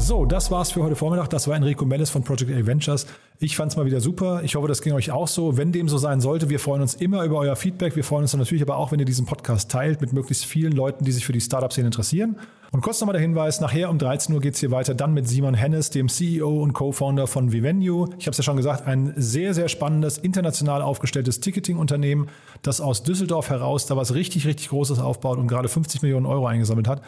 So, 0.00 0.24
das 0.24 0.50
war's 0.50 0.70
für 0.70 0.82
heute 0.82 0.96
Vormittag. 0.96 1.28
Das 1.28 1.48
war 1.48 1.56
Enrico 1.56 1.84
Mellis 1.84 2.08
von 2.08 2.22
Project 2.22 2.50
A 2.50 2.64
Ventures. 2.64 3.06
Ich 3.40 3.56
fand's 3.56 3.76
mal 3.76 3.84
wieder 3.84 4.00
super. 4.00 4.42
Ich 4.44 4.54
hoffe, 4.54 4.68
das 4.68 4.80
ging 4.80 4.94
euch 4.94 5.10
auch 5.10 5.28
so. 5.28 5.56
Wenn 5.56 5.72
dem 5.72 5.88
so 5.88 5.98
sein 5.98 6.20
sollte, 6.20 6.48
wir 6.48 6.60
freuen 6.60 6.80
uns 6.80 6.94
immer 6.94 7.24
über 7.24 7.36
euer 7.36 7.56
Feedback. 7.56 7.94
Wir 7.94 8.04
freuen 8.04 8.22
uns 8.22 8.34
natürlich 8.34 8.62
aber 8.62 8.76
auch, 8.76 8.92
wenn 8.92 9.00
ihr 9.00 9.04
diesen 9.04 9.26
Podcast 9.26 9.70
teilt 9.70 10.00
mit 10.00 10.12
möglichst 10.12 10.46
vielen 10.46 10.72
Leuten, 10.72 11.04
die 11.04 11.12
sich 11.12 11.26
für 11.26 11.32
die 11.32 11.40
Startup-Szene 11.40 11.88
interessieren. 11.88 12.36
Und 12.70 12.80
kurz 12.80 13.00
nochmal 13.00 13.14
der 13.14 13.22
Hinweis, 13.22 13.60
nachher 13.60 13.90
um 13.90 13.98
13 13.98 14.34
Uhr 14.34 14.40
geht's 14.40 14.60
hier 14.60 14.70
weiter 14.70 14.94
dann 14.94 15.14
mit 15.14 15.28
Simon 15.28 15.54
Hennes, 15.54 15.90
dem 15.90 16.08
CEO 16.08 16.62
und 16.62 16.74
Co-Founder 16.74 17.26
von 17.26 17.52
Vivenue. 17.52 18.08
Ich 18.18 18.26
habe 18.26 18.32
es 18.32 18.38
ja 18.38 18.44
schon 18.44 18.56
gesagt, 18.56 18.86
ein 18.86 19.12
sehr, 19.16 19.52
sehr 19.52 19.68
spannendes, 19.68 20.16
international 20.16 20.80
aufgestelltes 20.80 21.40
Ticketing-Unternehmen, 21.40 22.28
das 22.62 22.80
aus 22.80 23.02
Düsseldorf 23.02 23.50
heraus 23.50 23.86
da 23.86 23.96
was 23.96 24.14
richtig, 24.14 24.46
richtig 24.46 24.68
Großes 24.68 25.00
aufbaut 25.00 25.38
und 25.38 25.48
gerade 25.48 25.68
50 25.68 26.02
Millionen 26.02 26.26
Euro 26.26 26.46
eingesammelt 26.46 26.88
hat. 26.88 27.02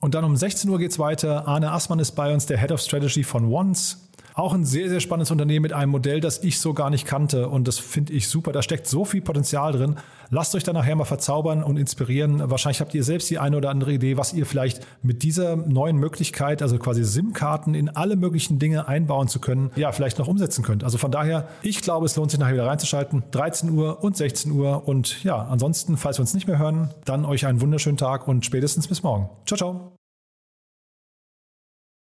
Und 0.00 0.14
dann 0.14 0.24
um 0.24 0.36
16 0.36 0.68
Uhr 0.70 0.78
geht's 0.78 0.98
weiter. 0.98 1.48
Arne 1.48 1.72
Assmann 1.72 1.98
ist 1.98 2.12
bei 2.12 2.32
uns, 2.32 2.46
der 2.46 2.58
Head 2.58 2.72
of 2.72 2.80
Strategy 2.80 3.24
von 3.24 3.50
Once. 3.50 4.05
Auch 4.36 4.52
ein 4.52 4.66
sehr, 4.66 4.90
sehr 4.90 5.00
spannendes 5.00 5.30
Unternehmen 5.30 5.62
mit 5.62 5.72
einem 5.72 5.90
Modell, 5.90 6.20
das 6.20 6.44
ich 6.44 6.60
so 6.60 6.74
gar 6.74 6.90
nicht 6.90 7.06
kannte. 7.06 7.48
Und 7.48 7.66
das 7.66 7.78
finde 7.78 8.12
ich 8.12 8.28
super. 8.28 8.52
Da 8.52 8.60
steckt 8.60 8.86
so 8.86 9.06
viel 9.06 9.22
Potenzial 9.22 9.72
drin. 9.72 9.96
Lasst 10.28 10.54
euch 10.54 10.62
da 10.62 10.74
nachher 10.74 10.94
mal 10.94 11.06
verzaubern 11.06 11.62
und 11.62 11.78
inspirieren. 11.78 12.42
Wahrscheinlich 12.50 12.82
habt 12.82 12.94
ihr 12.94 13.02
selbst 13.02 13.30
die 13.30 13.38
eine 13.38 13.56
oder 13.56 13.70
andere 13.70 13.94
Idee, 13.94 14.18
was 14.18 14.34
ihr 14.34 14.44
vielleicht 14.44 14.86
mit 15.00 15.22
dieser 15.22 15.56
neuen 15.56 15.96
Möglichkeit, 15.96 16.60
also 16.60 16.76
quasi 16.76 17.02
SIM-Karten 17.02 17.72
in 17.72 17.88
alle 17.88 18.16
möglichen 18.16 18.58
Dinge 18.58 18.86
einbauen 18.86 19.28
zu 19.28 19.40
können, 19.40 19.70
ja, 19.74 19.90
vielleicht 19.90 20.18
noch 20.18 20.28
umsetzen 20.28 20.62
könnt. 20.62 20.84
Also 20.84 20.98
von 20.98 21.10
daher, 21.10 21.48
ich 21.62 21.80
glaube, 21.80 22.04
es 22.04 22.14
lohnt 22.14 22.30
sich 22.30 22.38
nachher 22.38 22.52
wieder 22.52 22.66
reinzuschalten. 22.66 23.22
13 23.30 23.70
Uhr 23.70 24.04
und 24.04 24.18
16 24.18 24.52
Uhr. 24.52 24.86
Und 24.86 25.24
ja, 25.24 25.46
ansonsten, 25.46 25.96
falls 25.96 26.18
wir 26.18 26.20
uns 26.20 26.34
nicht 26.34 26.46
mehr 26.46 26.58
hören, 26.58 26.90
dann 27.06 27.24
euch 27.24 27.46
einen 27.46 27.62
wunderschönen 27.62 27.96
Tag 27.96 28.28
und 28.28 28.44
spätestens 28.44 28.86
bis 28.86 29.02
morgen. 29.02 29.30
Ciao, 29.46 29.56
ciao. 29.56 29.95